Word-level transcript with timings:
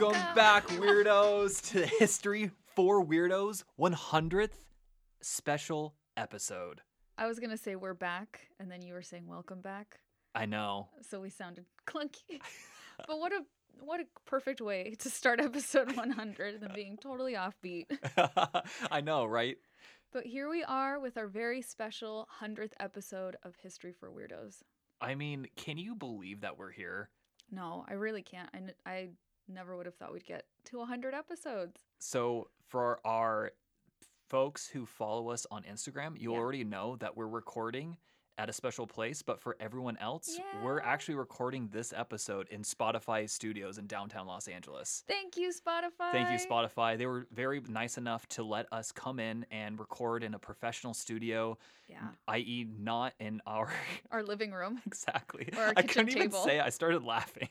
Welcome 0.00 0.34
back, 0.34 0.66
weirdos, 0.68 1.60
to 1.72 1.84
History 1.84 2.50
for 2.74 3.04
Weirdos 3.04 3.64
100th 3.78 4.64
special 5.20 5.94
episode. 6.16 6.80
I 7.18 7.26
was 7.26 7.38
going 7.38 7.50
to 7.50 7.58
say 7.58 7.76
we're 7.76 7.92
back, 7.92 8.48
and 8.58 8.70
then 8.70 8.80
you 8.80 8.94
were 8.94 9.02
saying 9.02 9.26
welcome 9.26 9.60
back. 9.60 10.00
I 10.34 10.46
know. 10.46 10.88
So 11.02 11.20
we 11.20 11.28
sounded 11.28 11.66
clunky. 11.86 12.40
but 13.06 13.18
what 13.18 13.32
a 13.32 13.42
what 13.82 14.00
a 14.00 14.06
perfect 14.24 14.62
way 14.62 14.96
to 15.00 15.10
start 15.10 15.38
episode 15.42 15.94
100 15.94 16.62
than 16.62 16.72
being 16.74 16.96
totally 16.96 17.34
offbeat. 17.34 17.84
I 18.90 19.02
know, 19.02 19.26
right? 19.26 19.58
But 20.14 20.24
here 20.24 20.48
we 20.48 20.64
are 20.64 20.98
with 20.98 21.18
our 21.18 21.26
very 21.26 21.60
special 21.60 22.26
100th 22.42 22.72
episode 22.80 23.36
of 23.42 23.54
History 23.56 23.92
for 23.92 24.08
Weirdos. 24.08 24.62
I 24.98 25.14
mean, 25.14 25.48
can 25.56 25.76
you 25.76 25.94
believe 25.94 26.40
that 26.40 26.56
we're 26.56 26.72
here? 26.72 27.10
No, 27.50 27.84
I 27.86 27.94
really 27.94 28.22
can't. 28.22 28.48
I, 28.54 28.90
I 28.90 29.08
never 29.50 29.76
would 29.76 29.86
have 29.86 29.94
thought 29.96 30.12
we'd 30.12 30.24
get 30.24 30.44
to 30.66 30.78
100 30.78 31.14
episodes. 31.14 31.80
So, 31.98 32.48
for 32.68 33.00
our 33.04 33.52
folks 34.28 34.68
who 34.68 34.86
follow 34.86 35.30
us 35.30 35.46
on 35.50 35.62
Instagram, 35.64 36.18
you 36.20 36.32
Yeah. 36.32 36.38
already 36.38 36.64
know 36.64 36.96
that 36.96 37.16
we're 37.16 37.26
recording 37.26 37.96
at 38.38 38.48
a 38.48 38.52
special 38.54 38.86
place, 38.86 39.20
but 39.20 39.38
for 39.38 39.54
everyone 39.60 39.98
else, 39.98 40.38
we're 40.62 40.80
actually 40.80 41.14
recording 41.16 41.68
this 41.68 41.92
episode 41.92 42.48
in 42.48 42.62
Spotify 42.62 43.28
studios 43.28 43.76
in 43.76 43.86
downtown 43.86 44.26
Los 44.26 44.48
Angeles. 44.48 45.04
Thank 45.06 45.36
you, 45.36 45.50
Spotify. 45.52 46.10
Thank 46.12 46.30
you, 46.30 46.48
Spotify. 46.48 46.96
They 46.96 47.04
were 47.04 47.26
very 47.32 47.60
nice 47.60 47.98
enough 47.98 48.26
to 48.28 48.42
let 48.42 48.66
us 48.72 48.92
come 48.92 49.18
in 49.18 49.44
and 49.50 49.78
record 49.78 50.22
in 50.22 50.32
a 50.32 50.38
professional 50.38 50.94
studio, 50.94 51.58
Yeah. 51.86 52.12
i.e., 52.28 52.64
not 52.78 53.12
in 53.18 53.42
our 53.46 53.70
Our 54.10 54.22
living 54.22 54.52
room. 54.52 54.80
exactly. 54.86 55.50
I 55.58 55.82
couldn't 55.82 56.08
even 56.08 56.30
table. 56.30 56.42
say. 56.42 56.60
I 56.60 56.70
started 56.70 57.02
laughing. 57.04 57.50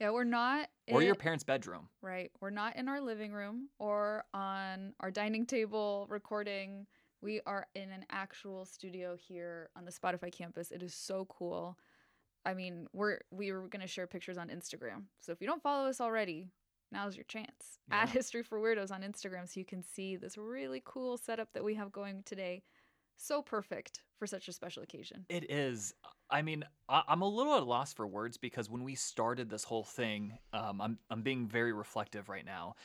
Yeah, 0.00 0.10
we're 0.10 0.24
not. 0.24 0.68
or 0.90 1.02
your 1.02 1.14
parents' 1.14 1.44
bedroom. 1.44 1.88
Right. 2.02 2.32
We're 2.40 2.50
not 2.50 2.76
in 2.76 2.88
our 2.88 3.00
living 3.00 3.32
room 3.32 3.68
or 3.78 4.24
on 4.32 4.94
our 5.00 5.10
dining 5.10 5.46
table 5.46 6.06
recording. 6.08 6.86
We 7.22 7.42
are 7.46 7.66
in 7.74 7.90
an 7.90 8.06
actual 8.10 8.64
studio 8.64 9.14
here 9.14 9.68
on 9.76 9.84
the 9.84 9.92
Spotify 9.92 10.32
campus. 10.32 10.70
It 10.70 10.82
is 10.82 10.94
so 10.94 11.26
cool. 11.26 11.78
I 12.46 12.54
mean, 12.54 12.86
we're 12.94 13.18
we 13.30 13.52
were 13.52 13.68
gonna 13.68 13.86
share 13.86 14.06
pictures 14.06 14.38
on 14.38 14.48
Instagram. 14.48 15.04
So 15.20 15.32
if 15.32 15.40
you 15.42 15.46
don't 15.46 15.62
follow 15.62 15.86
us 15.88 16.00
already, 16.00 16.48
now's 16.90 17.14
your 17.14 17.24
chance. 17.24 17.78
At 17.90 18.08
Yeah. 18.08 18.14
History 18.14 18.42
for 18.42 18.58
Weirdos 18.58 18.90
on 18.90 19.02
Instagram 19.02 19.46
so 19.46 19.60
you 19.60 19.66
can 19.66 19.82
see 19.82 20.16
this 20.16 20.38
really 20.38 20.80
cool 20.82 21.18
setup 21.18 21.52
that 21.52 21.62
we 21.62 21.74
have 21.74 21.92
going 21.92 22.22
today. 22.22 22.62
So 23.22 23.42
perfect 23.42 24.00
for 24.18 24.26
such 24.26 24.48
a 24.48 24.52
special 24.52 24.82
occasion. 24.82 25.26
It 25.28 25.50
is. 25.50 25.92
I 26.30 26.40
mean, 26.40 26.64
I, 26.88 27.02
I'm 27.06 27.20
a 27.20 27.28
little 27.28 27.54
at 27.54 27.62
a 27.62 27.66
loss 27.66 27.92
for 27.92 28.06
words 28.06 28.38
because 28.38 28.70
when 28.70 28.82
we 28.82 28.94
started 28.94 29.50
this 29.50 29.64
whole 29.64 29.84
thing, 29.84 30.38
um, 30.54 30.80
I'm 30.80 30.98
I'm 31.10 31.20
being 31.22 31.46
very 31.46 31.72
reflective 31.74 32.28
right 32.30 32.46
now, 32.46 32.76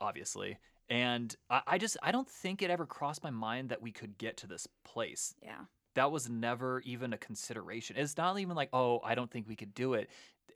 obviously, 0.00 0.58
and 0.90 1.34
I, 1.48 1.62
I 1.66 1.78
just 1.78 1.96
I 2.02 2.10
don't 2.10 2.28
think 2.28 2.60
it 2.60 2.70
ever 2.70 2.86
crossed 2.86 3.22
my 3.22 3.30
mind 3.30 3.68
that 3.68 3.80
we 3.80 3.92
could 3.92 4.18
get 4.18 4.36
to 4.38 4.46
this 4.48 4.66
place. 4.84 5.34
Yeah. 5.42 5.60
that 5.94 6.10
was 6.10 6.28
never 6.28 6.80
even 6.80 7.12
a 7.12 7.18
consideration. 7.18 7.96
It's 7.96 8.16
not 8.16 8.38
even 8.38 8.56
like, 8.56 8.70
oh, 8.72 9.00
I 9.04 9.14
don't 9.14 9.30
think 9.30 9.46
we 9.48 9.56
could 9.56 9.74
do 9.74 9.94
it. 9.94 10.10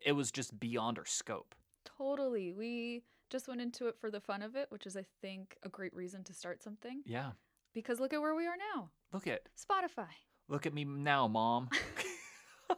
It 0.05 0.13
was 0.13 0.31
just 0.33 0.59
beyond 0.59 0.99
our 0.99 1.07
scope. 1.07 1.55
Totally. 1.85 2.53
We 2.53 3.03
just 3.31 3.47
went 3.49 3.61
into 3.61 3.87
it 3.87 3.97
for 4.01 4.11
the 4.11 4.21
fun 4.21 4.43
of 4.43 4.57
it, 4.57 4.67
which 4.71 4.85
is 4.87 4.97
I 4.97 5.05
think 5.21 5.57
a 5.63 5.69
great 5.69 5.95
reason 5.95 6.25
to 6.25 6.33
start 6.35 6.63
something. 6.63 7.03
Yeah. 7.07 7.33
Because 7.73 8.01
look 8.01 8.13
at 8.13 8.21
where 8.21 8.35
we 8.35 8.47
are 8.47 8.57
now. 8.75 8.91
Look 9.13 9.27
at 9.27 9.43
Spotify. 9.57 10.09
look 10.49 10.67
at 10.67 10.73
me 10.73 10.85
now, 10.85 11.29
mom. 11.29 11.69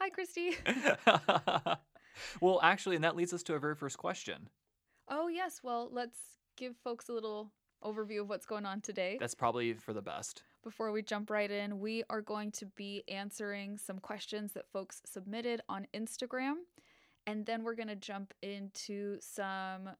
Hi, 0.00 0.08
Christy. 0.10 0.56
well, 2.40 2.60
actually, 2.62 2.96
and 2.96 3.04
that 3.04 3.16
leads 3.16 3.32
us 3.32 3.42
to 3.44 3.52
our 3.52 3.58
very 3.58 3.74
first 3.74 3.98
question. 3.98 4.48
oh, 5.08 5.28
yes. 5.28 5.60
Well, 5.62 5.88
let's 5.92 6.18
give 6.56 6.76
folks 6.76 7.08
a 7.08 7.12
little 7.12 7.52
overview 7.82 8.22
of 8.22 8.28
what's 8.28 8.46
going 8.46 8.64
on 8.64 8.80
today. 8.80 9.18
That's 9.20 9.34
probably 9.34 9.74
for 9.74 9.92
the 9.92 10.02
best. 10.02 10.42
Before 10.62 10.92
we 10.92 11.02
jump 11.02 11.28
right 11.30 11.50
in, 11.50 11.78
we 11.78 12.04
are 12.08 12.22
going 12.22 12.50
to 12.52 12.66
be 12.76 13.04
answering 13.08 13.76
some 13.76 13.98
questions 13.98 14.52
that 14.52 14.66
folks 14.72 15.02
submitted 15.04 15.60
on 15.68 15.86
Instagram. 15.94 16.54
And 17.26 17.44
then 17.44 17.62
we're 17.62 17.74
going 17.74 17.88
to 17.88 17.96
jump 17.96 18.32
into 18.42 19.18
some 19.20 19.90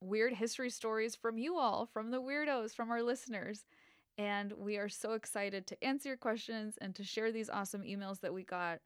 weird 0.00 0.32
history 0.32 0.70
stories 0.70 1.14
from 1.14 1.38
you 1.38 1.56
all, 1.56 1.86
from 1.92 2.10
the 2.10 2.20
weirdos, 2.20 2.74
from 2.74 2.90
our 2.90 3.02
listeners. 3.02 3.66
And 4.20 4.52
we 4.52 4.76
are 4.76 4.90
so 4.90 5.14
excited 5.14 5.66
to 5.68 5.82
answer 5.82 6.10
your 6.10 6.18
questions 6.18 6.76
and 6.78 6.94
to 6.94 7.02
share 7.02 7.32
these 7.32 7.48
awesome 7.48 7.84
emails 7.84 8.20
that 8.20 8.34
we 8.34 8.44
got. 8.44 8.80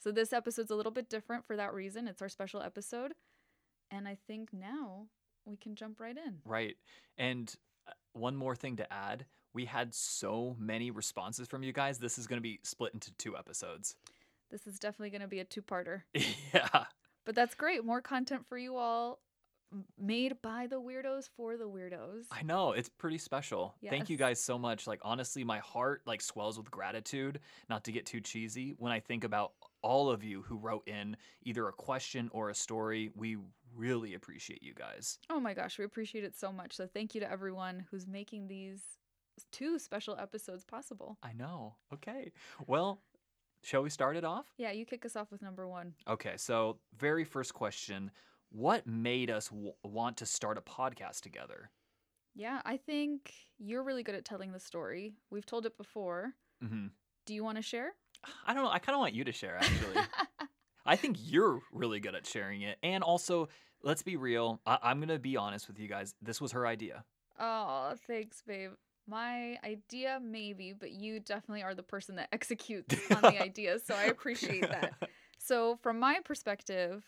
So, 0.00 0.10
this 0.10 0.32
episode's 0.32 0.72
a 0.72 0.74
little 0.74 0.90
bit 0.90 1.08
different 1.08 1.46
for 1.46 1.56
that 1.56 1.72
reason. 1.72 2.08
It's 2.08 2.20
our 2.20 2.28
special 2.28 2.60
episode. 2.60 3.12
And 3.92 4.08
I 4.08 4.16
think 4.26 4.52
now 4.52 5.06
we 5.44 5.56
can 5.56 5.76
jump 5.76 6.00
right 6.00 6.16
in. 6.16 6.38
Right. 6.44 6.76
And 7.18 7.54
uh, 7.86 7.92
one 8.14 8.34
more 8.34 8.56
thing 8.56 8.76
to 8.78 8.92
add 8.92 9.26
we 9.52 9.64
had 9.64 9.94
so 9.94 10.56
many 10.58 10.90
responses 10.90 11.46
from 11.46 11.62
you 11.62 11.72
guys. 11.72 11.98
This 11.98 12.18
is 12.18 12.26
going 12.26 12.38
to 12.38 12.42
be 12.42 12.58
split 12.62 12.92
into 12.94 13.12
two 13.12 13.36
episodes. 13.36 13.94
This 14.50 14.66
is 14.66 14.78
definitely 14.78 15.10
going 15.10 15.22
to 15.22 15.28
be 15.28 15.40
a 15.40 15.44
two 15.44 15.62
parter. 15.62 16.02
yeah. 16.14 16.84
But 17.24 17.34
that's 17.34 17.54
great. 17.54 17.84
More 17.84 18.00
content 18.00 18.46
for 18.48 18.58
you 18.58 18.76
all 18.76 19.20
made 19.98 20.40
by 20.42 20.66
the 20.66 20.80
weirdos 20.80 21.28
for 21.36 21.56
the 21.56 21.68
weirdos. 21.68 22.24
I 22.30 22.42
know 22.42 22.72
it's 22.72 22.88
pretty 22.88 23.18
special. 23.18 23.74
Thank 23.88 24.10
you 24.10 24.16
guys 24.16 24.40
so 24.40 24.58
much. 24.58 24.86
Like 24.86 25.00
honestly, 25.02 25.44
my 25.44 25.58
heart 25.58 26.02
like 26.06 26.20
swells 26.20 26.58
with 26.58 26.70
gratitude. 26.70 27.40
Not 27.68 27.84
to 27.84 27.92
get 27.92 28.06
too 28.06 28.20
cheesy, 28.20 28.74
when 28.78 28.92
I 28.92 29.00
think 29.00 29.24
about 29.24 29.52
all 29.82 30.10
of 30.10 30.22
you 30.22 30.42
who 30.42 30.56
wrote 30.56 30.86
in 30.88 31.16
either 31.44 31.68
a 31.68 31.72
question 31.72 32.28
or 32.32 32.50
a 32.50 32.54
story, 32.54 33.10
we 33.14 33.38
really 33.74 34.14
appreciate 34.14 34.62
you 34.62 34.74
guys. 34.74 35.18
Oh 35.30 35.40
my 35.40 35.54
gosh, 35.54 35.78
we 35.78 35.84
appreciate 35.84 36.24
it 36.24 36.36
so 36.36 36.52
much. 36.52 36.76
So 36.76 36.86
thank 36.86 37.14
you 37.14 37.20
to 37.20 37.30
everyone 37.30 37.86
who's 37.90 38.06
making 38.06 38.48
these 38.48 38.82
two 39.52 39.78
special 39.78 40.16
episodes 40.16 40.64
possible. 40.64 41.16
I 41.22 41.32
know. 41.32 41.76
Okay. 41.94 42.32
Well, 42.66 43.00
shall 43.62 43.82
we 43.82 43.90
start 43.90 44.16
it 44.16 44.24
off? 44.24 44.46
Yeah, 44.58 44.72
you 44.72 44.84
kick 44.84 45.04
us 45.04 45.16
off 45.16 45.30
with 45.30 45.42
number 45.42 45.66
one. 45.68 45.94
Okay. 46.08 46.34
So, 46.36 46.78
very 46.98 47.24
first 47.24 47.54
question: 47.54 48.10
What 48.50 48.86
made 48.86 49.30
us 49.30 49.48
w- 49.48 49.72
want 49.84 50.16
to 50.18 50.26
start 50.26 50.58
a 50.58 50.60
podcast 50.60 51.20
together? 51.20 51.70
Yeah, 52.34 52.60
I 52.64 52.76
think 52.76 53.32
you're 53.58 53.82
really 53.82 54.02
good 54.02 54.14
at 54.14 54.24
telling 54.24 54.52
the 54.52 54.60
story. 54.60 55.14
We've 55.30 55.46
told 55.46 55.66
it 55.66 55.76
before. 55.76 56.32
hmm 56.60 56.88
Do 57.26 57.34
you 57.34 57.44
want 57.44 57.56
to 57.56 57.62
share? 57.62 57.92
I 58.46 58.54
don't 58.54 58.64
know. 58.64 58.70
I 58.70 58.78
kind 58.78 58.94
of 58.94 59.00
want 59.00 59.14
you 59.14 59.24
to 59.24 59.32
share 59.32 59.56
actually. 59.56 59.96
I 60.86 60.96
think 60.96 61.16
you're 61.20 61.60
really 61.72 62.00
good 62.00 62.14
at 62.14 62.26
sharing 62.26 62.62
it. 62.62 62.78
And 62.82 63.04
also, 63.04 63.48
let's 63.82 64.02
be 64.02 64.16
real. 64.16 64.60
I- 64.66 64.78
I'm 64.82 64.98
going 64.98 65.08
to 65.10 65.18
be 65.18 65.36
honest 65.36 65.68
with 65.68 65.78
you 65.78 65.88
guys. 65.88 66.14
This 66.22 66.40
was 66.40 66.52
her 66.52 66.66
idea. 66.66 67.04
oh, 67.38 67.94
thanks, 68.06 68.42
babe. 68.46 68.72
My 69.06 69.58
idea, 69.64 70.20
maybe, 70.22 70.72
but 70.72 70.90
you 70.92 71.20
definitely 71.20 71.62
are 71.62 71.74
the 71.74 71.82
person 71.82 72.16
that 72.16 72.28
executes 72.32 72.96
on 73.14 73.22
the 73.22 73.40
ideas. 73.42 73.82
So 73.86 73.94
I 73.94 74.04
appreciate 74.04 74.62
that. 74.62 74.94
So, 75.38 75.78
from 75.82 75.98
my 75.98 76.20
perspective, 76.24 77.04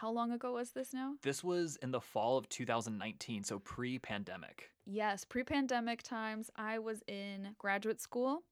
how 0.00 0.10
long 0.10 0.30
ago 0.30 0.52
was 0.52 0.70
this 0.70 0.94
now? 0.94 1.14
This 1.22 1.42
was 1.42 1.76
in 1.82 1.90
the 1.90 2.00
fall 2.00 2.38
of 2.38 2.48
2019, 2.48 3.42
so 3.42 3.58
pre 3.58 3.98
pandemic. 3.98 4.70
Yes, 4.86 5.24
pre 5.24 5.42
pandemic 5.42 6.02
times, 6.02 6.50
I 6.56 6.78
was 6.78 7.02
in 7.08 7.54
graduate 7.58 8.00
school. 8.00 8.42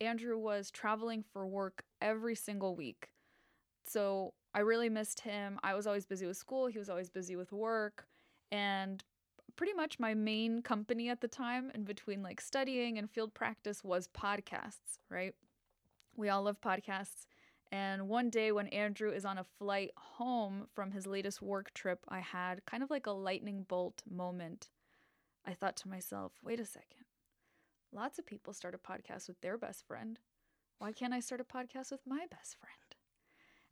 Andrew 0.00 0.38
was 0.38 0.70
traveling 0.70 1.24
for 1.32 1.46
work 1.46 1.82
every 2.00 2.34
single 2.34 2.76
week. 2.76 3.08
So 3.86 4.34
I 4.54 4.60
really 4.60 4.88
missed 4.88 5.20
him. 5.20 5.58
I 5.62 5.74
was 5.74 5.86
always 5.86 6.06
busy 6.06 6.26
with 6.26 6.36
school, 6.36 6.66
he 6.66 6.78
was 6.78 6.88
always 6.88 7.10
busy 7.10 7.34
with 7.36 7.52
work. 7.52 8.06
And 8.52 9.02
pretty 9.56 9.72
much 9.72 9.98
my 9.98 10.14
main 10.14 10.62
company 10.62 11.08
at 11.08 11.20
the 11.20 11.28
time, 11.28 11.72
in 11.74 11.84
between 11.84 12.22
like 12.22 12.40
studying 12.40 12.98
and 12.98 13.10
field 13.10 13.34
practice, 13.34 13.82
was 13.82 14.08
podcasts, 14.08 14.98
right? 15.10 15.34
We 16.16 16.28
all 16.28 16.44
love 16.44 16.60
podcasts. 16.60 17.26
And 17.72 18.08
one 18.08 18.30
day 18.30 18.52
when 18.52 18.68
Andrew 18.68 19.10
is 19.10 19.24
on 19.24 19.38
a 19.38 19.44
flight 19.58 19.90
home 19.96 20.68
from 20.74 20.92
his 20.92 21.06
latest 21.06 21.42
work 21.42 21.72
trip, 21.74 22.04
I 22.08 22.20
had 22.20 22.64
kind 22.66 22.82
of 22.82 22.90
like 22.90 23.06
a 23.06 23.10
lightning 23.12 23.64
bolt 23.66 24.02
moment. 24.08 24.70
I 25.44 25.54
thought 25.54 25.76
to 25.78 25.88
myself, 25.88 26.32
wait 26.42 26.60
a 26.60 26.64
second. 26.66 27.04
Lots 27.92 28.18
of 28.18 28.26
people 28.26 28.52
start 28.52 28.74
a 28.74 28.78
podcast 28.78 29.28
with 29.28 29.40
their 29.40 29.58
best 29.58 29.86
friend. 29.86 30.18
Why 30.78 30.92
can't 30.92 31.12
I 31.14 31.20
start 31.20 31.40
a 31.40 31.44
podcast 31.44 31.90
with 31.90 32.00
my 32.06 32.26
best 32.30 32.56
friend? 32.58 32.74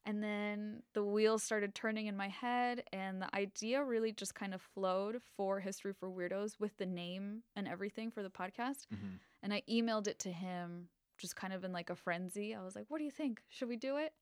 And 0.05 0.23
then 0.23 0.83
the 0.95 1.05
wheels 1.05 1.45
started 1.45 1.75
turning 1.75 2.09
in 2.09 2.17
my 2.17 2.29
head, 2.29 2.83
and 2.93 3.23
the 3.23 3.33
idea 3.37 3.85
really 3.85 4.13
just 4.13 4.35
kind 4.35 4.53
of 4.53 4.61
flowed 4.61 5.23
for 5.37 5.61
History 5.61 5.93
for 5.93 6.11
Weirdos 6.11 6.59
with 6.59 6.77
the 6.77 6.87
name 6.87 7.45
and 7.55 7.69
everything 7.69 8.11
for 8.11 8.23
the 8.25 8.31
podcast. 8.31 8.87
Mhm. 8.93 9.21
And 9.43 9.55
I 9.55 9.63
emailed 9.69 10.09
it 10.09 10.19
to 10.21 10.33
him 10.33 10.89
just 11.19 11.37
kind 11.37 11.53
of 11.53 11.65
in 11.65 11.73
like 11.73 11.91
a 11.91 11.95
frenzy. 11.97 12.55
I 12.55 12.63
was 12.63 12.75
like, 12.77 12.87
what 12.89 12.99
do 12.99 13.05
you 13.05 13.11
think? 13.11 13.41
Should 13.49 13.69
we 13.69 13.77
do 13.77 13.97
it? 13.97 14.13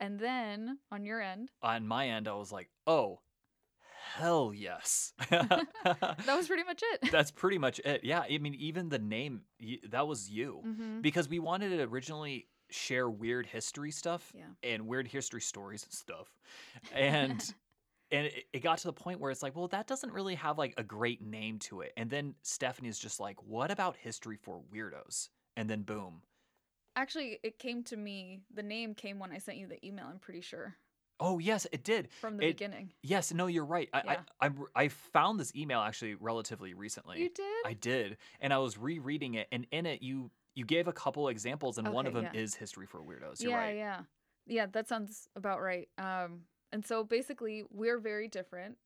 And 0.00 0.18
then 0.18 0.78
on 0.92 1.04
your 1.04 1.20
end, 1.20 1.50
On 1.62 1.86
my 1.86 2.08
end, 2.08 2.28
I 2.28 2.34
was 2.34 2.52
like, 2.52 2.68
oh, 2.86 3.20
hell 4.14 4.52
yes. 4.54 5.12
that 5.30 6.16
was 6.28 6.46
pretty 6.46 6.64
much 6.64 6.82
it. 6.92 7.08
That's 7.12 7.30
pretty 7.30 7.58
much 7.58 7.80
it. 7.80 8.02
Yeah. 8.04 8.20
I 8.28 8.38
mean, 8.38 8.54
even 8.54 8.88
the 8.88 8.98
name, 8.98 9.42
that 9.90 10.06
was 10.06 10.30
you. 10.30 10.62
Mhm. 10.66 11.02
Because 11.02 11.28
we 11.28 11.38
wanted 11.38 11.70
to 11.70 11.82
originally 11.84 12.46
share 12.70 13.08
weird 13.08 13.46
history 13.46 13.90
stuff 13.90 14.32
Yeah. 14.34 14.44
and 14.62 14.86
weird 14.86 15.06
history 15.08 15.40
stories 15.40 15.84
and 15.84 15.92
stuff. 15.92 16.28
And 16.92 17.40
and 18.12 18.26
it, 18.26 18.44
it 18.52 18.62
got 18.62 18.78
to 18.78 18.84
the 18.86 18.92
point 18.92 19.18
where 19.20 19.30
it's 19.30 19.42
like, 19.42 19.56
well, 19.56 19.68
that 19.68 19.86
doesn't 19.86 20.12
really 20.12 20.34
have 20.36 20.58
like 20.58 20.74
a 20.76 20.82
great 20.84 21.22
name 21.22 21.58
to 21.60 21.80
it. 21.80 21.92
And 21.96 22.08
then 22.10 22.34
Stephanie's 22.42 22.98
just 22.98 23.18
like, 23.18 23.42
what 23.42 23.70
about 23.70 23.96
history 23.96 24.36
for 24.36 24.60
weirdos? 24.72 25.28
And 25.56 25.68
then 25.70 25.82
boom. 25.82 26.22
Actually, 26.96 27.38
it 27.42 27.58
came 27.58 27.84
to 27.84 27.96
me. 27.96 28.40
The 28.52 28.62
name 28.62 28.94
came 28.94 29.18
when 29.18 29.30
I 29.30 29.38
sent 29.38 29.58
you 29.58 29.66
the 29.66 29.84
email, 29.86 30.06
I'm 30.08 30.18
pretty 30.18 30.40
sure, 30.40 30.76
Oh, 31.18 31.38
yes, 31.38 31.66
it 31.72 31.82
did. 31.84 32.10
from 32.20 32.36
the 32.36 32.44
It- 32.44 32.58
beginning. 32.58 32.92
Yes, 33.02 33.32
no, 33.32 33.46
you're 33.46 33.64
right. 33.64 33.88
I, 33.92 34.02
Yeah. 34.04 34.20
I, 34.40 34.46
I 34.46 34.50
I 34.84 34.88
found 34.88 35.40
this 35.40 35.54
email 35.54 35.80
actually 35.80 36.14
relatively 36.14 36.74
recently. 36.74 37.20
You 37.20 37.30
did? 37.30 37.66
I 37.66 37.72
did, 37.74 38.18
and 38.40 38.52
I 38.52 38.58
was 38.58 38.76
rereading 38.76 39.34
it, 39.34 39.48
and 39.52 39.66
in 39.70 39.86
it 39.86 40.02
you 40.02 40.30
you 40.54 40.64
gave 40.64 40.88
a 40.88 40.92
couple 40.92 41.28
examples, 41.28 41.78
and 41.78 41.88
one 41.92 42.06
of 42.06 42.14
them 42.14 42.24
yeah. 42.32 42.40
is 42.40 42.54
history 42.54 42.86
for 42.86 43.00
weirdos. 43.00 43.42
You're 43.42 43.50
yeah, 43.52 43.58
right. 43.58 43.76
yeah. 43.76 44.00
Yeah, 44.46 44.66
that 44.72 44.88
sounds 44.88 45.28
about 45.36 45.60
right. 45.60 45.88
Um, 45.98 46.42
and 46.72 46.84
so 46.84 47.04
basically, 47.04 47.64
we're 47.70 47.98
very 47.98 48.28
different 48.28 48.76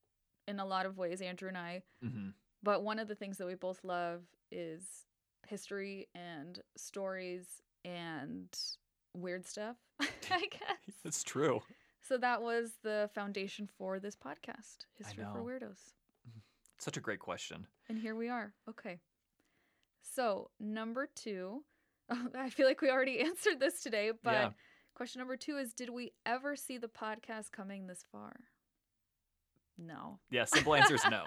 in 0.49 0.59
a 0.59 0.65
lot 0.67 0.87
of 0.87 0.99
ways, 0.99 1.21
Andrew 1.21 1.49
and 1.49 1.59
I. 1.59 1.83
Mm-hmm. 2.05 2.31
But 2.63 2.83
one 2.83 2.99
of 2.99 3.09
the 3.09 3.15
things 3.15 3.39
that 3.39 3.47
we 3.47 3.55
both 3.55 3.85
love 3.85 4.23
is 4.51 5.07
history 5.47 6.09
and 6.15 6.61
stories 6.77 7.63
and 7.85 8.49
weird 9.15 9.47
stuff, 9.47 9.77
I 10.01 10.47
guess. 10.51 10.95
It's 11.05 11.23
true. 11.23 11.63
So 12.03 12.17
that 12.19 12.43
was 12.43 12.73
the 12.83 13.11
foundation 13.15 13.69
for 13.79 14.01
this 14.01 14.17
podcast, 14.17 14.79
History 14.97 15.25
for. 15.33 15.43
Weirdos. 15.43 15.93
Such 16.79 16.97
a 16.97 17.01
great 17.01 17.21
question. 17.21 17.67
And 17.89 17.99
here 17.99 18.15
we 18.15 18.29
are. 18.29 18.55
Okay. 18.69 18.99
So, 20.03 20.51
number 20.59 21.09
two, 21.15 21.63
I 22.35 22.51
feel 22.51 22.67
like 22.67 22.81
we 22.81 22.91
already 22.91 23.21
answered 23.21 23.61
this 23.61 23.83
today, 23.83 24.13
but 24.23 24.33
Yeah. 24.33 24.51
question 24.95 25.21
number 25.21 25.37
two 25.37 25.59
is 25.59 25.73
Did 25.75 25.91
we 25.91 26.13
ever 26.27 26.57
see 26.57 26.79
the 26.79 26.89
podcast 26.89 27.53
coming 27.53 27.87
this 27.87 28.05
far? 28.11 28.35
No. 29.81 30.19
Yeah, 30.31 30.45
simple 30.45 30.75
answer 30.75 30.95
is 30.95 31.03
no. 31.11 31.25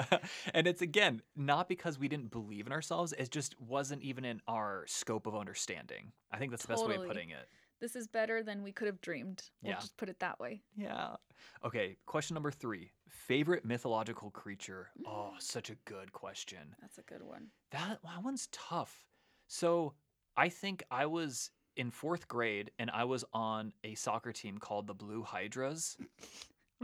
and 0.54 0.66
it's 0.66 0.82
again 0.82 1.22
not 1.34 1.68
because 1.68 1.98
we 1.98 2.06
didn't 2.08 2.30
believe 2.30 2.66
in 2.66 2.72
ourselves; 2.72 3.14
it 3.16 3.30
just 3.30 3.58
wasn't 3.60 4.02
even 4.02 4.24
in 4.24 4.40
our 4.46 4.84
scope 4.86 5.26
of 5.26 5.34
understanding. 5.34 6.12
I 6.30 6.38
think 6.38 6.50
that's 6.50 6.62
the 6.62 6.68
best 6.68 6.86
way 6.86 6.96
of 6.96 7.06
putting 7.06 7.30
it. 7.30 7.48
This 7.80 7.96
is 7.96 8.06
better 8.06 8.42
than 8.42 8.62
we 8.62 8.72
could 8.72 8.86
have 8.86 9.00
dreamed. 9.00 9.42
We'll 9.62 9.72
Yeah. 9.72 9.80
just 9.80 9.96
put 9.96 10.08
it 10.08 10.20
that 10.20 10.38
way. 10.38 10.62
Yeah. 10.76 11.16
Okay. 11.64 11.96
Question 12.06 12.34
number 12.34 12.50
three: 12.50 12.92
favorite 13.08 13.64
mythological 13.64 14.30
creature. 14.30 14.90
Mm. 15.00 15.08
Oh, 15.08 15.34
such 15.38 15.70
a 15.70 15.74
good 15.86 16.12
question. 16.12 16.76
That's 16.80 16.98
a 16.98 17.02
good 17.02 17.22
one. 17.22 17.48
That 17.70 18.00
that 18.02 18.22
one's 18.22 18.48
tough. 18.52 19.06
So 19.46 19.94
I 20.36 20.48
think 20.50 20.82
I 20.90 21.06
was 21.06 21.50
in 21.76 21.90
fourth 21.90 22.28
grade 22.28 22.70
and 22.78 22.90
I 22.90 23.04
was 23.04 23.24
on 23.32 23.72
a 23.82 23.94
soccer 23.96 24.32
team 24.32 24.58
called 24.58 24.86
the 24.86 24.94
Blue 24.94 25.22
Hydras. 25.22 25.96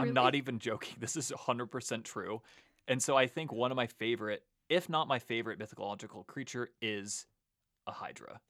I'm 0.00 0.14
not 0.14 0.34
even 0.34 0.58
joking. 0.58 0.96
This 1.00 1.16
is 1.16 1.30
100% 1.30 2.04
true. 2.04 2.42
And 2.88 3.02
so 3.02 3.16
I 3.16 3.26
think 3.26 3.52
one 3.52 3.70
of 3.70 3.76
my 3.76 3.86
favorite, 3.86 4.42
if 4.68 4.88
not 4.88 5.06
my 5.08 5.18
favorite 5.18 5.58
mythological 5.58 6.24
creature, 6.24 6.70
is 6.82 7.26
a 7.86 7.92
Hydra, 7.92 8.40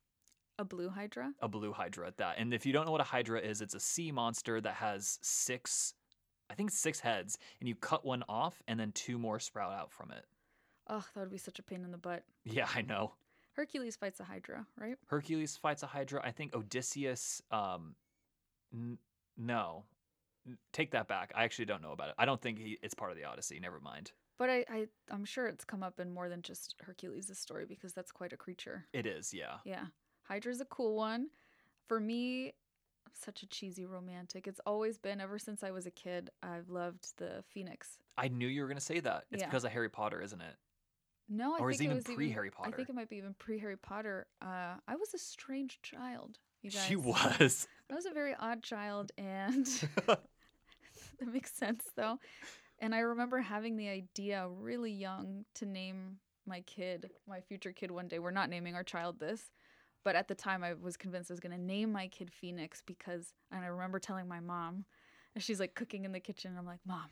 A 0.58 0.64
blue 0.64 0.88
hydra? 0.88 1.32
a 1.41 1.49
blue 1.49 1.73
Hydra 1.73 2.06
at 2.06 2.17
that. 2.19 2.37
And 2.38 2.52
if 2.55 2.64
you 2.67 2.73
don't 2.73 2.87
know 2.87 2.93
what 2.93 3.00
a 3.00 3.05
Hydra 3.05 3.41
is, 3.41 3.61
it's 3.61 3.75
a 3.75 3.81
sea 3.81 4.12
monster 4.12 4.61
that 4.61 4.75
has 4.75 5.19
six, 5.23 5.94
I 6.50 6.55
think 6.55 6.70
six 6.70 7.00
heads, 7.00 7.38
and 7.61 7.69
you 7.69 7.75
cut 7.75 8.05
one 8.05 8.23
off 8.29 8.62
and 8.69 8.79
then 8.81 8.93
two 8.93 9.19
more 9.19 9.38
sprout 9.41 9.73
out 9.73 9.93
from 9.93 10.11
it. 10.11 10.25
Ugh, 10.88 11.05
that 11.14 11.20
would 11.20 11.31
be 11.31 11.38
such 11.38 11.58
a 11.58 11.62
pain 11.62 11.85
in 11.85 11.91
the 11.93 11.99
butt. 11.99 12.25
Yeah, 12.44 12.67
I 12.75 12.82
know. 12.82 13.12
Hercules 13.53 13.96
fights 13.96 14.20
a 14.20 14.25
hydra, 14.25 14.67
right? 14.79 14.96
Hercules 15.06 15.56
fights 15.56 15.82
a 15.82 15.87
Hydra. 15.87 16.20
I 16.25 16.31
think 16.31 16.55
Odysseus. 16.55 17.43
Um, 17.50 17.94
n- 18.73 18.96
no, 19.37 19.85
take 20.72 20.92
that 20.92 21.08
back. 21.08 21.32
I 21.34 21.44
actually 21.44 21.66
don't 21.66 21.82
know 21.82 21.92
about 21.92 22.08
it. 22.08 22.14
I 22.19 22.25
don't 22.25 22.40
think 22.40 22.58
he, 22.58 22.78
it's 22.82 22.94
part 22.94 23.10
of 23.10 23.16
the 23.16 23.25
Odyssey. 23.25 23.58
Never 23.60 23.81
mind. 23.81 24.12
But 24.38 24.48
I, 24.50 24.64
I, 24.70 24.87
I'm 25.10 25.25
sure 25.25 25.46
it's 25.46 25.64
come 25.64 25.82
up 25.82 26.00
in 26.00 26.12
more 26.14 26.28
than 26.28 26.42
just 26.42 26.75
Hercules' 26.81 27.31
story 27.38 27.66
because 27.66 27.92
that's 27.92 28.10
quite 28.10 28.32
a 28.32 28.37
creature. 28.37 28.87
It 28.92 29.06
is, 29.06 29.34
yeah. 29.34 29.56
Yeah. 29.64 29.84
Hydra's 30.22 30.60
a 30.60 30.64
cool 30.64 30.96
one. 30.96 31.28
For 31.88 32.00
me, 32.00 32.46
I'm 33.06 33.12
such 33.12 33.42
a 33.42 33.46
cheesy 33.46 33.84
romantic. 33.84 34.46
It's 34.46 34.60
always 34.64 34.96
been 34.96 35.20
ever 35.20 35.38
since 35.38 35.62
I 35.62 35.72
was 35.72 35.84
a 35.87 35.90
kid. 35.90 36.31
I've 36.43 36.70
loved 36.70 37.08
the 37.19 37.44
Phoenix. 37.52 37.98
I 38.16 38.28
knew 38.28 38.46
you 38.46 38.62
were 38.62 38.69
gonna 38.69 38.81
say 38.81 39.00
that. 39.00 39.25
It's 39.31 39.40
Yeah. 39.43 39.46
because 39.48 39.64
of 39.64 39.72
Harry 39.72 39.90
Potter, 39.90 40.22
isn't 40.22 40.40
it? 40.40 40.56
No, 41.28 41.54
I 41.54 41.58
Or 41.58 41.72
think 41.72 41.93
is 41.93 41.98
it 41.98 42.08
was 42.08 42.16
pre-Harry 42.16 42.50
Potter. 42.50 42.70
I 42.72 42.76
think 42.76 42.88
it 42.88 42.94
might 42.94 43.08
be 43.08 43.16
even 43.16 43.34
pre 43.38 43.58
Harry 43.58 43.76
Potter. 43.76 44.26
Uh, 44.43 44.75
I 44.88 44.96
was 44.96 45.14
a 45.14 45.19
strange 45.19 45.81
child. 45.82 46.38
You 46.62 46.70
guys. 46.70 46.84
She 46.84 46.96
was. 46.96 47.69
I 47.90 47.94
was 47.94 48.04
a 48.06 48.10
very 48.12 48.34
odd 48.38 48.62
child, 48.62 49.12
and 49.16 49.66
that 51.20 51.32
makes 51.32 51.52
sense 51.52 51.84
though. 51.96 52.19
And 52.81 52.94
I 52.94 53.00
remember 53.00 53.40
having 53.40 53.76
the 53.76 53.88
idea 53.88 54.49
really 54.49 54.93
young 54.93 55.44
to 55.56 55.67
name 55.67 56.17
my 56.46 56.61
kid, 56.62 57.11
my 57.28 57.40
future 57.40 57.72
kid 57.72 57.90
one 57.90 58.08
day. 58.08 58.19
We're 58.19 58.31
not 58.31 58.50
naming 58.50 58.75
our 58.75 58.82
child 58.82 59.20
this, 59.20 59.50
but 60.02 60.17
at 60.17 60.28
the 60.28 60.34
time 60.34 60.64
I 60.64 60.75
was 60.75 60.96
convinced 60.96 61.31
I 61.31 61.34
was 61.34 61.40
going 61.40 61.56
to 61.56 61.62
name 61.62 61.93
my 61.93 62.08
kid 62.08 62.31
Phoenix 62.32 62.82
because, 62.87 63.34
and 63.52 63.62
I 63.62 63.69
remember 63.69 63.99
telling 63.99 64.26
my 64.26 64.40
mom, 64.40 64.87
and 65.34 65.44
she's 65.44 65.61
like 65.61 65.75
cooking 65.75 66.05
in 66.05 66.12
the 66.12 66.20
kitchen. 66.20 66.50
and 66.50 66.58
I'm 66.58 66.67
like, 66.67 66.81
Mom, 66.87 67.11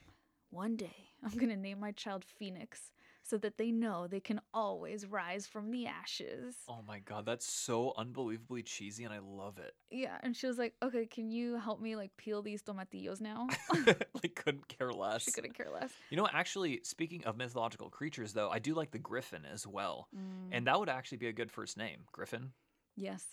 one 0.51 0.77
day 0.77 1.11
I'm 1.23 1.37
going 1.37 1.51
to 1.51 1.57
name 1.57 1.81
my 1.81 1.93
child 1.93 2.25
Phoenix 2.39 2.91
so 3.29 3.37
that 3.39 3.59
they 3.59 3.71
know 3.71 4.07
they 4.07 4.21
can 4.21 4.41
always 4.55 5.05
rise 5.07 5.47
from 5.47 5.71
the 5.71 5.87
ashes. 5.87 6.57
oh 6.69 6.81
my 6.87 6.99
god, 7.01 7.27
that's 7.27 7.47
so 7.51 7.93
unbelievably 7.97 8.63
cheesy, 8.63 9.05
and 9.05 9.13
I 9.13 9.19
love 9.19 9.59
it. 9.59 9.75
Yeah. 9.91 10.17
And 10.23 10.35
she 10.37 10.47
was 10.47 10.59
like, 10.59 10.75
Okay, 10.83 11.07
can 11.07 11.31
you 11.31 11.57
help 11.59 11.81
me 11.81 11.95
like 11.97 12.17
peel 12.17 12.43
these 12.43 12.63
tomatillos 12.63 13.21
now? 13.21 13.49
like 13.87 14.35
couldn't 14.35 14.69
care 14.69 14.93
less. 14.93 15.25
she 15.25 15.33
couldn't 15.33 15.55
care 15.55 15.71
less. 15.73 15.91
You 16.11 16.17
know, 16.17 16.29
actually, 16.33 16.81
speaking 16.85 17.25
of 17.25 17.37
mythological 17.37 17.91
creatures, 17.91 18.33
though, 18.33 18.51
I 18.51 18.59
do 18.59 18.75
like 18.75 18.91
the 18.93 18.99
griffin 18.99 19.45
as 19.45 19.67
well, 19.67 20.09
Mm, 20.17 20.49
and 20.53 20.67
that 20.67 20.79
would 20.79 20.89
actually 20.89 21.19
be 21.19 21.29
a 21.29 21.33
good 21.33 21.51
first 21.51 21.77
name, 21.77 22.01
Griffin. 22.13 22.53
yes. 22.97 23.25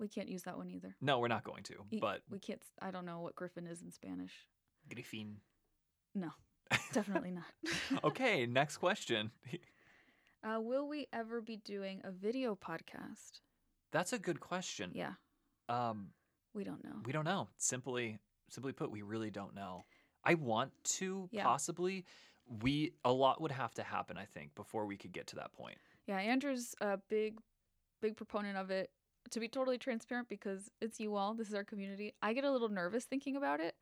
We 0.00 0.08
can't 0.08 0.28
use 0.28 0.42
that 0.42 0.56
one 0.56 0.70
either. 0.70 0.96
No, 1.00 1.20
we're 1.20 1.28
not 1.28 1.44
going 1.44 1.62
to, 1.64 1.74
but 2.00 2.22
we 2.28 2.40
can't. 2.40 2.60
I 2.82 2.90
don't 2.90 3.06
know 3.06 3.20
what 3.20 3.36
griffin 3.36 3.66
is 3.68 3.80
in 3.80 3.92
Spanish. 3.92 4.32
Griffin. 4.92 5.36
No, 6.16 6.30
definitely 6.92 7.30
not. 7.32 7.44
okay, 8.04 8.46
next 8.46 8.78
question. 8.78 9.30
Uh, 10.46 10.60
will 10.60 10.86
we 10.86 11.06
ever 11.10 11.40
be 11.40 11.56
doing 11.56 12.02
a 12.04 12.10
video 12.10 12.54
podcast? 12.54 13.40
That's 13.92 14.12
a 14.12 14.18
good 14.18 14.40
question. 14.40 14.90
Yeah, 14.94 15.12
Um, 15.70 16.08
we 16.52 16.64
don't 16.64 16.84
know. 16.84 16.96
we 17.06 17.12
don't 17.12 17.24
know. 17.24 17.48
Simply, 17.56 18.18
simply 18.50 18.72
put, 18.72 18.90
we 18.90 19.00
really 19.00 19.30
don't 19.30 19.54
know. 19.54 19.86
I 20.22 20.34
want 20.34 20.72
to 20.98 21.30
Yeah. 21.32 21.44
possibly. 21.44 22.04
We 22.62 22.92
a 23.06 23.10
lot 23.10 23.40
would 23.40 23.52
have 23.52 23.72
to 23.76 23.82
happen, 23.82 24.18
I 24.18 24.26
think, 24.26 24.54
before 24.54 24.84
we 24.84 24.98
could 24.98 25.12
get 25.12 25.28
to 25.28 25.36
that 25.36 25.54
point. 25.54 25.78
Yeah, 26.06 26.18
Andrew's 26.18 26.74
a 26.82 26.98
big, 27.08 27.38
big 28.02 28.14
proponent 28.14 28.58
of 28.58 28.70
it. 28.70 28.90
To 29.30 29.40
be 29.40 29.48
totally 29.48 29.78
transparent, 29.78 30.28
because 30.28 30.70
it's 30.82 31.00
you 31.00 31.16
all, 31.16 31.32
this 31.32 31.48
is 31.48 31.54
our 31.54 31.64
community. 31.64 32.12
I 32.20 32.34
get 32.34 32.44
a 32.44 32.50
little 32.52 32.68
nervous 32.68 33.06
thinking 33.06 33.34
about 33.36 33.60
it, 33.60 33.74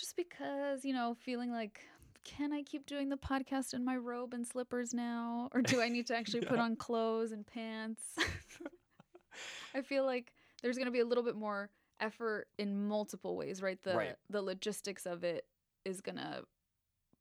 just 0.00 0.16
because 0.16 0.84
you 0.84 0.94
know, 0.94 1.14
feeling 1.20 1.50
like, 1.52 1.82
can 2.24 2.52
I 2.52 2.62
keep 2.62 2.86
doing 2.86 3.10
the 3.10 3.16
podcast 3.18 3.74
in 3.74 3.84
my 3.84 3.96
robe 3.96 4.32
and 4.34 4.46
slippers 4.46 4.94
now, 4.94 5.50
or 5.54 5.60
do 5.60 5.80
I 5.80 5.88
need 5.88 6.06
to 6.08 6.16
actually 6.20 6.40
put 6.40 6.58
on 6.58 6.74
clothes 6.76 7.32
and 7.32 7.46
pants? 7.46 8.02
I 9.74 9.82
feel 9.82 10.04
like 10.04 10.32
there's 10.62 10.76
going 10.76 10.86
to 10.86 10.92
be 10.92 11.00
a 11.00 11.04
little 11.04 11.24
bit 11.24 11.36
more 11.36 11.70
effort 12.00 12.48
in 12.58 12.88
multiple 12.88 13.36
ways, 13.36 13.60
right? 13.62 13.80
The 13.82 13.94
Right. 13.96 14.16
the 14.30 14.42
logistics 14.42 15.06
of 15.06 15.22
it 15.22 15.44
is 15.84 16.00
going 16.00 16.16
to 16.16 16.44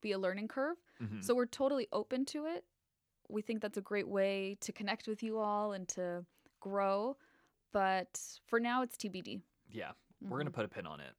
be 0.01 0.13
a 0.13 0.17
learning 0.17 0.47
curve. 0.47 0.77
Mhm. 1.01 1.23
So 1.23 1.35
we're 1.35 1.45
totally 1.45 1.87
open 1.91 2.25
to 2.25 2.45
it. 2.45 2.63
We 3.27 3.41
think 3.41 3.61
that's 3.61 3.77
a 3.77 3.81
great 3.81 4.07
way 4.07 4.57
to 4.61 4.71
connect 4.71 5.07
with 5.07 5.21
you 5.21 5.37
all 5.37 5.73
and 5.73 5.87
to 5.89 6.25
grow. 6.61 7.17
But 7.71 8.19
for 8.47 8.59
now, 8.59 8.81
it's 8.81 8.97
TBD. 8.97 9.41
Yeah, 9.69 9.91
we're 10.21 10.37
gonna 10.39 10.49
Mhm. 10.49 10.53
put 10.53 10.65
a 10.65 10.69
pin 10.69 10.87
on 10.87 10.99
it. 11.01 11.13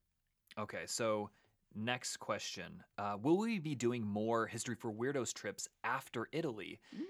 Okay, 0.58 0.84
so 0.86 1.30
next 1.74 2.18
question: 2.18 2.82
uh, 2.98 3.16
Will 3.20 3.38
we 3.38 3.58
be 3.58 3.74
doing 3.74 4.04
more 4.06 4.46
History 4.46 4.74
for 4.74 4.92
Weirdos 4.92 5.32
trips 5.32 5.68
after 5.84 6.28
Italy? 6.32 6.80
Mm. 6.94 7.02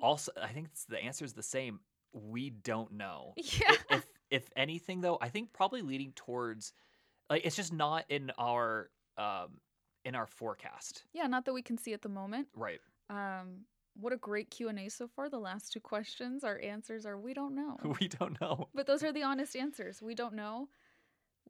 Also, 0.00 0.32
I 0.40 0.48
think 0.48 0.68
it's, 0.72 0.84
the 0.84 0.98
answer 0.98 1.24
is 1.24 1.32
the 1.32 1.42
same. 1.42 1.80
We 2.12 2.50
don't 2.50 2.92
know. 2.92 3.34
Yeah. 3.36 3.74
if 3.90 4.06
if 4.30 4.50
anything 4.56 5.00
though 5.00 5.16
i 5.22 5.30
think 5.30 5.54
probably 5.54 5.80
leading 5.80 6.12
towards 6.12 6.74
like 7.30 7.46
it's 7.46 7.56
just 7.56 7.72
not 7.72 8.04
in 8.10 8.30
our 8.38 8.90
um 9.16 9.58
in 10.04 10.14
our 10.14 10.26
forecast. 10.26 11.04
Yeah, 11.12 11.26
not 11.26 11.44
that 11.44 11.52
we 11.52 11.62
can 11.62 11.76
see 11.76 11.92
at 11.92 12.02
the 12.02 12.08
moment. 12.08 12.48
Right. 12.56 12.80
Um, 13.10 13.64
what 14.00 14.12
a 14.12 14.16
great 14.16 14.50
Q 14.50 14.68
and 14.68 14.78
A 14.78 14.88
so 14.88 15.06
far. 15.08 15.28
The 15.28 15.38
last 15.38 15.72
two 15.72 15.80
questions, 15.80 16.44
our 16.44 16.58
answers 16.60 17.04
are 17.04 17.18
we 17.18 17.34
don't 17.34 17.54
know. 17.54 17.76
we 18.00 18.08
don't 18.08 18.40
know. 18.40 18.68
but 18.74 18.86
those 18.86 19.02
are 19.02 19.12
the 19.12 19.24
honest 19.24 19.54
answers. 19.56 20.00
We 20.00 20.14
don't 20.14 20.34
know. 20.34 20.68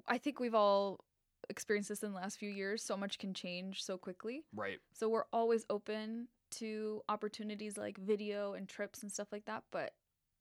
I 0.07 0.19
think 0.19 0.41
we've 0.41 0.55
all 0.55 1.00
experienced 1.50 1.88
this 1.88 2.02
in 2.02 2.12
the 2.12 2.17
last 2.17 2.38
few 2.38 2.50
years. 2.50 2.83
So 2.83 2.97
much 2.97 3.19
can 3.19 3.35
change 3.35 3.85
so 3.85 3.97
quickly. 3.97 4.45
Right. 4.55 4.78
So 4.93 5.09
we're 5.09 5.25
always 5.33 5.64
open 5.71 6.28
to 6.50 7.02
opportunities 7.09 7.76
like 7.76 7.99
video 7.99 8.55
and 8.55 8.69
trips 8.69 9.02
and 9.02 9.12
stuff 9.12 9.28
like 9.33 9.45
that, 9.47 9.64
but 9.71 9.93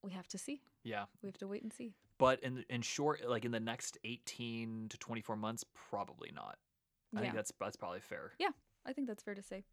we 0.04 0.12
have 0.12 0.28
to 0.30 0.38
see. 0.38 0.62
Yeah. 0.84 1.06
We 1.22 1.28
have 1.28 1.38
to 1.40 1.48
wait 1.48 1.64
and 1.64 1.74
see. 1.74 1.94
But 2.18 2.42
in 2.42 2.66
in 2.70 2.82
short, 2.82 3.28
like 3.28 3.46
in 3.46 3.52
the 3.52 3.60
next 3.60 3.98
18 4.04 4.88
to 4.90 4.98
24 4.98 5.36
months, 5.36 5.64
probably 5.90 6.32
not. 6.34 6.58
I 7.16 7.20
yeah. 7.20 7.22
think 7.22 7.36
that's 7.36 7.52
that's 7.60 7.76
probably 7.76 8.00
fair. 8.00 8.34
Yeah. 8.40 8.50
I 8.86 8.94
think 8.94 9.08
that's 9.08 9.24
fair 9.24 9.36
to 9.36 9.44
say. 9.44 9.64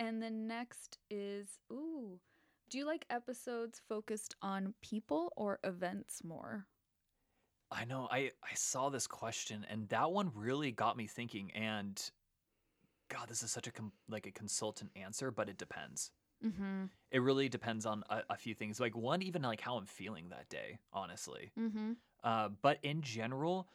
And 0.00 0.20
the 0.20 0.30
next 0.30 0.98
is 1.10 1.58
ooh, 1.72 2.18
do 2.68 2.78
you 2.78 2.86
like 2.86 3.06
episodes 3.08 3.80
focused 3.88 4.34
on 4.42 4.74
people 4.82 5.32
or 5.36 5.60
events 5.62 6.22
more? 6.24 6.66
I 7.74 7.84
know. 7.84 8.08
I 8.10 8.30
I 8.42 8.54
saw 8.54 8.88
this 8.88 9.06
question 9.06 9.66
and 9.68 9.88
that 9.88 10.10
one 10.10 10.30
really 10.34 10.70
got 10.70 10.96
me 10.96 11.06
thinking 11.06 11.50
and 11.52 12.00
god, 13.08 13.28
this 13.28 13.42
is 13.42 13.50
such 13.50 13.66
a 13.66 13.72
com- 13.72 13.92
like 14.08 14.26
a 14.26 14.30
consultant 14.30 14.90
answer, 14.96 15.30
but 15.30 15.48
it 15.48 15.58
depends. 15.58 16.10
Mm-hmm. 16.44 16.84
It 17.10 17.18
really 17.20 17.48
depends 17.48 17.86
on 17.86 18.02
a, 18.10 18.22
a 18.30 18.36
few 18.36 18.54
things. 18.54 18.80
Like 18.80 18.96
one 18.96 19.22
even 19.22 19.42
like 19.42 19.60
how 19.60 19.76
I'm 19.76 19.86
feeling 19.86 20.28
that 20.30 20.48
day, 20.48 20.78
honestly. 20.92 21.52
Mm-hmm. 21.58 21.92
Uh, 22.22 22.48
but 22.62 22.78
in 22.82 23.02
general, 23.02 23.68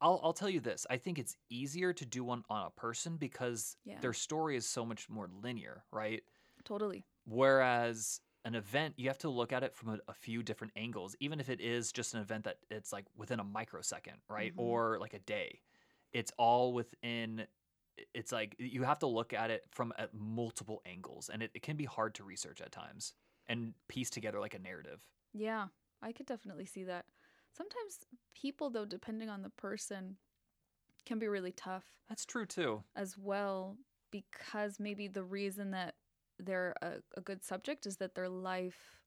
I'll 0.00 0.20
I'll 0.22 0.32
tell 0.32 0.50
you 0.50 0.60
this. 0.60 0.86
I 0.90 0.96
think 0.96 1.18
it's 1.18 1.36
easier 1.48 1.92
to 1.92 2.04
do 2.04 2.24
one 2.24 2.42
on 2.50 2.66
a 2.66 2.70
person 2.70 3.16
because 3.16 3.76
Yeah. 3.84 3.98
their 4.00 4.12
story 4.12 4.56
is 4.56 4.66
so 4.66 4.84
much 4.84 5.08
more 5.08 5.28
linear, 5.42 5.84
right? 5.92 6.22
Totally. 6.64 7.04
Whereas 7.24 8.20
an 8.48 8.56
event, 8.56 8.94
you 8.98 9.08
have 9.08 9.18
to 9.18 9.28
look 9.30 9.52
at 9.52 9.62
it 9.62 9.76
from 9.76 9.90
a, 9.90 9.98
a 10.08 10.14
few 10.14 10.42
different 10.42 10.72
angles, 10.76 11.14
even 11.20 11.40
if 11.40 11.48
it 11.50 11.60
is 11.60 11.92
just 11.92 12.14
an 12.14 12.20
event 12.20 12.44
that 12.44 12.58
it's 12.70 12.92
like 12.92 13.06
within 13.16 13.40
a 13.40 13.44
microsecond, 13.44 14.18
right? 14.28 14.52
Mhm. 14.52 14.56
Or 14.56 14.98
like 15.00 15.14
a 15.14 15.20
day. 15.20 15.62
It's 16.12 16.32
all 16.38 16.72
within, 16.72 17.46
it's 18.14 18.32
like 18.32 18.56
you 18.58 18.84
have 18.84 19.00
to 19.00 19.06
look 19.06 19.32
at 19.32 19.50
it 19.50 19.64
from 19.70 19.92
at 19.98 20.14
multiple 20.14 20.82
angles, 20.86 21.28
and 21.28 21.42
it, 21.42 21.50
it 21.54 21.62
can 21.62 21.76
be 21.76 21.84
hard 21.84 22.14
to 22.16 22.24
research 22.24 22.60
at 22.60 22.72
times 22.72 23.14
and 23.46 23.74
piece 23.88 24.10
together 24.10 24.40
like 24.40 24.54
a 24.54 24.58
narrative. 24.58 25.06
Yeah, 25.32 25.68
I 26.02 26.12
could 26.12 26.26
definitely 26.26 26.66
see 26.66 26.84
that. 26.84 27.06
Sometimes 27.52 28.00
people, 28.34 28.70
though, 28.70 28.84
depending 28.84 29.28
on 29.28 29.42
the 29.42 29.50
person, 29.50 30.18
can 31.06 31.18
be 31.18 31.28
really 31.28 31.52
tough 31.52 31.86
That's 32.08 32.24
true 32.26 32.46
too. 32.46 32.84
as 32.96 33.16
well 33.18 33.78
because 34.10 34.80
maybe 34.80 35.08
the 35.08 35.24
reason 35.24 35.72
that 35.72 35.96
they're 36.38 36.74
a, 36.82 36.94
a 37.16 37.20
good 37.20 37.44
subject 37.44 37.86
is 37.86 37.96
that 37.96 38.14
their 38.14 38.28
life 38.28 39.00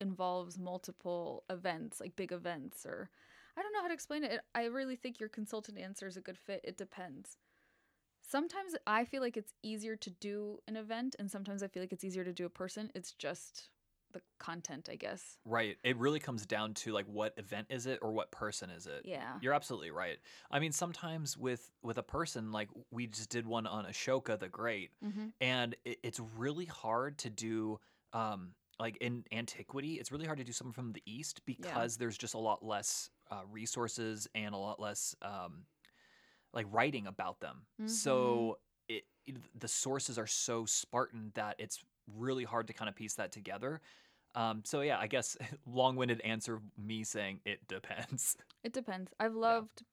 involves 0.00 0.58
multiple 0.58 1.44
events, 1.50 2.00
like 2.00 2.16
big 2.16 2.32
events, 2.32 2.86
or 2.86 3.10
I 3.56 3.62
don't 3.62 3.72
know 3.72 3.82
how 3.82 3.88
to 3.88 3.94
explain 3.94 4.24
it. 4.24 4.40
I 4.54 4.64
really 4.64 4.96
think 4.96 5.20
your 5.20 5.28
consultant 5.28 5.78
answer 5.78 6.06
is 6.06 6.16
a 6.16 6.22
good 6.22 6.38
fit. 6.38 6.60
It 6.64 6.76
depends. 6.76 7.36
Sometimes 8.22 8.74
I 8.86 9.04
feel 9.04 9.20
like 9.20 9.36
it's 9.36 9.52
easier 9.62 9.96
to 9.96 10.10
do 10.10 10.60
an 10.68 10.76
event, 10.76 11.16
and 11.18 11.30
sometimes 11.30 11.62
I 11.62 11.68
feel 11.68 11.82
like 11.82 11.92
it's 11.92 12.04
easier 12.04 12.24
to 12.24 12.32
do 12.32 12.46
a 12.46 12.50
person. 12.50 12.90
It's 12.94 13.12
just 13.12 13.68
the 14.12 14.20
content, 14.38 14.88
I 14.90 14.96
guess. 14.96 15.38
Right. 15.44 15.76
It 15.84 15.96
really 15.96 16.20
comes 16.20 16.46
down 16.46 16.74
to 16.74 16.92
like 16.92 17.06
what 17.06 17.34
event 17.36 17.66
is 17.70 17.86
it 17.86 17.98
or 18.02 18.12
what 18.12 18.30
person 18.30 18.70
is 18.70 18.86
it. 18.86 19.02
Yeah. 19.04 19.34
You're 19.40 19.54
absolutely 19.54 19.90
right. 19.90 20.18
I 20.50 20.58
mean, 20.58 20.72
sometimes 20.72 21.36
with 21.36 21.70
with 21.82 21.98
a 21.98 22.02
person 22.02 22.52
like 22.52 22.68
we 22.90 23.06
just 23.06 23.30
did 23.30 23.46
one 23.46 23.66
on 23.66 23.84
Ashoka 23.84 24.38
the 24.38 24.48
Great, 24.48 24.90
Mm-hmm. 25.04 25.26
and 25.40 25.76
it, 25.84 25.98
it's 26.02 26.20
really 26.36 26.66
hard 26.66 27.18
to 27.18 27.30
do. 27.30 27.80
Um, 28.12 28.54
like 28.78 28.96
in 29.02 29.24
antiquity, 29.30 29.96
it's 30.00 30.10
really 30.10 30.24
hard 30.24 30.38
to 30.38 30.44
do 30.44 30.52
something 30.52 30.72
from 30.72 30.92
the 30.94 31.02
east 31.04 31.42
because 31.44 31.98
there's 31.98 32.16
just 32.16 32.32
a 32.32 32.38
lot 32.38 32.64
less 32.64 33.10
uh, 33.30 33.42
resources 33.52 34.26
and 34.34 34.54
a 34.54 34.56
lot 34.56 34.80
less 34.80 35.14
um, 35.20 35.64
like 36.54 36.64
writing 36.70 37.06
about 37.06 37.40
them. 37.40 37.66
So 37.86 38.58
it, 38.88 39.04
it 39.26 39.36
the 39.54 39.68
sources 39.68 40.18
are 40.18 40.26
so 40.26 40.64
Spartan 40.64 41.30
that 41.34 41.56
it's 41.58 41.84
really 42.16 42.44
hard 42.44 42.66
to 42.68 42.72
kind 42.72 42.88
of 42.88 42.94
piece 42.94 43.14
that 43.14 43.32
together. 43.32 43.80
Um, 44.34 44.62
so 44.64 44.80
yeah, 44.82 44.98
I 44.98 45.06
guess 45.08 45.36
long-winded 45.66 46.20
answer 46.20 46.60
me 46.78 47.02
saying 47.04 47.40
it 47.44 47.66
depends. 47.68 48.36
It 48.62 48.74
depends. 48.74 49.10
I've 49.18 49.34
loved 49.34 49.84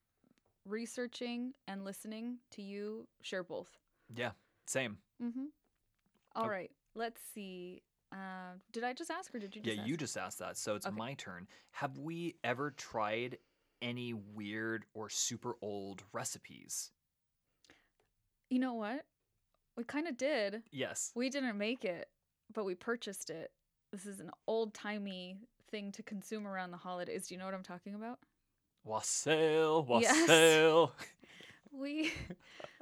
researching 0.66 1.54
and 1.66 1.84
listening 1.84 2.36
to 2.50 2.62
you 2.62 3.06
share 3.22 3.42
both. 3.42 3.78
yeah, 4.14 4.32
same. 4.66 4.98
Mm-hmm. 5.22 5.46
All 6.36 6.44
Oh. 6.44 6.48
right. 6.48 6.70
Let's 6.94 7.20
see. 7.34 7.80
Uh, 8.12 8.54
did 8.72 8.84
I 8.84 8.92
just 8.92 9.10
ask 9.10 9.34
or 9.34 9.38
did 9.38 9.56
you 9.56 9.62
just 9.62 9.74
yeah, 9.74 9.80
ask? 9.82 9.88
you 9.88 9.96
just 9.96 10.16
asked 10.18 10.38
that, 10.40 10.56
so 10.58 10.74
it's 10.74 10.86
Okay. 10.86 10.94
my 10.96 11.14
turn. 11.14 11.46
Have 11.72 11.96
we 11.98 12.36
ever 12.44 12.70
tried 12.72 13.38
any 13.80 14.12
weird 14.12 14.84
or 14.94 15.08
super 15.08 15.54
old 15.62 16.02
recipes? 16.12 16.90
You 18.50 18.58
know 18.58 18.74
what? 18.74 19.04
We 19.78 19.84
kind 19.84 20.08
of 20.08 20.16
did. 20.18 20.62
Yes. 20.72 21.12
We 21.14 21.30
didn't 21.30 21.56
make 21.56 21.84
it, 21.84 22.08
but 22.52 22.64
we 22.64 22.74
purchased 22.74 23.30
it. 23.30 23.52
This 23.92 24.06
is 24.06 24.18
an 24.18 24.30
old 24.48 24.74
timey 24.74 25.38
thing 25.70 25.92
to 25.92 26.02
consume 26.02 26.46
around 26.48 26.72
the 26.72 26.76
holidays. 26.76 27.28
Do 27.28 27.34
you 27.34 27.38
know 27.38 27.44
what 27.44 27.54
I'm 27.54 27.62
talking 27.62 27.94
about? 27.94 28.18
Wassail, 28.84 29.86
Yes. 30.00 30.20
wassail. 30.28 30.92
We 31.70 32.10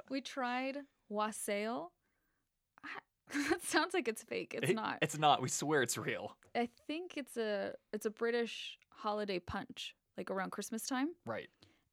we 0.09 0.21
tried 0.21 0.77
wassail. 1.09 1.91
That 3.49 3.61
sounds 3.61 3.93
like 3.93 4.07
it's 4.07 4.23
fake. 4.23 4.55
It's 4.57 4.71
It- 4.71 4.75
not. 4.75 4.97
It's 5.01 5.17
not. 5.19 5.41
We 5.41 5.49
swear 5.49 5.83
it's 5.83 5.97
real. 5.97 6.35
I 6.55 6.69
think 6.87 7.15
it's 7.17 7.37
a 7.37 7.73
it's 7.93 8.05
a 8.07 8.09
British 8.09 8.79
holiday 8.89 9.37
punch, 9.39 9.93
like 10.17 10.31
around 10.31 10.51
Christmas 10.51 10.87
time, 10.87 11.09
Right. 11.25 11.49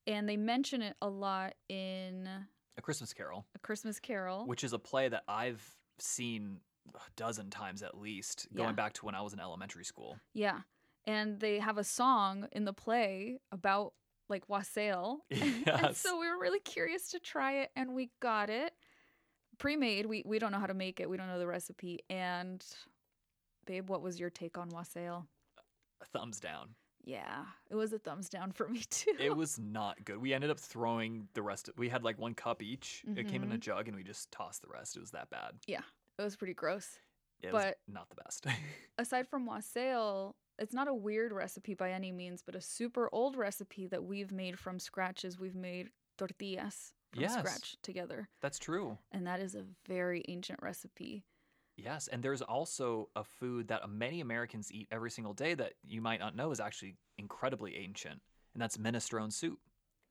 and 0.06 0.26
they 0.28 0.36
mention 0.38 0.80
it 0.80 0.96
a 1.02 1.08
lot 1.08 1.54
in 1.68 2.28
A 2.76 2.82
Christmas 2.82 3.12
Carol, 3.12 3.44
A 3.54 3.58
Christmas 3.60 4.00
Carol. 4.00 4.46
which 4.46 4.64
is 4.64 4.72
a 4.72 4.78
play 4.78 5.08
that 5.08 5.22
I've 5.28 5.62
seen 5.98 6.58
a 6.94 6.98
dozen 7.16 7.50
times 7.50 7.82
at 7.82 7.96
least, 7.96 8.46
Yeah. 8.50 8.58
going 8.64 8.74
back 8.74 8.92
to 8.94 9.06
when 9.06 9.14
I 9.14 9.22
was 9.22 9.32
in 9.32 9.40
elementary 9.40 9.84
school. 9.84 10.18
Yeah. 10.32 10.60
And 11.06 11.38
they 11.40 11.58
have 11.58 11.78
a 11.78 11.84
song 11.84 12.48
in 12.52 12.64
the 12.64 12.72
play 12.72 13.38
about 13.52 13.92
like 14.28 14.48
wassail. 14.48 15.24
and 15.30 15.64
Yes. 15.66 15.98
so 15.98 16.18
we 16.18 16.28
were 16.28 16.38
really 16.38 16.60
curious 16.60 17.10
to 17.12 17.20
try 17.20 17.58
it 17.60 17.70
and 17.76 17.94
we 17.94 18.10
got 18.20 18.50
it. 18.50 18.72
Pre-made. 19.58 20.06
We 20.06 20.22
we 20.26 20.38
don't 20.40 20.50
know 20.50 20.58
how 20.58 20.66
to 20.66 20.74
make 20.74 20.98
it. 20.98 21.08
We 21.08 21.16
don't 21.16 21.28
know 21.28 21.38
the 21.38 21.46
recipe. 21.46 22.00
And 22.10 22.64
babe, 23.66 23.88
what 23.88 24.02
was 24.02 24.18
your 24.18 24.30
take 24.30 24.58
on 24.58 24.68
wassail? 24.70 25.26
Thumbs 26.12 26.40
down. 26.40 26.74
Yeah, 27.06 27.44
it 27.70 27.74
was 27.74 27.92
a 27.92 27.98
thumbs 27.98 28.28
down 28.30 28.52
for 28.52 28.66
me 28.66 28.80
too. 28.90 29.14
It 29.20 29.36
was 29.36 29.58
not 29.58 30.04
good. 30.04 30.16
We 30.18 30.32
ended 30.32 30.50
up 30.50 30.58
throwing 30.58 31.28
the 31.34 31.42
rest. 31.42 31.68
Of, 31.68 31.76
we 31.78 31.88
had 31.90 32.02
like 32.02 32.18
one 32.18 32.34
cup 32.34 32.62
each. 32.62 33.02
It 33.16 33.28
came 33.28 33.42
in 33.42 33.52
a 33.52 33.56
Mhm. 33.56 33.60
jug, 33.60 33.88
and 33.88 33.96
we 33.96 34.02
just 34.02 34.30
tossed 34.32 34.62
the 34.62 34.68
rest. 34.68 34.96
It 34.96 35.00
was 35.00 35.10
that 35.10 35.28
bad. 35.30 35.52
Yeah, 35.66 35.82
it 36.18 36.22
was 36.22 36.34
pretty 36.36 36.54
gross. 36.54 36.98
It 37.42 37.52
was 37.52 37.62
But- 37.64 37.78
not 37.86 38.08
the 38.08 38.14
best. 38.16 38.46
Aside 38.98 39.28
from 39.28 39.44
wassail, 39.44 40.34
it's 40.58 40.72
not 40.72 40.88
a 40.88 40.94
weird 40.94 41.32
recipe 41.32 41.74
by 41.74 41.90
any 41.92 42.10
means, 42.10 42.42
but 42.42 42.54
a 42.54 42.60
super 42.60 43.10
old 43.12 43.36
recipe 43.36 43.86
that 43.88 44.04
we've 44.04 44.32
made 44.32 44.58
from 44.58 44.78
scratch 44.78 45.24
is 45.26 45.38
we've 45.38 45.54
made 45.56 45.90
tortillas 46.16 46.94
from 47.12 47.20
Yes. 47.22 47.34
scratch 47.38 47.76
together. 47.82 48.28
That's 48.40 48.58
true. 48.58 48.96
And 49.12 49.26
that 49.26 49.40
is 49.40 49.54
a 49.54 49.66
very 49.86 50.24
ancient 50.28 50.62
recipe. 50.62 51.26
Yes, 51.76 52.06
and 52.08 52.22
there's 52.22 52.42
also 52.42 53.10
a 53.16 53.24
food 53.24 53.68
that 53.68 53.88
many 53.88 54.20
Americans 54.20 54.70
eat 54.72 54.88
every 54.92 55.10
single 55.10 55.34
day 55.34 55.54
that 55.54 55.74
you 55.82 56.00
might 56.00 56.20
not 56.20 56.36
know 56.36 56.50
is 56.52 56.60
actually 56.60 56.96
incredibly 57.18 57.76
ancient, 57.76 58.22
and 58.54 58.62
that's 58.62 58.76
minestrone 58.76 59.32
soup. 59.32 59.58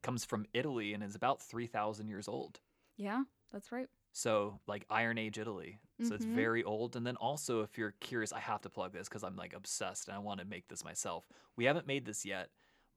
Comes 0.01 0.25
from 0.25 0.45
Italy 0.53 0.93
and 0.93 1.01
is 1.01 1.15
about 1.15 1.41
3,000 1.41 2.07
years 2.09 2.27
old. 2.27 2.59
Yeah, 2.97 3.23
that's 3.51 3.71
right. 3.71 3.89
So, 4.11 4.59
like 4.67 4.85
Iron 4.89 5.17
Age 5.17 5.37
Italy. 5.39 5.79
So 6.01 6.15
it's 6.15 6.25
Mhm. 6.25 6.33
very 6.33 6.63
old. 6.63 6.95
And 6.95 7.07
then 7.07 7.15
also, 7.15 7.61
if 7.61 7.77
you're 7.77 7.91
curious, 7.99 8.33
I 8.33 8.39
have 8.39 8.61
to 8.61 8.69
plug 8.69 8.91
this 8.93 9.07
because 9.07 9.23
I'm 9.23 9.35
like 9.37 9.53
obsessed 9.53 10.07
and 10.07 10.15
I 10.15 10.19
want 10.19 10.39
to 10.41 10.45
make 10.45 10.67
this 10.67 10.83
myself. 10.83 11.27
We 11.55 11.65
haven't 11.65 11.87
made 11.87 12.05
this 12.05 12.25
yet, 12.25 12.49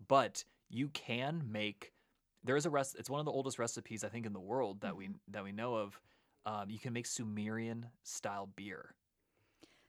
but 0.08 0.44
you 0.68 0.88
can 0.88 1.42
make. 1.50 1.92
There 2.44 2.56
is 2.56 2.66
a 2.66 2.70
rest. 2.70 2.96
It's 2.98 3.08
one 3.10 3.20
of 3.20 3.26
the 3.26 3.32
oldest 3.32 3.58
recipes 3.58 4.04
I 4.04 4.08
think 4.08 4.26
in 4.26 4.32
the 4.32 4.40
world 4.40 4.80
that 4.80 4.96
we 4.96 5.10
that 5.28 5.44
we 5.44 5.52
know 5.52 5.76
of. 5.76 6.00
Um, 6.46 6.70
you 6.70 6.78
can 6.78 6.92
make 6.94 7.06
Sumerian 7.06 7.86
style 8.04 8.48
beer. 8.56 8.94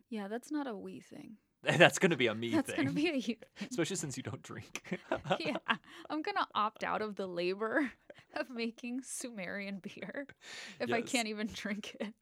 Yeah, 0.09 0.27
that's 0.27 0.51
not 0.51 0.67
a 0.67 0.75
we 0.75 0.99
thing. 0.99 1.37
That's 1.63 1.99
going 1.99 2.11
to 2.11 2.17
be 2.17 2.27
a 2.27 2.35
me 2.35 2.51
that's 2.51 2.71
thing, 2.71 2.85
gonna 2.85 2.91
be 2.95 3.09
a 3.09 3.15
you 3.15 3.35
especially 3.69 3.95
since 3.97 4.15
you 4.15 4.23
don't 4.23 4.41
drink. 4.43 4.97
yeah, 5.39 5.57
I'm 6.09 6.21
gonna 6.21 6.47
opt 6.55 6.83
out 6.83 7.01
of 7.01 7.15
the 7.15 7.27
labor 7.27 7.91
of 8.35 8.49
making 8.49 9.01
Sumerian 9.01 9.79
beer 9.81 10.27
if 10.79 10.93
I 10.93 11.01
can't 11.01 11.27
even 11.27 11.47
drink 11.47 11.97
it. 11.99 12.13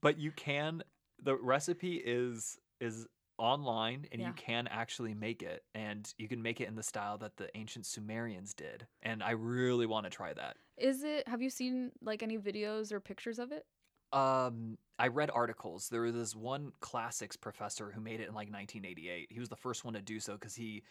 but 0.00 0.16
you 0.18 0.30
can. 0.30 0.82
The 1.22 1.34
recipe 1.36 1.96
is 1.96 2.56
is 2.80 3.06
online 3.36 4.06
and 4.12 4.20
Yeah. 4.22 4.28
you 4.28 4.32
can 4.34 4.68
actually 4.68 5.12
make 5.12 5.42
it 5.42 5.64
and 5.74 6.10
you 6.16 6.28
can 6.28 6.40
make 6.40 6.60
it 6.60 6.68
in 6.68 6.76
the 6.76 6.82
style 6.82 7.18
that 7.18 7.36
the 7.36 7.50
ancient 7.56 7.84
Sumerians 7.86 8.54
did. 8.54 8.86
And 9.02 9.22
I 9.24 9.32
really 9.32 9.86
want 9.86 10.04
to 10.06 10.10
try 10.10 10.32
that. 10.34 10.56
Is 10.78 11.02
it? 11.02 11.26
Have 11.28 11.42
you 11.42 11.50
seen 11.50 11.90
like 12.00 12.22
any 12.22 12.38
videos 12.38 12.92
or 12.92 13.00
pictures 13.00 13.38
of 13.40 13.50
it? 13.52 13.66
Um, 14.14 14.78
I 14.98 15.08
read 15.08 15.30
articles. 15.34 15.88
There 15.88 16.02
was 16.02 16.14
this 16.14 16.36
one 16.36 16.72
classics 16.80 17.36
professor 17.36 17.90
who 17.90 18.00
made 18.00 18.20
it 18.20 18.28
in 18.28 18.34
like 18.34 18.48
1988. 18.52 19.28
He 19.30 19.40
was 19.40 19.48
the 19.48 19.56
first 19.56 19.84
one 19.84 19.94
to 19.94 20.00
do 20.02 20.20
so 20.20 20.34
because 20.34 20.54
he, 20.54 20.84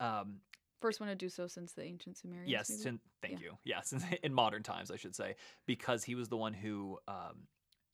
um, 0.00 0.36
First 0.80 1.00
one 1.00 1.08
to 1.08 1.16
do 1.16 1.28
so 1.28 1.48
since 1.48 1.72
the 1.72 1.82
ancient 1.82 2.16
Sumerians. 2.18 2.48
yes, 2.48 2.68
sin- 2.68 3.00
thank 3.20 3.40
Yeah. 3.40 3.46
you. 3.46 3.58
Yes, 3.64 3.92
in 4.22 4.32
modern 4.32 4.62
times, 4.62 4.92
I 4.92 4.96
should 4.96 5.16
say, 5.16 5.34
because 5.66 6.04
he 6.04 6.14
was 6.14 6.28
the 6.28 6.36
one 6.36 6.54
who, 6.54 6.98
um, 7.08 7.48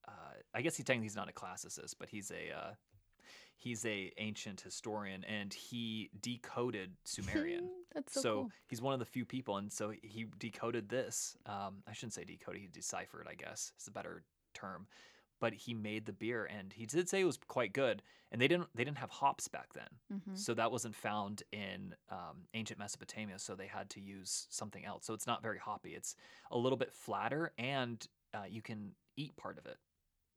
uh, 0.07 0.11
I 0.53 0.61
guess 0.61 0.77
he 0.77 0.83
technically 0.83 1.07
he's 1.07 1.17
not 1.17 1.31
a 1.31 1.33
classicist, 1.33 1.95
but 1.99 2.11
he's 2.11 2.31
a, 2.31 2.55
uh, 2.55 2.75
he's 3.57 3.87
a 3.87 4.13
ancient 4.19 4.61
historian, 4.61 5.25
and 5.25 5.55
he 5.55 6.11
decoded 6.21 6.91
Sumerian. 7.05 7.71
That's 7.95 8.13
so, 8.13 8.21
so 8.21 8.35
cool. 8.35 8.51
he's 8.69 8.83
one 8.83 8.93
of 8.93 8.99
the 8.99 9.07
few 9.07 9.25
people, 9.25 9.57
and 9.57 9.73
so 9.73 9.95
he 10.03 10.27
decoded 10.39 10.91
this. 10.91 11.39
Um, 11.47 11.83
I 11.89 11.95
shouldn't 11.95 12.13
say 12.13 12.25
decoded; 12.25 12.61
he 12.61 12.67
deciphered. 12.69 13.27
I 13.31 13.35
guess 13.35 13.73
is 13.81 13.87
a 13.87 13.91
better 13.93 14.25
term. 14.55 14.87
But 15.41 15.53
he 15.53 15.75
made 15.75 16.07
the 16.07 16.13
beer, 16.13 16.47
and 16.47 16.73
he 16.73 16.87
did 16.87 17.09
say 17.09 17.21
it 17.21 17.25
was 17.25 17.39
quite 17.49 17.73
good. 17.75 18.03
And 18.31 18.41
they 18.41 18.49
didn't 18.49 18.69
they 18.75 18.85
didn't 18.85 18.99
have 18.99 19.11
hops 19.11 19.47
back 19.49 19.73
then, 19.75 19.89
Mhm. 20.13 20.39
so 20.39 20.55
that 20.55 20.71
wasn't 20.73 20.95
found 20.95 21.43
in 21.53 21.95
um, 22.09 22.47
ancient 22.55 22.79
Mesopotamia. 22.79 23.39
So 23.39 23.55
they 23.55 23.67
had 23.67 23.91
to 23.91 24.01
use 24.01 24.47
something 24.51 24.85
else. 24.85 25.05
So 25.05 25.13
it's 25.13 25.27
not 25.27 25.43
very 25.43 25.59
hoppy. 25.59 25.95
It's 25.95 26.17
a 26.51 26.57
little 26.57 26.79
bit 26.79 26.93
flatter, 26.93 27.53
and 27.59 28.07
uh, 28.33 28.45
you 28.49 28.63
can 28.63 28.95
eat 29.17 29.37
part 29.37 29.59
of 29.59 29.67
it. 29.67 29.77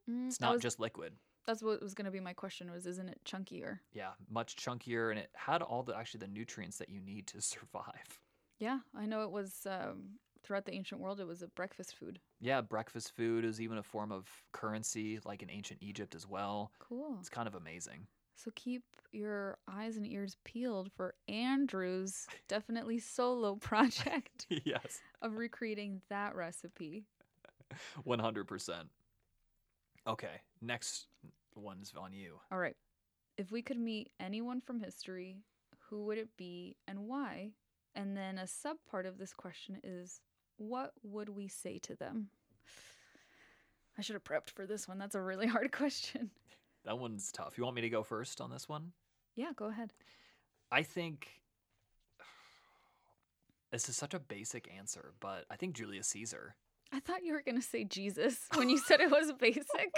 Mm, 0.10 0.28
It's 0.28 0.42
not 0.42 0.54
was- 0.54 0.62
just 0.62 0.80
liquid. 0.80 1.14
That's 1.46 1.64
what 1.64 1.82
was 1.82 1.94
going 1.94 2.06
to 2.06 2.12
be 2.12 2.20
my 2.20 2.34
question. 2.34 2.70
Was 2.72 2.86
isn't 2.86 3.08
it 3.08 3.22
chunkier? 3.24 3.80
Yeah, 3.94 4.12
much 4.30 4.58
chunkier, 4.58 5.12
and 5.12 5.18
it 5.20 5.32
had 5.34 5.62
all 5.62 5.82
the 5.84 5.96
actually 5.96 6.20
the 6.20 6.28
nutrients 6.28 6.78
that 6.80 6.90
you 6.90 7.00
need 7.00 7.26
to 7.28 7.40
survive. 7.42 8.20
Yeah, 8.60 8.80
I 8.94 9.06
know 9.06 9.22
it 9.24 9.32
was 9.32 9.66
um, 9.66 10.20
throughout 10.48 10.66
the 10.66 10.74
ancient 10.74 11.02
world. 11.02 11.20
It 11.20 11.28
was 11.28 11.42
a 11.42 11.48
breakfast 11.48 11.96
food. 11.96 12.20
Yeah, 12.40 12.62
breakfast 12.62 13.16
food 13.16 13.44
is 13.44 13.60
even 13.60 13.78
a 13.78 13.84
form 13.84 14.12
of 14.12 14.28
currency, 14.54 15.20
like 15.26 15.44
in 15.44 15.52
ancient 15.52 15.84
Egypt 15.84 16.16
as 16.16 16.26
well. 16.26 16.72
Cool. 16.80 17.18
It's 17.20 17.30
kind 17.30 17.48
of 17.48 17.56
amazing. 17.56 18.08
So 18.36 18.52
keep 18.56 18.84
your 19.12 19.58
eyes 19.68 19.98
and 19.98 20.08
ears 20.08 20.38
peeled 20.46 20.92
for 20.96 21.16
Andrew's 21.28 22.28
definitely 22.48 23.00
solo 23.00 23.56
project 23.60 24.46
yes, 24.64 25.02
of 25.22 25.36
recreating 25.36 26.02
that 26.10 26.36
recipe. 26.36 27.04
100%. 28.08 28.72
Okay, 30.08 30.42
next 30.62 31.08
one's 31.56 31.92
on 31.98 32.14
you. 32.14 32.40
All 32.52 32.60
right. 32.60 32.76
If 33.38 33.52
we 33.52 33.62
could 33.62 33.78
meet 33.78 34.10
anyone 34.20 34.62
from 34.62 34.80
history, 34.80 35.38
who 35.90 36.06
would 36.06 36.18
it 36.18 36.30
be 36.38 36.78
and 36.88 37.00
why? 37.00 37.52
And 37.96 38.16
then 38.16 38.38
a 38.38 38.48
sub 38.48 38.78
part 38.90 39.06
of 39.06 39.18
this 39.18 39.34
question 39.34 39.80
is 39.84 40.22
what 40.58 40.92
would 41.04 41.30
we 41.30 41.48
say 41.48 41.80
to 41.80 41.96
them? 41.96 42.30
I 43.98 44.02
should 44.02 44.14
have 44.14 44.24
prepped 44.24 44.52
for 44.52 44.66
this 44.66 44.88
one. 44.88 44.98
That's 44.98 45.16
a 45.16 45.22
really 45.22 45.48
hard 45.56 45.72
question. 45.72 46.30
That 46.86 47.00
one's 47.00 47.32
tough. 47.32 47.58
You 47.58 47.64
want 47.64 47.76
me 47.76 47.82
to 47.82 47.90
go 47.90 48.04
first 48.04 48.40
on 48.42 48.50
this 48.52 48.70
one? 48.70 48.92
Yeah, 49.36 49.52
go 49.56 49.66
ahead. 49.66 49.94
I 50.72 50.84
think 50.84 51.28
this 53.72 53.90
is 53.90 53.96
such 53.96 54.14
a 54.14 54.20
basic 54.20 54.70
answer, 54.76 55.14
but 55.20 55.46
I 55.50 55.56
think 55.56 55.76
Julius 55.76 56.08
Caesar. 56.08 56.56
I 56.92 57.00
thought 57.02 57.24
you 57.24 57.34
were 57.34 57.42
going 57.42 57.60
to 57.60 57.68
say 57.68 57.84
Jesus 57.84 58.38
when 58.56 58.70
you 58.70 58.78
said 58.78 59.02
it 59.02 59.12
was 59.12 59.34
basic. 59.34 59.66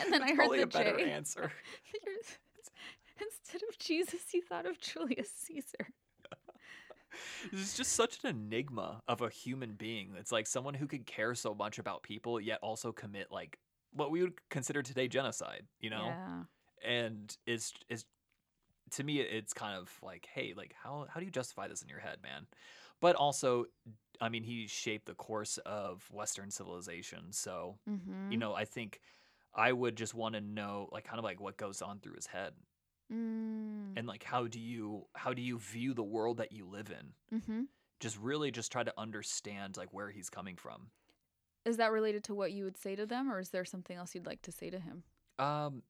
And 0.00 0.12
then 0.12 0.22
I 0.22 0.28
heard 0.28 0.36
probably 0.36 0.58
the 0.58 0.64
a 0.64 0.66
better 0.66 0.96
J. 0.96 1.10
answer. 1.10 1.50
Instead 3.20 3.62
of 3.68 3.78
Jesus, 3.78 4.20
you 4.32 4.42
thought 4.42 4.66
of 4.66 4.78
Julius 4.80 5.30
Caesar. 5.46 5.88
This 7.52 7.60
is 7.60 7.74
just 7.74 7.92
such 7.92 8.18
an 8.24 8.30
enigma 8.30 9.02
of 9.08 9.20
a 9.20 9.28
human 9.28 9.74
being. 9.74 10.10
It's 10.18 10.32
like 10.32 10.46
someone 10.46 10.74
who 10.74 10.86
could 10.86 11.06
care 11.06 11.34
so 11.34 11.54
much 11.54 11.78
about 11.78 12.02
people 12.02 12.40
yet 12.40 12.58
also 12.62 12.92
commit 12.92 13.28
like 13.30 13.58
what 13.92 14.10
we 14.10 14.22
would 14.22 14.34
consider 14.50 14.82
today 14.82 15.08
genocide, 15.08 15.64
you 15.80 15.90
know? 15.90 16.06
Yeah. 16.06 16.42
And 16.84 17.36
it's 17.46 17.72
it's 17.88 18.04
to 18.90 19.04
me 19.04 19.20
it's 19.20 19.52
kind 19.54 19.76
of 19.78 19.90
like, 20.02 20.28
hey, 20.32 20.52
like 20.56 20.74
how 20.82 21.06
how 21.08 21.20
do 21.20 21.26
you 21.26 21.32
justify 21.32 21.68
this 21.68 21.82
in 21.82 21.88
your 21.88 22.00
head, 22.00 22.18
man? 22.22 22.46
But 23.00 23.16
also 23.16 23.66
I 24.20 24.28
mean, 24.28 24.44
he 24.44 24.66
shaped 24.68 25.06
the 25.06 25.14
course 25.14 25.58
of 25.66 26.08
Western 26.12 26.50
civilization. 26.50 27.32
So, 27.32 27.78
Mm-hmm. 27.88 28.30
you 28.32 28.38
know, 28.38 28.54
I 28.54 28.64
think 28.64 29.00
I 29.54 29.72
would 29.72 29.96
just 29.96 30.14
want 30.14 30.34
to 30.34 30.40
know 30.40 30.88
like 30.92 31.04
kind 31.04 31.18
of 31.18 31.24
like 31.24 31.40
what 31.40 31.56
goes 31.56 31.82
on 31.82 31.98
through 32.00 32.14
his 32.14 32.26
head 32.26 32.52
Mm. 33.12 33.96
and 33.96 34.06
like 34.06 34.24
how 34.24 34.46
do 34.46 34.58
you 34.58 35.04
how 35.14 35.34
do 35.34 35.42
you 35.42 35.58
view 35.58 35.92
the 35.92 36.02
world 36.02 36.38
that 36.38 36.52
you 36.52 36.66
live 36.66 36.90
in? 36.90 37.38
Mm-hmm. 37.38 37.62
just 38.00 38.18
really 38.18 38.50
just 38.50 38.72
try 38.72 38.82
to 38.82 38.92
understand 38.98 39.76
like 39.76 39.92
where 39.92 40.10
he's 40.10 40.30
coming 40.30 40.56
from. 40.56 40.88
Is 41.64 41.76
that 41.78 41.92
related 41.92 42.24
to 42.24 42.34
what 42.34 42.52
you 42.52 42.64
would 42.64 42.76
say 42.76 42.94
to 42.96 43.06
them, 43.06 43.30
or 43.30 43.38
is 43.38 43.50
there 43.50 43.64
something 43.64 43.96
else 43.96 44.14
you'd 44.14 44.26
like 44.26 44.42
to 44.42 44.52
say 44.52 44.68
to 44.70 44.78
him? 44.78 45.02
Um, 45.38 45.82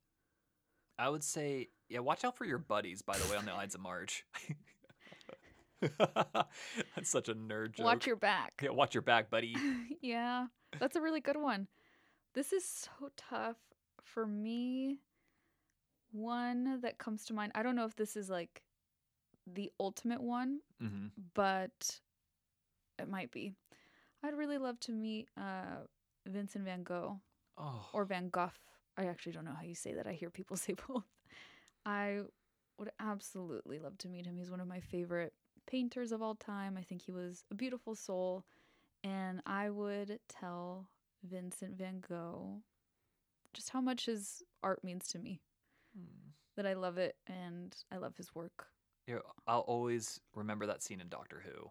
I 0.99 1.09
would 1.09 1.25
say, 1.25 1.69
yeah, 1.89 1.99
watch 1.99 2.25
out 2.25 2.37
for 2.37 2.45
your 2.45 2.59
buddies. 2.59 3.03
By 3.03 3.19
the 3.19 3.29
way, 3.31 3.37
on 3.37 3.45
the 3.45 3.53
Ides 3.53 3.75
of 3.75 3.81
March. 3.81 4.25
That's 5.99 7.11
such 7.11 7.29
a 7.29 7.35
nerd 7.35 7.75
joke. 7.75 7.87
Watch 7.87 8.07
your 8.07 8.17
back. 8.17 8.53
yeah, 8.63 8.71
watch 8.71 8.95
your 8.95 9.03
back, 9.03 9.31
buddy. 9.31 9.57
yeah, 10.01 10.47
that's 10.79 10.97
a 10.97 11.01
really 11.01 11.21
good 11.21 11.37
one. 11.37 11.67
This 12.35 12.53
is 12.53 12.65
so 12.65 13.11
tough 13.17 13.57
for 14.03 14.27
me. 14.27 15.01
One 16.15 16.81
that 16.83 16.99
comes 16.99 17.25
to 17.27 17.35
mind, 17.35 17.53
I 17.57 17.63
don't 17.65 17.75
know 17.75 17.87
if 17.87 17.97
this 17.97 18.17
is 18.17 18.31
like 18.31 18.63
the 19.53 19.71
ultimate 19.81 20.23
one, 20.23 20.61
hmm 20.81 21.09
but 21.35 22.01
it 22.99 23.09
might 23.09 23.31
be. 23.33 23.53
I'd 24.23 24.35
really 24.37 24.59
love 24.59 24.79
to 24.81 24.93
meet 24.93 25.29
uh, 25.37 25.83
Vincent 26.27 26.65
van 26.65 26.83
Gogh 26.85 27.21
Oh, 27.59 27.87
or 27.93 28.05
Van 28.05 28.29
Gogh. 28.29 28.51
I 28.97 29.07
actually 29.07 29.33
don't 29.33 29.45
know 29.45 29.55
how 29.57 29.65
you 29.67 29.75
say 29.75 29.95
that. 29.95 30.07
I 30.07 30.13
hear 30.13 30.31
people 30.31 30.57
say 30.65 30.75
both. 30.89 31.05
I 31.85 32.21
would 32.79 32.91
absolutely 33.01 33.79
love 33.79 33.99
to 33.99 34.09
meet 34.09 34.27
him. 34.27 34.37
He's 34.37 34.51
one 34.51 34.61
of 34.61 34.69
my 34.69 34.81
favorite 34.81 35.33
painters 35.67 36.13
of 36.13 36.23
all 36.23 36.35
time. 36.37 36.77
I 36.79 36.83
think 36.83 37.03
he 37.03 37.13
was 37.13 37.45
a 37.51 37.55
beautiful 37.55 37.95
soul. 37.95 38.45
And 39.03 39.43
I 39.47 39.69
would 39.71 40.21
tell 40.29 40.89
Vincent 41.29 41.77
van 41.77 42.03
Gogh 42.09 42.63
just 43.53 43.71
how 43.71 43.81
much 43.81 44.07
his 44.07 44.43
art 44.63 44.83
means 44.83 45.09
to 45.09 45.19
me, 45.19 45.41
Hmm. 45.97 46.31
that 46.57 46.67
I 46.67 46.75
love 46.75 46.99
it 46.99 47.17
and 47.27 47.75
I 47.93 47.99
love 47.99 48.17
his 48.17 48.35
work. 48.35 48.67
yeah, 49.07 49.19
I'll 49.47 49.61
always 49.61 50.21
remember 50.35 50.67
that 50.67 50.83
scene 50.83 51.01
in 51.01 51.09
Doctor 51.09 51.43
Who. 51.45 51.71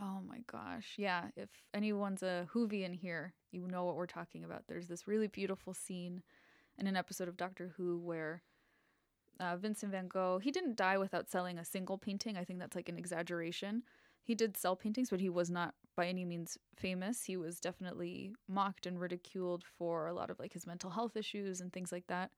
Oh 0.00 0.20
my 0.26 0.38
gosh. 0.50 0.94
Yeah. 0.96 1.24
If 1.36 1.48
anyone's 1.74 2.22
a 2.22 2.46
Whovian 2.54 2.94
here, 2.94 3.34
you 3.50 3.66
know 3.66 3.84
what 3.84 3.96
we're 3.96 4.06
talking 4.06 4.44
about. 4.44 4.62
There's 4.68 4.86
this 4.86 5.08
really 5.08 5.26
beautiful 5.26 5.74
scene 5.74 6.22
in 6.78 6.86
an 6.86 6.96
episode 6.96 7.26
of 7.28 7.36
Doctor 7.36 7.72
Who 7.76 7.98
where 7.98 8.42
uh, 9.40 9.56
Vincent 9.56 9.90
van 9.92 10.06
Gogh, 10.06 10.38
he 10.38 10.52
didn't 10.52 10.76
die 10.76 10.98
without 10.98 11.28
selling 11.28 11.58
a 11.58 11.64
single 11.64 11.98
painting. 11.98 12.36
I 12.36 12.44
think 12.44 12.60
that's 12.60 12.76
like 12.76 12.88
an 12.88 12.98
exaggeration. 12.98 13.82
He 14.22 14.34
did 14.34 14.56
sell 14.56 14.76
paintings, 14.76 15.10
but 15.10 15.20
he 15.20 15.30
was 15.30 15.50
not 15.50 15.74
by 15.96 16.06
any 16.06 16.24
means 16.24 16.58
famous. 16.76 17.24
He 17.24 17.36
was 17.36 17.58
definitely 17.58 18.34
mocked 18.48 18.86
and 18.86 19.00
ridiculed 19.00 19.64
for 19.78 20.06
a 20.06 20.14
lot 20.14 20.30
of 20.30 20.38
like 20.38 20.52
his 20.52 20.66
mental 20.66 20.90
health 20.90 21.16
issues 21.16 21.60
and 21.60 21.72
things 21.72 21.90
like 21.90 22.06
that. 22.08 22.30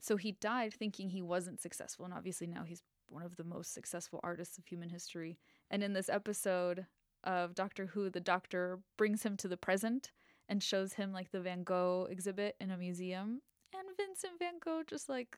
So 0.00 0.16
he 0.16 0.32
died 0.32 0.74
thinking 0.74 1.10
he 1.10 1.22
wasn't 1.22 1.60
successful. 1.60 2.04
And 2.04 2.14
obviously 2.14 2.46
now 2.46 2.64
he's 2.64 2.82
one 3.08 3.22
of 3.22 3.36
the 3.36 3.44
most 3.44 3.72
successful 3.72 4.20
artists 4.22 4.58
of 4.58 4.66
human 4.66 4.90
history. 4.90 5.38
And 5.70 5.82
in 5.82 5.92
this 5.92 6.08
episode 6.08 6.86
of 7.24 7.54
Doctor 7.54 7.86
Who, 7.86 8.10
the 8.10 8.20
doctor 8.20 8.80
brings 8.96 9.22
him 9.22 9.36
to 9.38 9.48
the 9.48 9.56
present 9.56 10.12
and 10.48 10.62
shows 10.62 10.94
him 10.94 11.12
like 11.12 11.30
the 11.30 11.40
Van 11.40 11.62
Gogh 11.62 12.06
exhibit 12.10 12.56
in 12.60 12.70
a 12.70 12.76
museum. 12.76 13.42
And 13.74 13.88
Vincent 13.96 14.38
Van 14.38 14.54
Gogh 14.64 14.82
just 14.86 15.08
like 15.08 15.36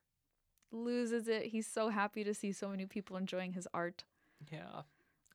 loses 0.73 1.29
it. 1.29 1.47
He's 1.47 1.67
so 1.67 1.89
happy 1.89 2.25
to 2.25 2.35
see 2.35 2.53
so 2.53 2.69
many 2.69 2.87
people 2.87 3.17
enjoying 3.17 3.53
his 3.53 3.67
art. 3.75 4.05
Yeah. 4.51 4.83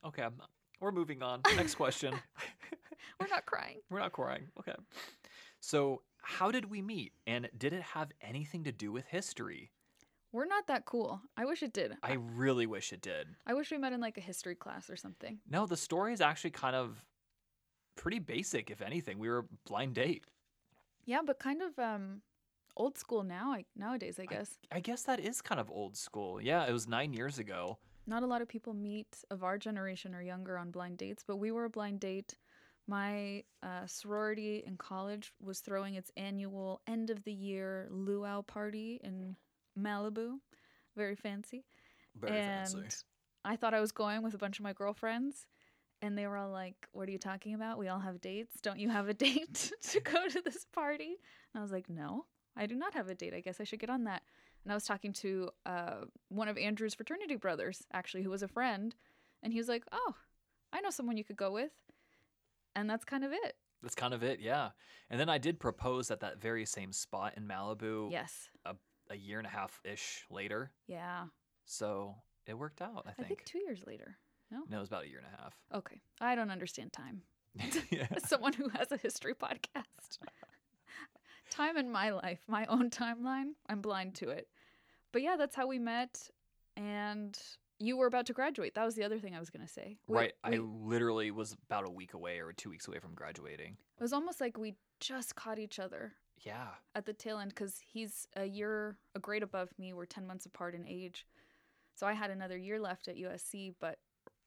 Okay, 0.04 0.22
I'm, 0.22 0.40
we're 0.80 0.92
moving 0.92 1.22
on. 1.22 1.42
Next 1.56 1.74
question. 1.74 2.14
We're 3.20 3.28
not 3.28 3.46
crying. 3.46 3.78
We're 3.90 4.00
not 4.00 4.12
crying. 4.12 4.48
Okay. 4.58 4.74
So, 5.66 6.02
how 6.22 6.52
did 6.52 6.70
we 6.70 6.80
meet? 6.80 7.12
And 7.26 7.50
did 7.58 7.72
it 7.72 7.82
have 7.82 8.12
anything 8.22 8.62
to 8.64 8.70
do 8.70 8.92
with 8.92 9.04
history? 9.06 9.72
We're 10.30 10.46
not 10.46 10.68
that 10.68 10.84
cool. 10.84 11.20
I 11.36 11.44
wish 11.44 11.60
it 11.60 11.72
did. 11.72 11.96
I 12.04 12.12
really 12.12 12.66
wish 12.66 12.92
it 12.92 13.00
did. 13.00 13.26
I 13.48 13.54
wish 13.54 13.72
we 13.72 13.78
met 13.78 13.92
in 13.92 14.00
like 14.00 14.16
a 14.16 14.20
history 14.20 14.54
class 14.54 14.88
or 14.88 14.94
something. 14.94 15.40
No, 15.50 15.66
the 15.66 15.76
story 15.76 16.12
is 16.12 16.20
actually 16.20 16.52
kind 16.52 16.76
of 16.76 17.04
pretty 17.96 18.20
basic, 18.20 18.70
if 18.70 18.80
anything. 18.80 19.18
We 19.18 19.28
were 19.28 19.46
blind 19.66 19.96
date. 19.96 20.22
Yeah, 21.04 21.22
but 21.26 21.40
kind 21.40 21.60
of 21.60 21.76
um 21.80 22.22
old 22.76 22.96
school 22.96 23.24
now, 23.24 23.52
I, 23.52 23.64
nowadays, 23.74 24.20
I 24.20 24.26
guess. 24.26 24.58
I 24.70 24.78
guess 24.78 25.02
that 25.02 25.18
is 25.18 25.42
kind 25.42 25.60
of 25.60 25.68
old 25.68 25.96
school. 25.96 26.40
Yeah, 26.40 26.64
it 26.64 26.72
was 26.72 26.86
nine 26.86 27.12
years 27.12 27.40
ago. 27.40 27.78
not 28.06 28.22
a 28.22 28.26
lot 28.26 28.40
of 28.40 28.46
people 28.46 28.72
meet 28.72 29.24
of 29.32 29.42
our 29.42 29.58
generation 29.58 30.14
or 30.14 30.22
younger 30.22 30.56
on 30.58 30.70
blind 30.70 30.98
dates, 30.98 31.24
but 31.26 31.38
we 31.38 31.50
were 31.50 31.64
a 31.64 31.70
blind 31.70 31.98
date. 31.98 32.36
My 32.88 33.42
uh, 33.62 33.86
sorority 33.86 34.62
in 34.66 34.76
college 34.76 35.32
was 35.40 35.60
throwing 35.60 35.94
its 35.94 36.12
annual 36.16 36.80
end 36.86 37.10
of 37.10 37.24
the 37.24 37.32
year 37.32 37.88
luau 37.90 38.42
party 38.42 39.00
in 39.02 39.36
Malibu, 39.78 40.38
very 40.96 41.16
fancy. 41.16 41.64
Very 42.14 42.38
and 42.38 42.68
fancy. 42.68 43.04
I 43.44 43.56
thought 43.56 43.74
I 43.74 43.80
was 43.80 43.92
going 43.92 44.22
with 44.22 44.34
a 44.34 44.38
bunch 44.38 44.58
of 44.58 44.64
my 44.64 44.72
girlfriends, 44.72 45.46
and 46.02 46.16
they 46.16 46.26
were 46.26 46.36
all 46.36 46.50
like, 46.50 46.88
"What 46.92 47.08
are 47.08 47.12
you 47.12 47.18
talking 47.18 47.54
about? 47.54 47.78
We 47.78 47.88
all 47.88 48.00
have 48.00 48.20
dates. 48.20 48.60
Don't 48.60 48.78
you 48.78 48.88
have 48.88 49.08
a 49.08 49.14
date 49.26 49.72
to 49.82 50.00
go 50.00 50.28
to 50.28 50.40
this 50.40 50.64
party?" 50.72 51.16
And 51.52 51.60
I 51.60 51.62
was 51.62 51.72
like, 51.72 51.88
"No, 51.88 52.26
I 52.56 52.66
do 52.66 52.74
not 52.74 52.94
have 52.94 53.08
a 53.08 53.14
date. 53.14 53.34
I 53.34 53.40
guess 53.40 53.60
I 53.60 53.64
should 53.64 53.80
get 53.80 53.90
on 53.90 54.04
that." 54.04 54.22
And 54.64 54.72
I 54.72 54.74
was 54.74 54.84
talking 54.84 55.12
to 55.14 55.50
uh, 55.64 56.04
one 56.28 56.48
of 56.48 56.58
Andrew's 56.58 56.94
fraternity 56.94 57.36
brothers, 57.36 57.86
actually, 57.92 58.22
who 58.22 58.30
was 58.30 58.42
a 58.42 58.48
friend, 58.48 58.94
and 59.42 59.52
he 59.52 59.58
was 59.58 59.68
like, 59.68 59.84
"Oh, 59.92 60.14
I 60.72 60.80
know 60.80 60.90
someone 60.90 61.16
you 61.16 61.24
could 61.24 61.36
go 61.36 61.52
with," 61.52 61.72
and 62.76 62.88
that's 62.88 63.04
kind 63.04 63.24
of 63.24 63.32
it. 63.32 63.56
That's 63.82 63.94
kind 63.96 64.14
of 64.14 64.22
it, 64.22 64.38
yeah. 64.40 64.70
And 65.10 65.18
then 65.20 65.28
I 65.28 65.38
did 65.38 65.58
propose 65.58 66.10
at 66.10 66.20
that 66.20 66.40
very 66.40 66.64
same 66.64 66.92
spot 66.92 67.34
in 67.36 67.46
Malibu 67.48 68.10
Yes. 68.12 68.48
a 69.10 69.16
year 69.16 69.38
and 69.38 69.46
a 69.46 69.50
half 69.50 69.80
ish 69.84 70.24
later. 70.30 70.70
Yeah. 70.88 71.24
So 71.64 72.14
it 72.46 72.54
worked 72.58 72.80
out, 72.82 73.04
I 73.06 73.10
I 73.10 73.12
think. 73.12 73.28
think 73.28 73.44
two 73.44 73.58
years 73.58 73.82
later. 73.86 74.18
No, 74.50 74.62
No, 74.68 74.76
it 74.78 74.80
was 74.80 74.88
about 74.88 75.04
a 75.04 75.08
year 75.08 75.18
and 75.18 75.26
a 75.32 75.42
half. 75.42 75.54
Okay. 75.74 76.00
I 76.20 76.34
don't 76.36 76.50
understand 76.50 76.92
time. 76.92 77.22
yeah. 77.90 78.06
As 78.10 78.24
someone 78.28 78.52
who 78.52 78.68
has 78.70 78.90
a 78.92 78.96
history 78.96 79.34
podcast. 79.34 80.18
time 81.50 81.76
in 81.76 81.90
my 81.90 82.10
life, 82.10 82.40
my 82.48 82.66
own 82.66 82.90
timeline, 82.90 83.50
I'm 83.68 83.80
blind 83.80 84.14
to 84.16 84.30
it. 84.30 84.48
But 85.12 85.22
yeah, 85.22 85.36
that's 85.36 85.54
how 85.56 85.66
we 85.66 85.78
met. 85.78 86.28
And 86.76 87.38
you 87.78 87.96
were 87.96 88.06
about 88.06 88.26
to 88.26 88.32
graduate. 88.32 88.74
That 88.74 88.84
was 88.84 88.94
the 88.94 89.04
other 89.04 89.18
thing 89.18 89.34
I 89.34 89.38
was 89.38 89.50
going 89.50 89.66
to 89.66 89.72
say. 89.72 89.98
We- 90.06 90.16
right. 90.16 90.32
I 90.44 90.56
literally 90.56 91.30
was 91.30 91.52
about 91.68 91.86
a 91.86 91.90
week 91.90 92.14
away 92.14 92.38
or 92.40 92.52
two 92.52 92.70
weeks 92.70 92.88
away 92.88 92.98
from 92.98 93.14
graduating. 93.14 93.76
it 93.98 94.02
was 94.02 94.12
almost 94.12 94.40
like 94.40 94.56
we 94.58 94.74
just 95.00 95.34
caught 95.36 95.58
each 95.58 95.78
other 95.78 96.14
Yeah. 96.42 96.68
at 96.94 97.04
the 97.04 97.12
tail 97.12 97.38
end 97.38 97.50
because 97.50 97.78
he's 97.86 98.26
a 98.36 98.44
year, 98.46 98.96
a 99.14 99.18
grade 99.18 99.42
above 99.42 99.68
me. 99.78 99.92
We're 99.92 100.06
10 100.06 100.26
months 100.26 100.46
apart 100.46 100.74
in 100.74 100.86
age. 100.88 101.26
So 101.94 102.06
I 102.06 102.12
had 102.14 102.30
another 102.30 102.56
year 102.58 102.78
left 102.80 103.08
at 103.08 103.16
USC, 103.16 103.74
but 103.80 103.98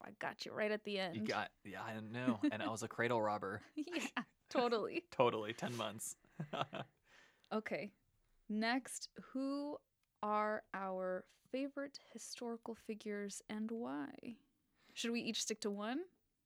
I 0.04 0.10
got 0.20 0.46
you 0.46 0.54
right 0.54 0.72
at 0.72 0.84
the 0.84 0.98
end. 1.00 1.16
You 1.16 1.24
got, 1.24 1.50
yeah, 1.64 1.82
I 1.84 2.00
know. 2.00 2.40
And 2.52 2.64
I 2.64 2.70
was 2.70 2.84
a 2.84 2.88
cradle 2.96 3.22
robber. 3.22 3.62
yeah, 3.76 4.24
totally. 4.50 5.04
Totally. 5.12 5.54
10 5.54 5.76
months. 5.78 6.16
Okay. 7.54 7.92
Next, 8.50 9.10
who 9.34 9.78
are 10.22 10.64
our 10.74 11.24
favorite 11.52 12.00
historical 12.14 12.76
figures 12.76 13.42
and 13.50 13.70
why? 13.72 14.10
Should 14.94 15.12
we 15.12 15.22
each 15.22 15.42
stick 15.42 15.62
to 15.62 15.70
one, 15.72 16.00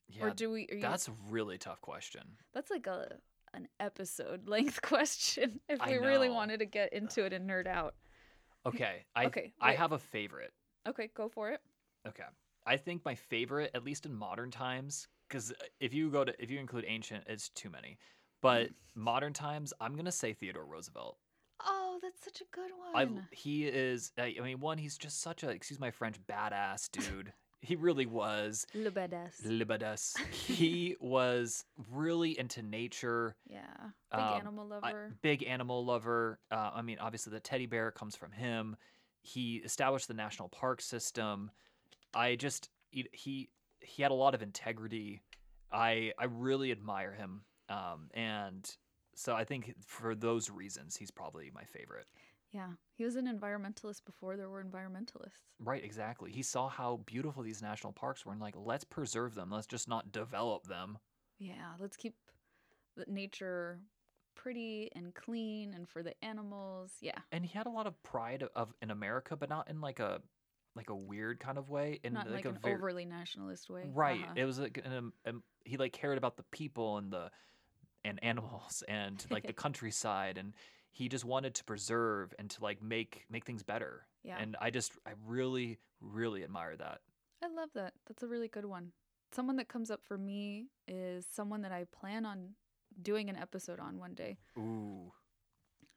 yeah. 0.09 0.25
or 0.25 0.29
do 0.31 0.51
we? 0.51 0.67
Are 0.71 0.75
you, 0.75 0.81
that's 0.81 1.07
a 1.07 1.13
really 1.29 1.57
tough 1.57 1.81
question. 1.81 2.23
that's 2.53 2.69
like 2.69 2.88
a 2.88 3.17
an 3.53 3.67
episode 3.79 4.47
length 4.47 4.81
question. 4.83 5.59
If 5.69 5.81
I 5.81 5.91
we 5.91 5.97
really 5.97 6.29
wanted 6.29 6.59
to 6.59 6.65
get 6.65 6.93
into 6.93 7.23
it 7.25 7.33
and 7.33 7.49
nerd 7.49 7.67
out. 7.67 7.95
Okay. 8.65 9.05
I, 9.15 9.25
Okay, 9.25 9.53
I 9.59 9.69
wait. 9.69 9.77
have 9.77 9.91
a 9.91 9.99
favorite. 9.99 10.53
Okay, 10.88 11.09
go 11.15 11.29
for 11.29 11.51
it. 11.51 11.62
Okay. 12.07 12.23
I 12.65 12.77
think 12.77 13.03
my 13.03 13.15
favorite, 13.15 13.71
at 13.73 13.83
least 13.83 14.05
in 14.05 14.13
modern 14.13 14.51
times, 14.51 15.07
because 15.27 15.51
uh, 15.51 15.65
if 15.79 15.93
you 15.93 16.09
go 16.09 16.23
to 16.23 16.33
if 16.41 16.49
you 16.49 16.59
include 16.59 16.86
ancient, 16.88 17.25
it's 17.27 17.49
too 17.49 17.69
many. 17.69 17.97
But 18.41 18.69
modern 18.95 19.33
times, 19.33 19.73
I'm 19.81 19.95
gonna 19.95 20.12
say 20.12 20.33
Theodore 20.33 20.65
Roosevelt. 20.65 21.17
Oh, 21.65 21.99
that's 22.01 22.23
such 22.23 22.41
a 22.41 22.45
good 22.51 22.71
one. 22.93 23.19
I 23.29 23.35
he 23.35 23.65
is. 23.65 24.11
I 24.17 24.35
I 24.39 24.43
mean, 24.43 24.59
one, 24.59 24.77
he's 24.77 24.97
just 24.97 25.21
such 25.21 25.43
a 25.43 25.49
excuse 25.49 25.79
my 25.79 25.91
French 25.91 26.15
badass 26.27 26.89
dude. 26.91 27.33
he 27.61 27.75
really 27.75 28.05
was. 28.05 28.65
Le 28.73 28.91
badass. 28.91 29.33
Le 29.45 29.63
badass. 29.65 30.17
he 30.31 30.95
was 30.99 31.63
really 31.91 32.37
into 32.37 32.61
nature. 32.61 33.35
Yeah, 33.47 33.61
big 34.11 34.19
Um, 34.19 34.33
animal 34.41 34.65
I- 34.73 34.87
lover. 34.87 35.15
big 35.21 35.43
animal 35.43 35.85
lover. 35.85 36.39
Uh, 36.51 36.71
I 36.73 36.81
mean, 36.81 36.97
obviously 36.99 37.31
the 37.31 37.39
teddy 37.39 37.65
bear 37.65 37.91
comes 37.91 38.15
from 38.15 38.31
him. 38.33 38.75
He 39.21 39.57
established 39.57 40.09
the 40.09 40.13
national 40.13 40.49
park 40.49 40.81
system. 40.81 41.51
I 42.13 42.35
just 42.35 42.69
he 42.89 43.07
he, 43.13 43.49
he 43.79 44.01
had 44.03 44.11
a 44.11 44.15
lot 44.15 44.35
of 44.35 44.41
integrity. 44.41 45.21
I 45.71 46.11
I 46.19 46.25
really 46.25 46.71
admire 46.71 47.13
him. 47.13 47.43
Um, 47.69 48.09
and 48.13 48.69
so 49.15 49.36
I 49.36 49.43
think 49.43 49.73
for 49.86 50.15
those 50.15 50.49
reasons, 50.49 50.95
he's 50.95 51.12
probably 51.12 51.52
my 51.54 51.63
favorite. 51.63 52.08
yeah, 52.52 52.69
he 52.93 53.04
was 53.04 53.15
an 53.15 53.26
environmentalist 53.28 54.06
before 54.06 54.38
there 54.38 54.49
were 54.49 54.63
environmentalists. 54.63 55.41
Right, 55.60 55.84
exactly. 55.84 56.32
He 56.32 56.43
saw 56.43 56.69
how 56.69 57.02
beautiful 57.06 57.41
these 57.43 57.62
national 57.62 57.93
parks 57.93 58.26
were 58.26 58.32
and 58.32 58.41
like, 58.41 58.56
let's 58.58 58.84
preserve 58.84 59.34
them. 59.36 59.49
Let's 59.49 59.67
just 59.67 59.88
not 59.88 60.12
develop 60.12 60.67
them. 60.67 60.97
Yeah, 61.39 61.73
let's 61.80 61.97
keep 61.97 62.15
nature 63.08 63.80
pretty 64.36 64.91
and 64.95 65.13
clean 65.15 65.73
and 65.73 65.88
for 65.89 66.04
the 66.04 66.13
animals. 66.23 66.91
Yeah. 67.02 67.17
And 67.32 67.45
he 67.45 67.58
had 67.58 67.65
a 67.65 67.69
lot 67.71 67.88
of 67.88 68.02
pride 68.04 68.43
of 68.56 68.73
in 68.82 68.91
America, 68.91 69.36
but 69.36 69.49
not 69.49 69.69
in 69.69 69.82
like 69.82 69.99
a 69.99 70.21
like 70.76 70.89
a 70.89 70.95
weird 70.95 71.39
kind 71.39 71.58
of 71.58 71.69
way. 71.69 71.99
In 72.04 72.13
like 72.13 72.45
a 72.45 72.49
an 72.49 72.60
very, 72.62 72.76
overly 72.76 73.06
nationalist 73.06 73.69
way. 73.69 73.84
Right. 73.93 74.21
Uh-huh. 74.21 74.34
It 74.36 74.45
was 74.45 74.60
like 74.60 74.82
an, 74.84 75.12
um, 75.26 75.43
he 75.65 75.78
like 75.78 75.93
cared 75.93 76.17
about 76.17 76.38
the 76.38 76.43
people 76.52 76.97
and 76.97 77.12
the 77.12 77.30
and 78.05 78.23
animals 78.23 78.83
and 78.87 79.25
like 79.29 79.45
the 79.47 79.53
countryside 79.65 80.37
and 80.37 80.53
he 80.91 81.09
just 81.09 81.25
wanted 81.25 81.55
to 81.55 81.63
preserve 81.63 82.33
and 82.37 82.49
to 82.51 82.63
like 82.63 82.81
make 82.81 83.25
make 83.29 83.45
things 83.45 83.63
better. 83.63 84.05
yeah. 84.23 84.37
And 84.39 84.55
I 84.61 84.69
just 84.69 84.93
I 85.05 85.11
really 85.25 85.79
really 86.01 86.43
admire 86.43 86.75
that. 86.77 86.99
I 87.43 87.47
love 87.47 87.69
that. 87.75 87.93
That's 88.07 88.23
a 88.23 88.27
really 88.27 88.47
good 88.47 88.65
one. 88.65 88.91
Someone 89.33 89.55
that 89.57 89.67
comes 89.67 89.89
up 89.89 90.01
for 90.05 90.17
me 90.17 90.67
is 90.87 91.25
someone 91.29 91.61
that 91.63 91.71
I 91.71 91.85
plan 91.91 92.25
on 92.25 92.49
doing 93.01 93.29
an 93.29 93.35
episode 93.35 93.79
on 93.79 93.97
one 93.97 94.13
day. 94.13 94.37
Ooh. 94.57 95.11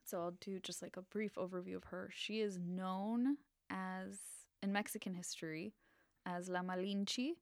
So 0.04 0.20
I'll 0.20 0.36
do 0.40 0.58
just 0.60 0.82
like 0.82 0.96
a 0.96 1.02
brief 1.02 1.34
overview 1.34 1.76
of 1.76 1.84
her. 1.84 2.10
She 2.14 2.40
is 2.40 2.58
known 2.58 3.36
as 3.68 4.18
in 4.62 4.72
Mexican 4.72 5.14
history 5.14 5.74
as 6.24 6.48
La 6.48 6.62
Malinche. 6.62 7.32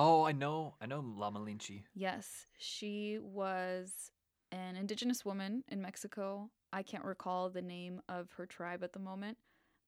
Oh, 0.00 0.22
I 0.22 0.30
know. 0.30 0.76
I 0.80 0.86
know 0.86 1.00
La 1.00 1.28
Malinche. 1.28 1.82
Yes, 1.92 2.46
she 2.56 3.18
was 3.20 4.12
an 4.52 4.76
indigenous 4.76 5.24
woman 5.24 5.64
in 5.66 5.82
Mexico. 5.82 6.50
I 6.72 6.84
can't 6.84 7.04
recall 7.04 7.50
the 7.50 7.62
name 7.62 8.00
of 8.08 8.30
her 8.36 8.46
tribe 8.46 8.84
at 8.84 8.92
the 8.92 9.00
moment, 9.00 9.38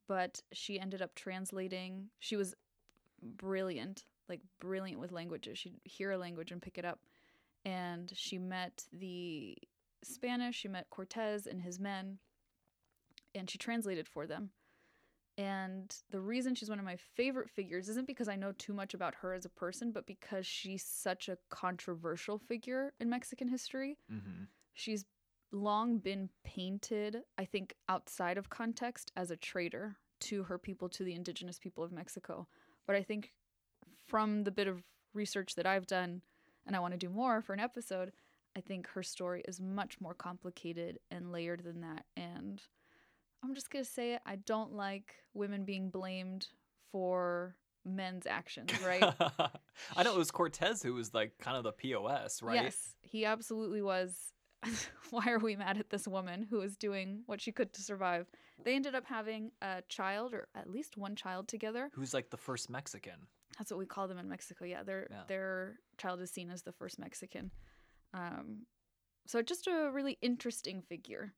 but 0.09 0.43
she 0.53 0.81
ended 0.81 1.01
up 1.01 1.15
translating. 1.15 2.09
She 2.19 2.35
was 2.35 2.57
brilliant, 3.23 4.05
like 4.29 4.41
brilliant 4.59 4.99
with 4.99 5.13
languages. 5.13 5.59
She'd 5.61 5.81
hear 5.85 6.11
a 6.11 6.19
language 6.19 6.51
and 6.51 6.61
pick 6.61 6.77
it 6.77 6.85
up. 6.85 6.99
And 7.65 8.11
she 8.13 8.37
met 8.37 8.87
the 8.93 9.57
Spanish, 10.03 10.57
she 10.57 10.67
met 10.67 10.91
Cortez 10.91 11.47
and 11.47 11.63
his 11.63 11.79
men, 11.79 12.19
and 13.33 13.49
she 13.49 13.59
translated 13.59 14.09
for 14.09 14.27
them. 14.27 14.51
And 15.41 15.97
the 16.11 16.21
reason 16.21 16.55
she's 16.55 16.69
one 16.69 16.79
of 16.79 16.85
my 16.85 16.99
favorite 17.17 17.49
figures 17.49 17.89
isn't 17.89 18.07
because 18.07 18.29
I 18.29 18.37
know 18.37 18.53
too 18.53 18.75
much 18.75 18.93
about 18.93 19.15
her 19.17 19.33
as 19.33 19.47
a 19.47 19.51
person, 19.51 19.91
but 19.91 20.07
because 20.07 20.47
she's 20.47 20.85
such 20.85 21.31
a 21.31 21.39
controversial 21.49 22.39
figure 22.39 22.93
in 23.01 23.09
Mexican 23.09 23.49
history. 23.49 23.97
Mm-hmm. 24.13 24.45
She's 24.75 25.07
long 25.51 25.97
been 25.97 26.29
painted, 26.45 27.23
I 27.39 27.47
think, 27.47 27.75
outside 27.89 28.37
of 28.37 28.51
context 28.51 29.13
as 29.17 29.31
a 29.31 29.37
traitor 29.37 29.97
to 30.21 30.43
her 30.43 30.59
people, 30.59 30.91
to 30.91 31.05
the 31.05 31.15
indigenous 31.15 31.59
people 31.59 31.83
of 31.83 31.91
Mexico. 31.91 32.47
But 32.87 32.97
I 32.97 33.03
think 33.03 33.33
from 34.07 34.45
the 34.45 34.51
bit 34.51 34.69
of 34.69 34.83
research 35.15 35.55
that 35.55 35.67
I've 35.67 35.87
done, 35.87 36.21
and 36.67 36.77
I 36.77 36.81
want 36.81 36.93
to 36.93 36.99
do 36.99 37.09
more 37.09 37.41
for 37.41 37.55
an 37.55 37.61
episode, 37.61 38.13
I 38.55 38.61
think 38.61 38.89
her 38.89 39.03
story 39.03 39.43
is 39.49 39.59
much 39.59 40.03
more 40.03 40.13
complicated 40.13 40.99
and 41.11 41.33
layered 41.33 41.65
than 41.65 41.81
that. 41.81 42.05
And 42.15 42.61
I'm 43.43 43.55
just 43.55 43.71
going 43.71 43.85
to 43.85 43.91
say 43.91 44.15
it 44.15 44.21
I 44.27 44.37
don't 44.37 44.75
like 44.75 45.15
women 45.35 45.65
being 45.65 45.91
blamed 45.91 46.49
for 46.93 47.57
men's 47.85 48.27
actions, 48.27 48.71
right? 48.85 49.03
I 49.97 50.03
know 50.03 50.13
it 50.15 50.19
was 50.19 50.31
Cortez 50.31 50.83
who 50.83 50.95
was 50.95 51.15
like 51.15 51.33
kind 51.39 51.57
of 51.57 51.65
the 51.65 51.73
POS, 51.73 52.43
right? 52.43 52.63
Yes, 52.63 52.95
he 53.01 53.25
absolutely 53.25 53.83
was. 53.83 54.33
Why 55.11 55.25
are 55.29 55.39
we 55.39 55.57
mad 55.57 55.79
at 55.79 55.89
this 55.91 56.07
woman 56.07 56.47
who 56.51 56.59
was 56.59 56.77
doing 56.77 57.23
what 57.27 57.41
she 57.41 57.51
could 57.53 57.73
to 57.75 57.81
survive? 57.83 58.27
They 58.63 58.75
ended 58.75 58.95
up 58.95 59.07
having 59.07 59.53
a 59.63 59.83
child, 59.89 60.35
or 60.35 60.49
at 60.55 60.69
least 60.69 60.99
one 60.99 61.17
child 61.17 61.49
together. 61.49 61.91
Who's 61.95 62.13
like 62.13 62.29
the 62.29 62.37
first 62.37 62.69
Mexican. 62.69 63.27
That's 63.59 63.71
what 63.71 63.79
we 63.79 63.87
call 63.87 64.07
them 64.07 64.19
in 64.19 64.29
Mexico. 64.29 64.67
Yeah, 64.67 64.83
their 64.83 65.09
Yeah. 65.11 65.23
their 65.29 65.79
child 65.97 66.21
is 66.21 66.31
seen 66.31 66.51
as 66.51 66.63
the 66.63 66.73
first 66.73 66.99
Mexican. 66.99 67.51
Um, 68.13 68.67
so 69.27 69.41
just 69.41 69.67
a 69.67 69.91
really 69.93 70.19
interesting 70.21 70.83
figure. 70.83 71.33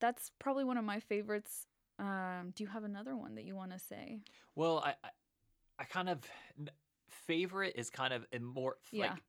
That's 0.00 0.30
probably 0.38 0.64
one 0.64 0.76
of 0.78 0.84
my 0.84 1.00
favorites. 1.00 1.66
Um, 1.98 2.52
do 2.54 2.62
you 2.64 2.68
have 2.70 2.84
another 2.84 3.16
one 3.16 3.34
that 3.34 3.44
you 3.44 3.56
want 3.56 3.72
to 3.72 3.78
say? 3.78 4.20
Well, 4.54 4.78
I, 4.84 4.90
I, 5.02 5.08
I 5.80 5.84
kind 5.84 6.08
of 6.08 6.20
favorite 7.26 7.74
is 7.76 7.90
kind 7.90 8.12
of 8.12 8.24
a 8.32 8.38
more 8.38 8.76
Yeah. 8.92 9.06
like 9.10 9.22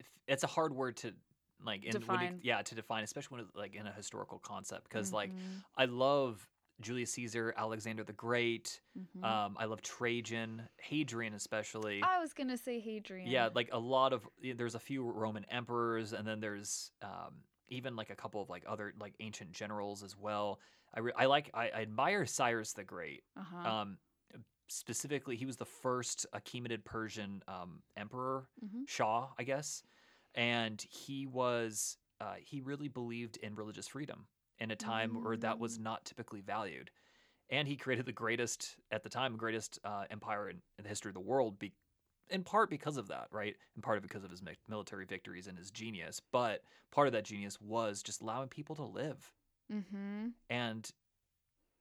f- 0.00 0.06
it's 0.26 0.44
a 0.44 0.48
hard 0.48 0.74
word 0.74 0.96
to 0.98 1.12
like 1.64 1.84
in, 1.84 1.92
Define. 1.92 2.38
yeah, 2.42 2.62
to 2.62 2.74
define, 2.74 3.02
especially 3.04 3.36
when 3.36 3.44
it's 3.46 3.54
like 3.56 3.74
in 3.74 3.86
a 3.86 3.92
historical 3.92 4.38
concept. 4.38 4.84
Because 4.84 5.12
like 5.12 5.30
Mhm, 5.30 5.64
I 5.76 5.86
love 5.86 6.46
Julius 6.80 7.12
Caesar, 7.14 7.52
Alexander 7.56 8.04
the 8.04 8.12
Great. 8.12 8.80
mhm. 8.96 9.24
Um, 9.24 9.56
I 9.58 9.64
love 9.64 9.82
Trajan, 9.82 10.68
Hadrian 10.80 11.34
especially. 11.34 12.00
I 12.02 12.20
was 12.20 12.32
gonna 12.32 12.56
say 12.58 12.78
Hadrian. 12.80 13.28
Yeah, 13.28 13.48
like 13.54 13.70
a 13.72 13.78
lot 13.78 14.12
of 14.12 14.28
there's 14.42 14.76
a 14.76 14.80
few 14.80 15.08
Roman 15.10 15.44
emperors, 15.50 16.12
and 16.12 16.26
then 16.26 16.38
there's 16.40 16.92
um, 17.02 17.42
even 17.70 17.96
like 17.96 18.10
a 18.10 18.16
couple 18.16 18.40
of 18.42 18.48
like 18.48 18.64
other 18.66 18.92
like 19.00 19.14
ancient 19.20 19.52
generals 19.52 20.02
as 20.02 20.16
well. 20.16 20.60
I 20.94 21.00
re- 21.00 21.12
I 21.16 21.26
like 21.26 21.50
I, 21.54 21.70
I 21.70 21.82
admire 21.82 22.26
Cyrus 22.26 22.72
the 22.72 22.84
Great. 22.84 23.22
Uh-huh. 23.36 23.68
Um, 23.68 23.98
specifically, 24.68 25.36
he 25.36 25.46
was 25.46 25.56
the 25.56 25.64
first 25.64 26.26
Achaemenid 26.34 26.84
Persian 26.84 27.42
um, 27.48 27.82
emperor, 27.96 28.48
Mhm. 28.64 28.86
Shah, 28.86 29.28
I 29.38 29.44
guess, 29.44 29.82
and 30.34 30.80
he 30.90 31.26
was 31.26 31.98
uh, 32.20 32.34
he 32.40 32.60
really 32.60 32.88
believed 32.88 33.36
in 33.38 33.54
religious 33.54 33.88
freedom 33.88 34.26
in 34.58 34.70
a 34.72 34.76
time 34.76 35.22
where 35.22 35.36
that 35.36 35.58
was 35.58 35.78
Mm. 35.78 35.82
not 35.82 36.04
typically 36.04 36.40
valued, 36.40 36.90
and 37.50 37.68
he 37.68 37.76
created 37.76 38.06
the 38.06 38.12
greatest 38.12 38.76
at 38.90 39.02
the 39.02 39.08
time 39.10 39.36
greatest 39.36 39.78
uh, 39.84 40.04
empire 40.10 40.48
in, 40.50 40.62
in 40.78 40.84
the 40.84 40.88
history 40.88 41.10
of 41.10 41.14
the 41.14 41.20
world. 41.20 41.58
Be- 41.58 41.74
in 42.30 42.44
part 42.44 42.70
because 42.70 42.96
of 42.96 43.08
that, 43.08 43.28
right? 43.30 43.56
In 43.76 43.82
part 43.82 44.02
because 44.02 44.24
of 44.24 44.30
his 44.30 44.42
military 44.68 45.04
victories 45.04 45.46
and 45.46 45.56
his 45.58 45.70
genius, 45.70 46.20
but 46.32 46.62
part 46.90 47.06
of 47.06 47.12
that 47.12 47.24
genius 47.24 47.60
was 47.60 48.02
just 48.02 48.20
allowing 48.22 48.48
people 48.48 48.76
to 48.76 48.84
live, 48.84 49.32
mm-hmm. 49.72 50.28
and 50.50 50.90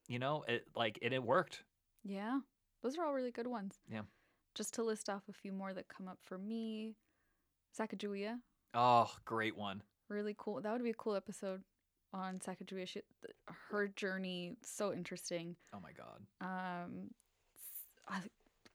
you 0.08 0.20
know, 0.20 0.44
it 0.48 0.66
like 0.76 1.00
it, 1.02 1.14
it 1.14 1.24
worked. 1.24 1.64
Yeah. 2.04 2.40
Those 2.84 2.98
are 2.98 3.06
all 3.06 3.14
really 3.14 3.32
good 3.32 3.48
ones. 3.48 3.76
Yeah. 3.92 4.02
Just 4.56 4.74
to 4.76 4.84
list 4.84 5.10
off 5.10 5.24
a 5.30 5.34
few 5.34 5.52
more 5.52 5.74
that 5.74 5.88
come 5.88 6.08
up 6.08 6.20
for 6.24 6.38
me. 6.38 6.96
Sacagawea, 7.78 8.38
Oh, 8.74 9.12
great 9.26 9.58
one. 9.58 9.84
really 10.10 10.36
cool. 10.38 10.62
That 10.62 10.72
would 10.72 10.84
be 10.84 10.90
a 10.90 10.96
cool 10.96 11.16
episode 11.16 11.62
on 12.14 12.40
Sacagawea. 12.40 12.88
She, 12.88 13.02
her 13.70 13.88
journey, 13.90 14.54
so 14.64 14.94
interesting. 14.94 15.56
Oh 15.74 15.80
my 15.82 15.92
god. 15.92 16.22
Um, 16.42 17.10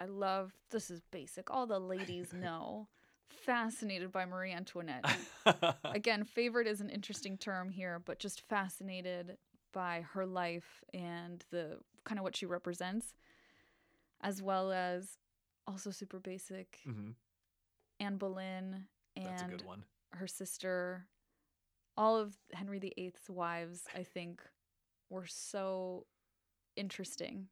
I, 0.03 0.07
love, 0.07 0.53
this 0.71 0.91
is 0.91 1.01
basic. 1.11 1.51
All 1.51 1.67
the 1.67 1.79
ladies 1.79 2.33
know. 2.35 2.89
Fascinated 3.29 4.13
by 4.13 4.25
Marie 4.25 4.53
Antoinette. 4.53 5.05
Again, 5.85 6.25
favorite 6.25 6.67
is 6.67 6.81
an 6.81 6.91
interesting 6.91 7.37
term 7.39 7.71
here, 7.71 8.01
but 8.05 8.19
just 8.19 8.43
fascinated 8.43 9.37
by 9.73 10.05
her 10.13 10.27
life 10.27 10.85
and 10.93 11.45
the 11.51 11.79
kind 12.05 12.19
of 12.19 12.25
what 12.25 12.37
she 12.37 12.47
represents, 12.47 13.15
as 14.21 14.43
well 14.43 14.71
as 14.71 15.19
also 15.67 15.91
super 15.91 16.19
basic 16.19 16.81
hmm 16.85 17.11
Anne 18.01 18.17
Boleyn 18.17 18.87
and 19.17 19.63
her 20.11 20.27
sister. 20.27 21.07
All 21.97 22.17
of 22.19 22.37
Henry 22.53 22.79
VIII's 22.79 23.29
wives, 23.29 23.85
I 23.95 24.03
think, 24.03 24.43
were 25.09 25.27
so 25.27 26.07
interesting, 26.75 27.49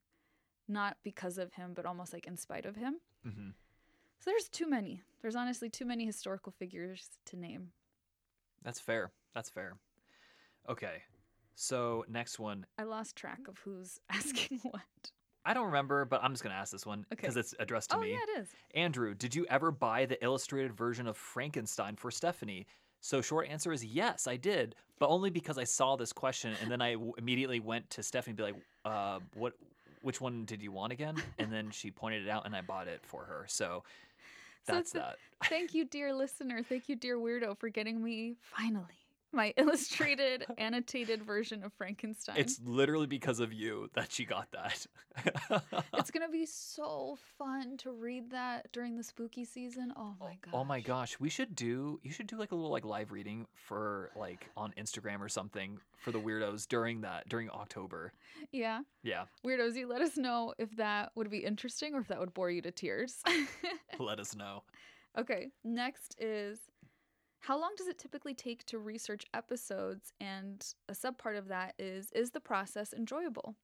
not 0.70 0.96
because 1.02 1.36
of 1.38 1.52
him, 1.54 1.72
but 1.74 1.84
almost 1.86 2.12
like 2.12 2.26
in 2.26 2.36
spite 2.36 2.64
of 2.66 2.76
him. 2.76 2.96
hmm 3.24 3.50
So 4.20 4.30
there's 4.30 4.48
too 4.48 4.68
many. 4.68 5.02
There's 5.20 5.36
honestly 5.36 5.68
too 5.68 5.84
many 5.84 6.06
historical 6.06 6.52
figures 6.52 7.08
to 7.26 7.36
name. 7.36 7.72
That's 8.62 8.80
fair. 8.80 9.10
That's 9.34 9.50
fair. 9.50 9.76
Okay. 10.68 11.02
So 11.54 12.04
next 12.08 12.38
one. 12.38 12.66
I 12.78 12.84
lost 12.84 13.16
track 13.16 13.40
of 13.48 13.58
who's 13.58 13.98
asking 14.10 14.60
what. 14.62 14.82
I 15.44 15.54
don't 15.54 15.66
remember, 15.66 16.04
but 16.04 16.22
I'm 16.22 16.32
just 16.32 16.42
gonna 16.42 16.54
ask 16.54 16.70
this 16.70 16.84
one 16.86 17.00
Okay. 17.12 17.22
because 17.22 17.36
it's 17.36 17.54
addressed 17.58 17.90
to 17.90 17.96
oh 17.96 18.00
me. 18.00 18.10
yeah, 18.12 18.18
it 18.36 18.40
is. 18.40 18.48
Andrew, 18.74 19.14
did 19.14 19.34
you 19.34 19.46
ever 19.48 19.70
buy 19.70 20.04
the 20.04 20.22
illustrated 20.22 20.72
version 20.74 21.06
of 21.06 21.16
Frankenstein 21.16 21.96
for 21.96 22.10
Stephanie? 22.10 22.66
So 23.00 23.22
short 23.22 23.48
answer 23.48 23.72
is 23.72 23.82
yes, 23.82 24.26
I 24.26 24.36
did, 24.36 24.74
but 24.98 25.08
only 25.08 25.30
because 25.30 25.56
I 25.56 25.64
saw 25.64 25.96
this 25.96 26.12
question 26.12 26.52
and 26.60 26.70
then 26.70 26.82
I 26.82 26.92
w- 26.92 27.14
immediately 27.16 27.58
went 27.58 27.88
to 27.90 28.02
Stephanie 28.02 28.32
and 28.32 28.36
be 28.36 28.42
like, 28.42 28.56
uh, 28.84 29.20
what, 29.34 29.54
which 30.02 30.20
one 30.20 30.44
did 30.44 30.62
you 30.62 30.72
want 30.72 30.92
again? 30.92 31.16
And 31.38 31.52
then 31.52 31.70
she 31.70 31.90
pointed 31.90 32.26
it 32.26 32.30
out 32.30 32.46
and 32.46 32.54
I 32.54 32.60
bought 32.62 32.88
it 32.88 33.00
for 33.04 33.24
her. 33.24 33.44
So 33.48 33.84
So 34.66 34.74
that's 34.74 34.92
th- 34.92 35.04
that. 35.04 35.16
Thank 35.48 35.74
you, 35.74 35.84
dear 35.84 36.12
listener. 36.12 36.62
Thank 36.62 36.88
you, 36.88 36.96
dear 36.96 37.18
weirdo, 37.18 37.58
for 37.58 37.68
getting 37.68 38.02
me 38.02 38.36
finally 38.40 38.99
my 39.32 39.52
illustrated, 39.56 40.46
annotated 40.58 41.22
version 41.22 41.62
of 41.64 41.72
Frankenstein. 41.74 42.36
It's 42.38 42.60
literally 42.64 43.06
because 43.06 43.40
of 43.40 43.52
you 43.52 43.88
that 43.94 44.10
she 44.12 44.24
got 44.24 44.48
that. 44.52 44.86
it's 45.94 46.10
gonna 46.12 46.28
be 46.28 46.46
so 46.46 47.18
fun 47.38 47.76
to 47.78 47.92
read 47.92 48.30
that 48.30 48.70
during 48.72 48.96
the 48.96 49.04
spooky 49.04 49.44
season. 49.44 49.92
Oh 49.96 50.14
my 50.20 50.36
god. 50.42 50.54
Oh 50.54 50.64
my 50.64 50.80
gosh, 50.80 51.18
we 51.20 51.28
should 51.28 51.54
do 51.54 52.00
you 52.02 52.10
should 52.10 52.26
do 52.26 52.36
like 52.36 52.52
a 52.52 52.54
little 52.54 52.70
like 52.70 52.84
live 52.84 53.12
reading 53.12 53.46
for 53.54 54.10
like 54.16 54.48
on 54.56 54.72
Instagram 54.78 55.20
or 55.20 55.28
something 55.28 55.78
for 55.98 56.12
the 56.12 56.20
weirdos 56.20 56.66
during 56.66 57.02
that 57.02 57.28
during 57.28 57.50
October. 57.50 58.12
Yeah. 58.52 58.80
Yeah, 59.02 59.24
Weirdos, 59.44 59.76
you 59.76 59.86
let 59.88 60.02
us 60.02 60.16
know 60.16 60.52
if 60.58 60.76
that 60.76 61.12
would 61.14 61.30
be 61.30 61.38
interesting 61.38 61.94
or 61.94 62.00
if 62.00 62.08
that 62.08 62.20
would 62.20 62.34
bore 62.34 62.50
you 62.50 62.60
to 62.62 62.70
tears. 62.70 63.22
let 63.98 64.20
us 64.20 64.34
know. 64.36 64.62
okay, 65.18 65.48
next 65.64 66.16
is 66.18 66.58
how 67.40 67.58
long 67.60 67.72
does 67.76 67.86
it 67.88 67.98
typically 67.98 68.34
take 68.34 68.64
to 68.66 68.78
research 68.78 69.24
episodes? 69.34 70.12
And 70.20 70.64
a 70.88 70.92
subpart 70.92 71.38
of 71.38 71.48
that 71.48 71.74
is 71.78 72.10
is 72.12 72.30
the 72.30 72.40
process 72.40 72.92
enjoyable? 72.92 73.56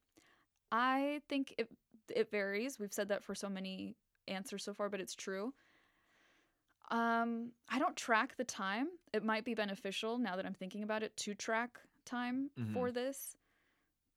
I 0.72 1.20
think 1.28 1.54
it 1.58 1.68
it 2.14 2.30
varies. 2.30 2.78
We've 2.78 2.92
said 2.92 3.08
that 3.08 3.22
for 3.24 3.34
so 3.34 3.48
many 3.48 3.96
answers 4.28 4.64
so 4.64 4.74
far, 4.74 4.88
but 4.88 5.00
it's 5.00 5.14
true. 5.14 5.52
Um, 6.90 7.50
I 7.68 7.78
don't 7.78 7.96
track 7.96 8.36
the 8.36 8.44
time. 8.44 8.88
It 9.12 9.24
might 9.24 9.44
be 9.44 9.54
beneficial 9.54 10.18
now 10.18 10.36
that 10.36 10.46
I'm 10.46 10.54
thinking 10.54 10.82
about 10.84 11.02
it 11.02 11.16
to 11.18 11.34
track 11.34 11.80
time 12.04 12.50
for 12.72 12.92
this, 12.92 13.36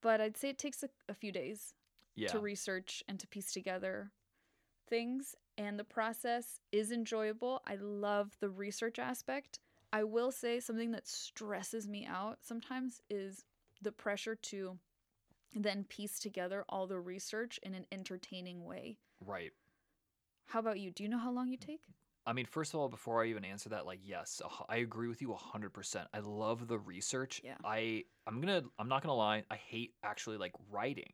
but 0.02 0.22
I'd 0.22 0.38
say 0.38 0.50
it 0.50 0.60
takes 0.60 0.84
a, 0.84 0.90
a 1.10 1.14
few 1.16 1.32
days 1.32 1.74
Yeah. 2.16 2.30
to 2.30 2.40
research 2.40 3.04
and 3.08 3.20
to 3.20 3.28
piece 3.28 3.52
together 3.52 4.12
things 4.88 5.36
and 5.60 5.78
the 5.78 5.84
process 5.84 6.60
is 6.72 6.92
enjoyable. 6.92 7.62
I 7.68 7.76
love 7.76 8.36
the 8.40 8.50
research 8.50 8.98
aspect. 8.98 9.60
I 9.94 10.04
will 10.06 10.32
say 10.32 10.60
something 10.60 10.92
that 10.92 11.08
stresses 11.08 11.88
me 11.88 12.08
out 12.10 12.40
sometimes 12.42 13.02
is 13.10 13.44
the 13.82 13.92
pressure 13.92 14.36
to 14.36 14.78
then 15.56 15.84
piece 15.84 16.20
together 16.20 16.64
all 16.70 16.88
the 16.88 17.00
research 17.00 17.60
in 17.64 17.74
an 17.76 17.86
entertaining 17.92 18.66
way. 18.66 18.98
right. 19.24 19.52
How 20.48 20.60
about 20.60 20.80
you? 20.80 20.90
Do 20.90 21.04
you 21.04 21.10
know 21.10 21.20
how 21.20 21.32
long 21.32 21.50
you 21.50 21.58
take? 21.58 21.82
I 22.26 22.34
mean, 22.34 22.46
first 22.48 22.74
of 22.74 22.80
all, 22.80 22.90
before 22.90 23.24
I 23.24 23.28
even 23.28 23.46
answer 23.46 23.70
that, 23.70 23.86
like, 23.86 24.00
yes, 24.04 24.42
I 24.68 24.78
agree 24.78 25.08
with 25.08 25.22
you 25.22 25.34
hundred 25.34 25.74
percent. 25.74 26.08
I 26.14 26.20
love 26.20 26.68
the 26.68 26.78
research. 26.80 27.42
Yeah. 27.44 27.56
I 27.64 28.04
I'm 28.26 28.42
gonna 28.42 28.64
I'm 28.80 28.90
not 28.90 29.02
gonna 29.04 29.16
lie. 29.16 29.44
I 29.52 29.56
hate 29.56 29.94
actually 30.04 30.38
like 30.38 30.54
writing 30.72 31.14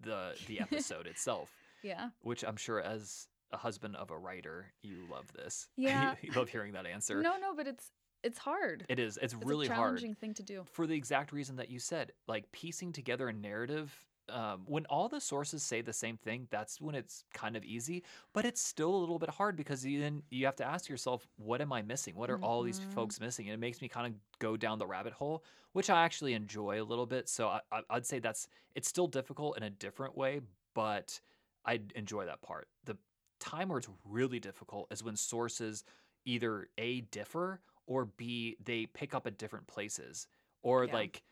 the 0.00 0.34
the 0.48 0.60
episode 0.66 1.06
itself, 1.06 1.50
Yeah. 1.84 2.10
which 2.22 2.42
I'm 2.44 2.56
sure 2.56 2.80
as 2.80 3.28
a 3.52 3.56
husband 3.56 3.96
of 3.96 4.10
a 4.10 4.18
writer, 4.18 4.66
you 4.82 5.06
love 5.10 5.32
this. 5.32 5.68
Yeah. 5.76 6.14
you 6.22 6.32
love 6.32 6.48
hearing 6.48 6.72
that 6.72 6.86
answer. 6.86 7.20
No, 7.22 7.36
no, 7.38 7.54
but 7.54 7.66
it's 7.66 7.90
it's 8.22 8.38
hard. 8.38 8.84
It 8.88 8.98
is. 9.00 9.18
It's, 9.20 9.34
it's 9.34 9.44
really 9.44 9.66
a 9.66 9.70
hard. 9.74 9.78
challenging 9.98 10.14
thing 10.14 10.32
to 10.34 10.42
do. 10.44 10.64
for 10.70 10.86
the 10.86 10.94
exact 10.94 11.32
reason 11.32 11.56
that 11.56 11.70
you 11.70 11.78
said 11.80 12.12
like 12.28 12.50
piecing 12.52 12.92
together 12.92 13.28
a 13.28 13.32
narrative 13.32 13.92
um, 14.28 14.62
when 14.66 14.86
all 14.86 15.08
the 15.08 15.20
sources 15.20 15.64
say 15.64 15.82
the 15.82 15.92
same 15.92 16.16
thing 16.16 16.46
that's 16.48 16.80
when 16.80 16.94
it's 16.94 17.24
kind 17.34 17.56
of 17.56 17.64
easy 17.64 18.04
but 18.32 18.44
it's 18.44 18.62
still 18.62 18.94
a 18.94 19.00
little 19.04 19.18
bit 19.18 19.28
hard 19.28 19.56
because 19.56 19.84
you 19.84 19.98
then 20.00 20.22
you 20.30 20.46
have 20.46 20.54
to 20.54 20.64
ask 20.64 20.88
yourself 20.88 21.26
what 21.36 21.60
am 21.60 21.72
i 21.72 21.82
missing 21.82 22.14
what 22.14 22.30
are 22.30 22.38
all 22.38 22.62
these 22.62 22.78
Mhm. 22.78 22.92
folks 22.94 23.18
missing 23.20 23.46
and 23.48 23.54
it 23.54 23.58
makes 23.58 23.82
me 23.82 23.88
kind 23.88 24.06
of 24.06 24.12
go 24.38 24.56
down 24.56 24.78
the 24.78 24.86
rabbit 24.86 25.12
hole 25.12 25.42
which 25.72 25.90
i 25.90 26.04
actually 26.04 26.34
enjoy 26.34 26.80
a 26.80 26.84
little 26.84 27.04
bit 27.06 27.28
so 27.28 27.48
I, 27.48 27.60
I, 27.72 27.80
i'd 27.90 28.06
say 28.06 28.20
that's 28.20 28.46
it's 28.76 28.86
still 28.88 29.08
difficult 29.08 29.56
in 29.56 29.64
a 29.64 29.70
different 29.70 30.16
way 30.16 30.40
but 30.72 31.20
i 31.66 31.80
enjoy 31.96 32.24
that 32.26 32.40
part 32.42 32.68
the 32.84 32.96
time 33.42 33.68
where 33.68 33.78
it's 33.78 33.88
really 34.04 34.38
difficult 34.40 34.86
is 34.92 35.02
when 35.02 35.16
sources 35.16 35.84
either 36.24 36.68
a 36.78 37.00
differ 37.02 37.60
or 37.86 38.04
b 38.06 38.56
they 38.64 38.86
pick 38.86 39.14
up 39.14 39.26
at 39.26 39.36
different 39.38 39.66
places 39.66 40.28
or 40.62 40.84
Yeah. 40.84 40.92
like 40.94 41.22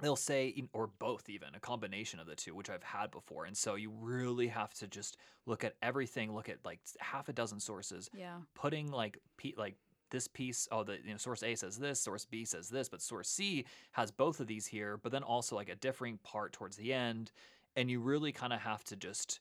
they'll 0.00 0.16
say 0.16 0.54
or 0.72 0.86
both 0.86 1.28
even 1.28 1.48
a 1.54 1.60
combination 1.60 2.20
of 2.20 2.26
the 2.26 2.34
two 2.34 2.54
which 2.54 2.70
i've 2.70 2.82
had 2.82 3.10
before 3.10 3.44
and 3.44 3.56
so 3.56 3.74
you 3.76 3.90
really 3.90 4.48
have 4.48 4.72
to 4.74 4.86
just 4.86 5.16
look 5.46 5.64
at 5.64 5.74
everything 5.82 6.34
look 6.34 6.48
at 6.48 6.58
like 6.64 6.80
half 7.00 7.28
a 7.28 7.32
dozen 7.32 7.60
sources 7.60 8.10
Yeah. 8.14 8.38
putting 8.54 8.90
like 8.90 9.18
like 9.56 9.76
this 10.10 10.28
piece 10.28 10.68
oh 10.70 10.84
the 10.84 10.98
you 11.04 11.10
know 11.10 11.16
source 11.16 11.42
a 11.42 11.54
says 11.54 11.76
this 11.78 12.00
source 12.00 12.24
b 12.24 12.44
says 12.44 12.68
this 12.68 12.88
but 12.88 13.02
source 13.02 13.28
c 13.28 13.64
has 13.92 14.10
both 14.10 14.40
of 14.40 14.46
these 14.46 14.66
here 14.66 14.96
but 15.02 15.12
then 15.12 15.22
also 15.22 15.56
like 15.56 15.68
a 15.68 15.74
differing 15.76 16.18
part 16.18 16.52
towards 16.52 16.76
the 16.76 16.92
end 16.92 17.32
and 17.74 17.90
you 17.90 17.98
really 18.00 18.32
kind 18.32 18.52
of 18.52 18.60
have 18.60 18.84
to 18.84 18.96
just 18.96 19.40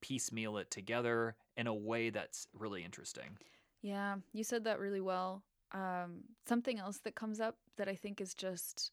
piecemeal 0.00 0.58
it 0.58 0.70
together 0.70 1.36
in 1.56 1.66
a 1.66 1.74
way 1.74 2.10
that's 2.10 2.46
really 2.52 2.84
interesting 2.84 3.38
Yeah, 3.82 4.16
you 4.32 4.44
said 4.44 4.64
that 4.64 4.78
really 4.78 5.00
well. 5.00 5.44
Um, 5.72 6.24
something 6.46 6.78
else 6.78 6.98
that 7.00 7.14
comes 7.14 7.40
up 7.40 7.58
that 7.76 7.88
I 7.88 7.94
think 7.94 8.20
is 8.20 8.34
just, 8.34 8.92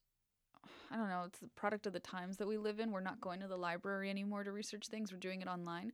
I 0.91 0.97
don't 0.97 1.09
know, 1.09 1.23
it's 1.25 1.39
the 1.39 1.49
product 1.49 1.87
of 1.87 1.93
the 1.93 2.01
times 2.01 2.37
that 2.37 2.47
we 2.47 2.57
live 2.57 2.79
in. 2.79 2.91
We're 2.91 3.01
not 3.01 3.21
going 3.21 3.41
to 3.41 3.47
the 3.47 3.57
library 3.57 4.09
anymore 4.09 4.43
to 4.43 4.51
research 4.51 4.87
things, 4.89 5.11
we're 5.11 5.19
doing 5.19 5.41
it 5.41 5.47
online. 5.47 5.93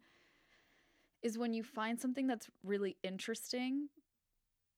Is 1.21 1.37
when 1.37 1.53
you 1.53 1.63
find 1.63 1.99
something 1.99 2.27
that's 2.27 2.49
really 2.63 2.97
interesting, 3.01 3.89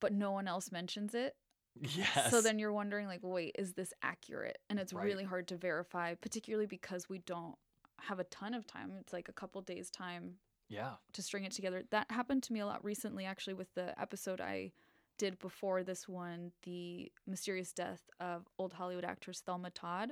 but 0.02 0.14
no 0.14 0.32
one 0.32 0.48
else 0.48 0.72
mentions 0.72 1.16
it. 1.16 1.36
yes 1.82 2.26
So 2.28 2.42
then 2.42 2.60
you're 2.60 2.74
wondering, 2.74 3.08
like, 3.08 3.22
wait, 3.24 3.56
is 3.60 3.74
this 3.74 3.94
accurate? 4.02 4.60
And 4.70 4.80
it's 4.80 4.94
Right. 4.94 4.96
really 4.96 5.26
hard 5.26 5.48
to 5.50 5.58
verify, 5.58 6.16
particularly 6.16 6.68
because 6.68 7.10
we 7.10 7.20
don't 7.20 7.58
have 8.08 8.20
a 8.20 8.26
ton 8.26 8.54
of 8.54 8.66
time. 8.66 8.94
It's 9.00 9.14
like 9.14 9.30
a 9.30 9.34
couple 9.34 9.62
days' 9.62 9.90
time 9.90 10.36
yeah 10.68 10.94
to 11.14 11.22
string 11.22 11.44
it 11.44 11.52
together. 11.52 11.84
That 11.92 12.10
happened 12.10 12.44
to 12.44 12.54
me 12.54 12.60
a 12.60 12.66
lot 12.66 12.84
recently, 12.84 13.26
actually, 13.26 13.54
with 13.54 13.74
the 13.76 14.00
episode 14.00 14.42
I 14.42 14.72
did 15.18 15.40
before 15.40 15.84
this 15.84 16.08
one, 16.10 16.52
The 16.64 17.12
Mysterious 17.26 17.72
Death 17.72 18.10
of 18.20 18.48
Old 18.58 18.74
Hollywood 18.74 19.06
actress 19.06 19.40
Thelma 19.40 19.70
Todd, 19.70 20.12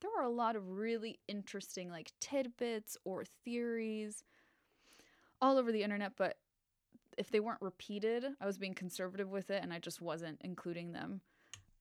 there 0.00 0.10
were 0.14 0.22
a 0.22 0.28
lot 0.28 0.56
of 0.56 0.68
really 0.68 1.18
interesting 1.28 1.90
like 1.90 2.12
tidbits 2.20 2.96
or 3.04 3.24
theories 3.44 4.22
all 5.40 5.56
over 5.56 5.72
the 5.72 5.82
internet, 5.82 6.12
but 6.16 6.36
if 7.16 7.30
they 7.30 7.40
weren't 7.40 7.62
repeated, 7.62 8.26
I 8.40 8.46
was 8.46 8.58
being 8.58 8.74
conservative 8.74 9.30
with 9.30 9.50
it 9.50 9.62
and 9.62 9.72
I 9.72 9.78
just 9.78 10.02
wasn't 10.02 10.40
including 10.42 10.92
them. 10.92 11.20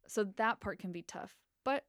So 0.07 0.25
that 0.37 0.59
part 0.59 0.79
can 0.79 0.91
be 0.91 1.01
tough. 1.01 1.35
But 1.63 1.85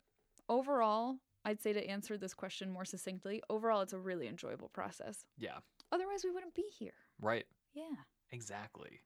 overall, 0.48 1.16
I'd 1.44 1.60
say 1.60 1.72
to 1.72 1.86
answer 1.86 2.16
this 2.16 2.32
question 2.34 2.70
more 2.70 2.84
succinctly, 2.84 3.42
overall, 3.50 3.82
it's 3.82 3.92
a 3.92 3.98
really 3.98 4.28
enjoyable 4.28 4.68
process. 4.68 5.24
Yeah. 5.38 5.58
Otherwise, 5.92 6.22
we 6.24 6.30
wouldn't 6.30 6.54
be 6.54 6.64
here. 6.78 6.94
Right. 7.20 7.44
Yeah. 7.74 7.82
Exactly. 8.30 9.00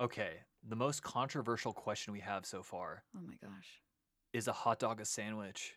Okay. 0.00 0.34
The 0.68 0.76
most 0.76 1.02
controversial 1.02 1.72
question 1.72 2.12
we 2.12 2.20
have 2.20 2.46
so 2.46 2.62
far 2.62 3.02
Oh 3.16 3.20
my 3.26 3.34
gosh. 3.42 3.82
is 4.32 4.46
a 4.48 4.52
hot 4.52 4.78
dog 4.78 5.00
a 5.00 5.04
sandwich? 5.04 5.74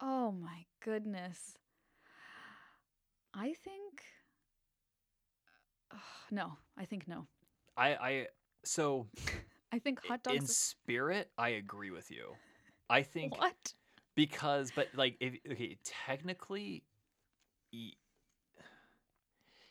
Oh 0.00 0.32
my 0.32 0.64
goodness. 0.82 1.56
I 3.34 3.52
think. 3.52 4.02
no, 6.30 6.52
I 6.78 6.84
think 6.84 7.06
no. 7.08 7.26
I 7.76 7.88
I 7.94 8.26
so 8.64 9.06
I 9.72 9.78
think 9.78 10.00
hot 10.04 10.22
dogs. 10.22 10.36
in 10.36 10.46
spirit, 10.46 11.30
I 11.36 11.50
agree 11.50 11.90
with 11.90 12.10
you. 12.10 12.34
I 12.88 13.02
think 13.02 13.38
what? 13.38 13.74
Because 14.16 14.72
but 14.74 14.88
like 14.96 15.16
if 15.20 15.34
okay, 15.52 15.78
technically 15.84 16.82
e- 17.72 17.94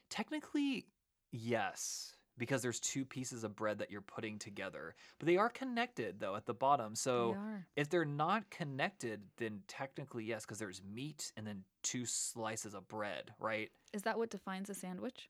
technically 0.10 0.86
yes, 1.32 2.16
because 2.38 2.62
there's 2.62 2.80
two 2.80 3.04
pieces 3.06 3.44
of 3.44 3.56
bread 3.56 3.80
that 3.80 3.92
you're 3.92 4.02
putting 4.02 4.40
together. 4.40 4.96
But 5.20 5.26
they 5.26 5.38
are 5.38 5.50
connected 5.50 6.20
though 6.20 6.36
at 6.36 6.46
the 6.46 6.54
bottom. 6.54 6.94
They 6.94 7.00
So 7.02 7.32
are. 7.32 7.66
if 7.76 7.90
they're 7.90 8.06
not 8.06 8.50
connected, 8.50 9.22
then 9.38 9.62
technically 9.68 10.24
yes, 10.24 10.46
because 10.46 10.60
there's 10.60 10.82
meat 10.94 11.34
and 11.36 11.46
then 11.46 11.64
two 11.84 12.06
slices 12.06 12.74
of 12.74 12.88
bread, 12.88 13.34
right? 13.40 13.70
Is 13.94 14.04
that 14.04 14.18
what 14.18 14.30
defines 14.30 14.70
a 14.70 14.74
sandwich? 14.74 15.30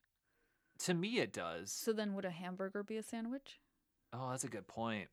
To 0.80 0.94
me, 0.94 1.20
it 1.20 1.32
does. 1.32 1.72
So 1.72 1.94
then, 1.94 2.14
would 2.16 2.26
a 2.26 2.30
hamburger 2.30 2.84
be 2.84 2.98
a 2.98 3.04
sandwich? 3.04 3.60
Oh, 4.14 4.30
that's 4.32 4.44
a 4.44 4.50
good 4.50 4.68
point. 4.68 5.08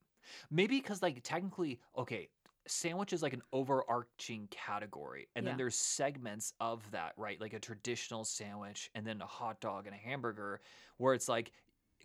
Maybe 0.50 0.80
because 0.80 1.02
like 1.02 1.22
technically, 1.22 1.80
okay, 1.96 2.28
sandwich 2.66 3.12
is 3.12 3.22
like 3.22 3.32
an 3.32 3.42
overarching 3.52 4.48
category, 4.50 5.28
and 5.34 5.46
then 5.46 5.56
there's 5.56 5.74
segments 5.74 6.52
of 6.60 6.88
that, 6.92 7.12
right? 7.16 7.40
Like 7.40 7.52
a 7.52 7.60
traditional 7.60 8.24
sandwich, 8.24 8.90
and 8.94 9.06
then 9.06 9.20
a 9.20 9.26
hot 9.26 9.60
dog 9.60 9.86
and 9.86 9.94
a 9.94 9.98
hamburger, 9.98 10.60
where 10.98 11.14
it's 11.14 11.28
like 11.28 11.52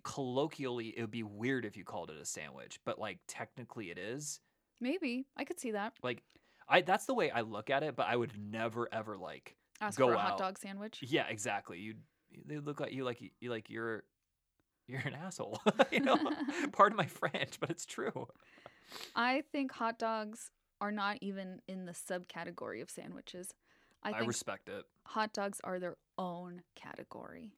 colloquially 0.02 0.88
it 0.96 1.00
would 1.00 1.10
be 1.10 1.22
weird 1.22 1.64
if 1.64 1.76
you 1.76 1.84
called 1.84 2.10
it 2.10 2.16
a 2.20 2.24
sandwich, 2.24 2.80
but 2.84 2.98
like 2.98 3.18
technically 3.28 3.90
it 3.90 3.98
is. 3.98 4.40
Maybe 4.80 5.26
I 5.36 5.44
could 5.44 5.58
see 5.58 5.72
that. 5.72 5.94
Like, 6.02 6.22
I 6.68 6.82
that's 6.82 7.06
the 7.06 7.14
way 7.14 7.30
I 7.30 7.42
look 7.42 7.70
at 7.70 7.82
it, 7.82 7.96
but 7.96 8.06
I 8.06 8.16
would 8.16 8.32
never 8.38 8.88
ever 8.92 9.16
like. 9.16 9.56
Ask 9.80 9.98
Go 9.98 10.08
for 10.08 10.14
a 10.14 10.18
out. 10.18 10.30
hot 10.30 10.38
dog 10.38 10.58
sandwich. 10.58 11.00
Yeah, 11.02 11.26
exactly. 11.28 11.78
You 11.78 11.94
they 12.46 12.58
look 12.58 12.80
like 12.80 12.92
you 12.92 13.04
like 13.04 13.20
you 13.40 13.50
like 13.50 13.70
you're 13.70 14.04
you're 14.86 15.00
an 15.00 15.14
asshole. 15.14 15.60
you 15.92 16.00
know, 16.00 16.18
pardon 16.72 16.96
my 16.96 17.06
French, 17.06 17.60
but 17.60 17.70
it's 17.70 17.86
true. 17.86 18.26
I 19.14 19.42
think 19.52 19.72
hot 19.72 19.98
dogs 19.98 20.50
are 20.80 20.92
not 20.92 21.18
even 21.20 21.60
in 21.68 21.86
the 21.86 21.92
subcategory 21.92 22.80
of 22.82 22.90
sandwiches. 22.90 23.52
I 24.02 24.12
I 24.12 24.18
respect 24.20 24.68
it. 24.68 24.84
hot 25.06 25.32
dogs 25.32 25.60
are 25.64 25.78
their 25.80 25.96
own 26.16 26.62
category. 26.76 27.52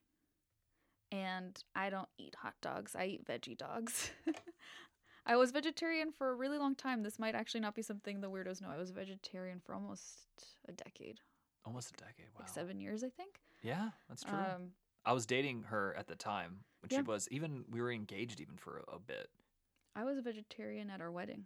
And 1.11 1.61
I 1.75 1.89
don't 1.89 2.07
eat 2.17 2.35
hot 2.41 2.55
dogs. 2.61 2.95
I 2.95 3.05
eat 3.05 3.25
veggie 3.25 3.57
dogs. 3.57 4.11
I 5.25 5.35
was 5.35 5.51
vegetarian 5.51 6.11
for 6.11 6.31
a 6.31 6.35
really 6.35 6.57
long 6.57 6.73
time. 6.73 7.03
This 7.03 7.19
might 7.19 7.35
actually 7.35 7.59
not 7.59 7.75
be 7.75 7.81
something 7.81 8.21
the 8.21 8.29
weirdos 8.29 8.61
know. 8.61 8.69
I 8.73 8.77
was 8.77 8.89
a 8.89 8.93
vegetarian 8.93 9.59
for 9.63 9.75
almost 9.75 10.07
a 10.67 10.71
decade, 10.71 11.19
Almost 11.65 11.89
a 11.91 11.97
decade. 11.97 12.25
Wow. 12.33 12.39
like 12.39 12.49
seven 12.49 12.79
years, 12.79 13.03
I 13.03 13.09
think. 13.09 13.39
Yeah, 13.61 13.89
that's 14.09 14.23
true. 14.23 14.33
Um, 14.37 14.71
I 15.05 15.13
was 15.13 15.25
dating 15.27 15.63
her 15.63 15.95
at 15.97 16.07
the 16.07 16.15
time 16.15 16.61
when 16.81 16.89
Yeah. 16.91 16.97
she 16.99 17.03
was 17.03 17.27
even 17.29 17.65
we 17.69 17.81
were 17.81 17.91
engaged 17.91 18.39
even 18.39 18.55
for 18.57 18.81
a, 18.87 18.95
a 18.95 18.99
bit. 18.99 19.29
I 19.95 20.03
was 20.03 20.17
a 20.17 20.21
vegetarian 20.21 20.89
at 20.89 21.01
our 21.01 21.11
wedding. 21.11 21.45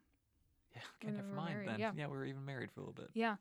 Yeah, 0.76 0.82
okay, 1.02 1.08
When 1.08 1.16
we 1.16 1.22
never 1.22 1.34
mind 1.36 1.68
then. 1.68 1.80
yeah. 1.80 2.08
we 2.08 2.18
were 2.18 2.26
even 2.26 2.46
married 2.46 2.72
for 2.72 2.82
a 2.82 2.84
little 2.84 2.94
bit. 2.94 3.10
Yeah. 3.14 3.36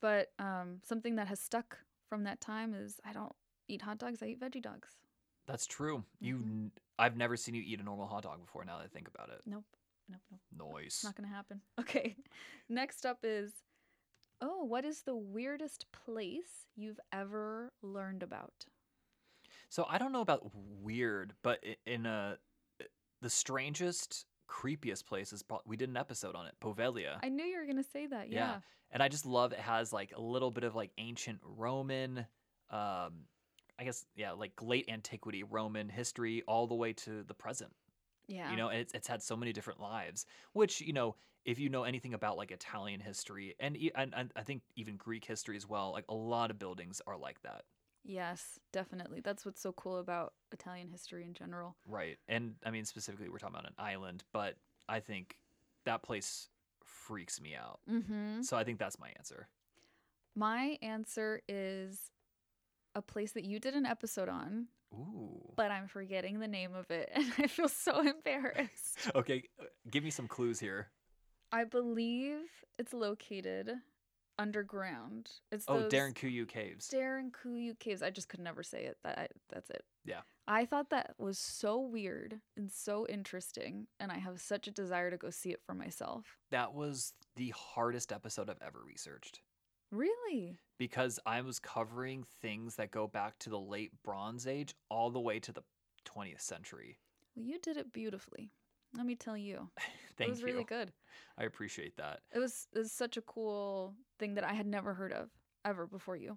But 0.00 0.32
um, 0.38 0.80
something 0.84 1.16
that 1.16 1.28
has 1.28 1.38
stuck 1.40 1.78
from 2.08 2.24
that 2.24 2.40
time 2.40 2.74
is 2.74 3.00
I 3.04 3.12
don't 3.12 3.32
eat 3.68 3.82
hot 3.82 3.98
dogs. 3.98 4.22
I 4.22 4.26
eat 4.26 4.40
veggie 4.40 4.62
dogs. 4.62 4.88
That's 5.46 5.66
true. 5.66 6.04
You 6.20 6.36
Mhm. 6.38 6.42
n- 6.42 6.72
I've 6.98 7.16
never 7.16 7.36
seen 7.36 7.54
you 7.54 7.62
eat 7.64 7.80
a 7.80 7.82
normal 7.82 8.06
hot 8.06 8.22
dog 8.24 8.40
before 8.40 8.64
now 8.64 8.78
that 8.78 8.84
I 8.84 8.88
think 8.88 9.08
about 9.08 9.28
it. 9.30 9.42
Nope. 9.46 9.64
Nope. 10.08 10.20
Nope. 10.30 10.40
Noise. 10.72 11.02
Not 11.04 11.14
going 11.16 11.28
to 11.28 11.34
happen. 11.34 11.60
Okay. 11.80 12.16
Next 12.68 13.04
up 13.06 13.18
is 13.24 13.52
Oh, 14.42 14.64
what 14.64 14.86
is 14.86 15.02
the 15.02 15.14
weirdest 15.16 15.84
place 15.92 16.66
you've 16.74 17.00
ever 17.12 17.72
learned 17.82 18.22
about? 18.22 18.64
So 19.68 19.84
I 19.88 19.98
don't 19.98 20.12
know 20.12 20.22
about 20.22 20.50
weird, 20.54 21.34
but 21.42 21.62
in 21.84 22.06
a 22.06 22.38
the 23.20 23.28
strangest, 23.28 24.24
creepiest 24.50 25.06
place 25.06 25.32
is 25.32 25.42
pro- 25.42 25.60
we 25.64 25.76
did 25.76 25.88
an 25.88 25.96
episode 25.96 26.34
on 26.34 26.46
it, 26.46 26.54
Poveglia. 26.60 27.18
I 27.22 27.28
knew 27.28 27.44
you 27.44 27.58
were 27.58 27.72
to 27.72 27.82
say 27.82 28.06
that. 28.06 28.30
Yeah. 28.30 28.38
Yeah. 28.38 28.60
and 28.90 29.02
I 29.02 29.08
just 29.08 29.24
love 29.24 29.52
it 29.52 29.60
has 29.60 29.92
like 29.92 30.12
a 30.16 30.20
little 30.20 30.50
bit 30.50 30.64
of 30.64 30.74
like 30.74 30.90
ancient 30.98 31.38
Roman, 31.44 32.18
um, 32.70 33.26
I 33.78 33.84
guess 33.84 34.04
yeah, 34.16 34.32
like 34.32 34.52
late 34.60 34.88
antiquity 34.88 35.42
Roman 35.44 35.88
history 35.88 36.42
all 36.46 36.66
the 36.66 36.74
way 36.74 36.92
to 36.94 37.22
the 37.22 37.34
present. 37.34 37.72
Yeah. 38.26 38.50
You 38.50 38.56
know, 38.56 38.68
and 38.68 38.80
it's 38.80 38.92
it's 38.94 39.08
had 39.08 39.22
so 39.22 39.36
many 39.36 39.52
different 39.52 39.80
lives, 39.80 40.26
which 40.52 40.80
you 40.80 40.92
know, 40.92 41.16
if 41.44 41.58
you 41.58 41.68
know 41.68 41.84
anything 41.84 42.14
about 42.14 42.36
like 42.36 42.50
Italian 42.50 43.00
history 43.00 43.54
and 43.60 43.76
and, 43.94 44.12
and 44.16 44.32
I 44.36 44.42
think 44.42 44.62
even 44.76 44.96
Greek 44.96 45.24
history 45.24 45.56
as 45.56 45.66
well, 45.68 45.92
like 45.92 46.04
a 46.08 46.14
lot 46.14 46.50
of 46.50 46.58
buildings 46.58 47.00
are 47.06 47.16
like 47.16 47.40
that, 47.42 47.62
Yes, 48.04 48.58
definitely. 48.72 49.20
That's 49.20 49.44
what's 49.44 49.60
so 49.60 49.72
cool 49.72 49.98
about 49.98 50.32
Italian 50.52 50.88
history 50.88 51.24
in 51.24 51.34
general. 51.34 51.76
right? 51.86 52.18
And 52.28 52.54
I 52.64 52.70
mean 52.70 52.84
specifically, 52.84 53.28
we're 53.28 53.38
talking 53.38 53.56
about 53.56 53.66
an 53.68 53.74
island, 53.78 54.24
but 54.32 54.56
I 54.88 55.00
think 55.00 55.36
that 55.84 56.02
place 56.02 56.48
freaks 56.84 57.40
me 57.40 57.54
out. 57.54 57.80
Mm-hmm. 57.90 58.42
So 58.42 58.56
I 58.56 58.64
think 58.64 58.78
that's 58.78 58.98
my 58.98 59.10
answer. 59.16 59.48
My 60.34 60.78
answer 60.82 61.42
is 61.48 62.10
a 62.94 63.02
place 63.02 63.32
that 63.32 63.44
you 63.44 63.58
did 63.60 63.74
an 63.74 63.86
episode 63.86 64.28
on, 64.28 64.66
Ooh. 64.92 65.52
but 65.56 65.70
I'm 65.70 65.86
forgetting 65.88 66.40
the 66.40 66.48
name 66.48 66.74
of 66.74 66.90
it, 66.90 67.10
and 67.14 67.32
I 67.38 67.46
feel 67.46 67.68
so 67.68 68.00
embarrassed. 68.06 69.10
Okay, 69.14 69.44
give 69.90 70.04
me 70.04 70.10
some 70.10 70.26
clues 70.28 70.58
here. 70.60 70.88
I 71.52 71.64
believe 71.64 72.40
it's 72.78 72.92
located 72.92 73.72
underground. 74.40 75.30
It's 75.52 75.64
Oh, 75.68 75.80
those 75.80 75.92
Derinkuyu 75.92 76.48
Caves. 76.48 76.88
Derinkuyu 76.88 77.78
Caves. 77.78 78.02
I 78.02 78.10
just 78.10 78.28
could 78.28 78.40
never 78.40 78.62
say 78.62 78.84
it. 78.84 78.96
That 79.04 79.18
I, 79.18 79.28
that's 79.52 79.70
it. 79.70 79.84
Yeah. 80.04 80.20
I 80.48 80.64
thought 80.64 80.90
that 80.90 81.14
was 81.18 81.38
so 81.38 81.78
weird 81.78 82.40
and 82.56 82.70
so 82.72 83.06
interesting, 83.08 83.86
and 84.00 84.10
I 84.10 84.18
have 84.18 84.40
such 84.40 84.66
a 84.66 84.72
desire 84.72 85.10
to 85.10 85.16
go 85.16 85.30
see 85.30 85.50
it 85.50 85.60
for 85.64 85.74
myself. 85.74 86.36
that 86.50 86.74
was 86.74 87.12
the 87.36 87.50
hardest 87.56 88.10
episode 88.12 88.50
I've 88.50 88.60
ever 88.66 88.80
researched 88.84 89.40
Really? 89.92 90.58
because 90.78 91.18
I 91.26 91.40
was 91.42 91.58
covering 91.60 92.24
things 92.40 92.74
that 92.76 92.90
go 92.90 93.06
back 93.06 93.38
to 93.40 93.50
the 93.50 93.58
late 93.60 93.92
Bronze 94.02 94.46
Age 94.46 94.74
all 94.88 95.10
the 95.10 95.20
way 95.20 95.38
to 95.40 95.52
the 95.52 95.62
20th 96.04 96.40
century. 96.40 96.98
Well, 97.36 97.44
you 97.44 97.58
did 97.60 97.76
it 97.76 97.92
beautifully. 97.92 98.50
Let 98.96 99.06
me 99.06 99.14
tell 99.14 99.36
you. 99.36 99.68
Thank 100.16 100.28
it 100.28 100.30
was 100.30 100.40
you. 100.40 100.46
really 100.46 100.64
good. 100.64 100.92
I 101.38 101.44
appreciate 101.44 101.96
that. 101.96 102.20
It 102.34 102.38
was, 102.38 102.66
it 102.74 102.78
was 102.78 102.92
such 102.92 103.16
a 103.16 103.22
cool 103.22 103.94
thing 104.18 104.34
that 104.34 104.44
I 104.44 104.52
had 104.52 104.66
never 104.66 104.94
heard 104.94 105.12
of 105.12 105.30
ever 105.64 105.86
before 105.86 106.16
you. 106.16 106.36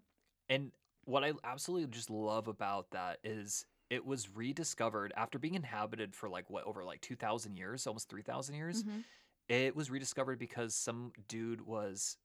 And 0.50 0.72
what 1.06 1.24
I 1.24 1.34
absolutely 1.44 1.88
just 1.88 2.10
love 2.10 2.48
about 2.48 2.92
that 2.92 3.20
is 3.24 3.66
it 3.90 4.06
was 4.06 4.30
rediscovered 4.34 5.12
after 5.18 5.38
being 5.38 5.56
inhabited 5.56 6.16
for 6.16 6.30
like 6.30 6.50
what 6.50 6.64
over 6.66 6.84
like 6.84 7.02
2000 7.02 7.58
years, 7.58 7.86
almost 7.88 8.10
3000 8.10 8.56
years. 8.56 8.84
Mhm. 8.84 9.04
It 9.50 9.76
was 9.76 9.92
rediscovered 9.92 10.40
because 10.40 10.74
some 10.76 11.12
dude 11.28 11.62
was 11.62 12.18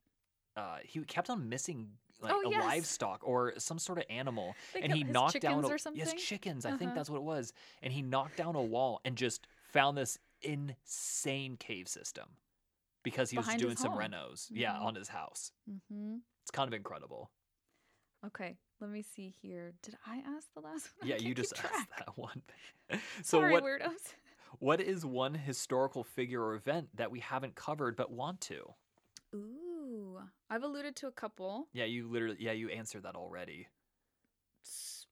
uh 0.57 0.79
he 0.85 1.01
kept 1.01 1.31
on 1.31 1.49
missing 1.49 1.89
like 2.21 2.33
Oh, 2.35 2.43
a 2.47 2.49
yes. 2.49 2.63
livestock 2.63 3.21
or 3.23 3.55
some 3.59 3.79
sort 3.79 3.99
of 3.99 4.05
animal 4.11 4.57
and 4.81 4.93
he 4.93 5.05
knocked 5.05 5.41
down 5.41 5.65
a, 5.65 5.69
yes 5.95 6.15
chickens 6.15 6.65
i 6.67 6.71
think 6.71 6.83
Uh-huh. 6.83 6.93
that's 6.97 7.11
what 7.11 7.19
it 7.19 7.23
was 7.23 7.53
and 7.83 7.93
he 7.93 8.03
knocked 8.03 8.37
down 8.37 8.57
a 8.57 8.63
wall 8.63 9.01
and 9.05 9.17
just 9.17 9.47
found 9.69 9.97
this 9.97 10.19
insane 10.43 11.57
cave 11.57 11.89
system 11.89 12.37
because 13.03 13.31
he 13.31 13.37
was 13.39 13.47
doing 13.57 13.77
some 13.77 13.93
home. 13.93 14.13
renos 14.13 14.49
yeah 14.51 14.73
Mhm. 14.75 14.83
on 14.83 14.95
his 14.95 15.09
house 15.09 15.53
Mm-hmm. 15.71 16.17
it's 16.43 16.51
kind 16.51 16.69
of 16.69 16.75
incredible 16.75 17.31
Okay, 18.27 18.59
let 18.81 18.91
me 18.91 19.01
see 19.03 19.29
here. 19.41 19.75
Did 19.81 19.97
I 20.05 20.19
ask 20.27 20.49
the 20.53 20.61
last 20.61 20.89
one? 20.99 21.09
Yeah 21.09 21.17
you 21.17 21.35
just 21.35 21.53
asked 21.57 21.89
that 21.99 22.17
one 22.19 22.43
so 23.23 23.39
Sorry, 23.41 23.53
what 23.53 23.63
weirdos. 23.63 24.15
what 24.59 24.81
is 24.81 25.05
one 25.07 25.35
historical 25.35 26.03
figure 26.03 26.43
or 26.43 26.55
event 26.55 26.89
that 26.97 27.11
we 27.11 27.21
haven't 27.21 27.55
covered 27.55 27.97
but 27.97 28.11
want 28.11 28.41
to 28.43 28.75
Ooh, 29.35 30.19
I've 30.51 30.63
alluded 30.63 30.97
to 30.97 31.07
a 31.07 31.13
couple, 31.13 31.69
yeah 31.73 31.85
you 31.85 32.09
literally 32.09 32.39
yeah 32.41 32.53
you 32.53 32.69
answered 32.71 33.03
that 33.05 33.15
already 33.15 33.69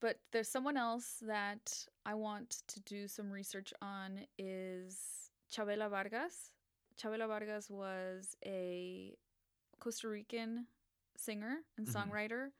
but 0.00 0.18
there's 0.32 0.48
someone 0.48 0.76
else 0.76 1.22
that 1.26 1.86
I 2.04 2.14
want 2.14 2.62
to 2.68 2.80
do 2.80 3.08
some 3.08 3.30
research 3.30 3.72
on 3.80 4.20
is 4.38 5.30
Chavela 5.52 5.88
Vargas. 5.90 6.52
Chavela 7.00 7.26
Vargas 7.28 7.70
was 7.70 8.36
a 8.44 9.16
Costa 9.80 10.08
Rican 10.08 10.66
singer 11.16 11.64
and 11.76 11.86
Mhm. 11.86 11.92
songwriter 11.92 12.52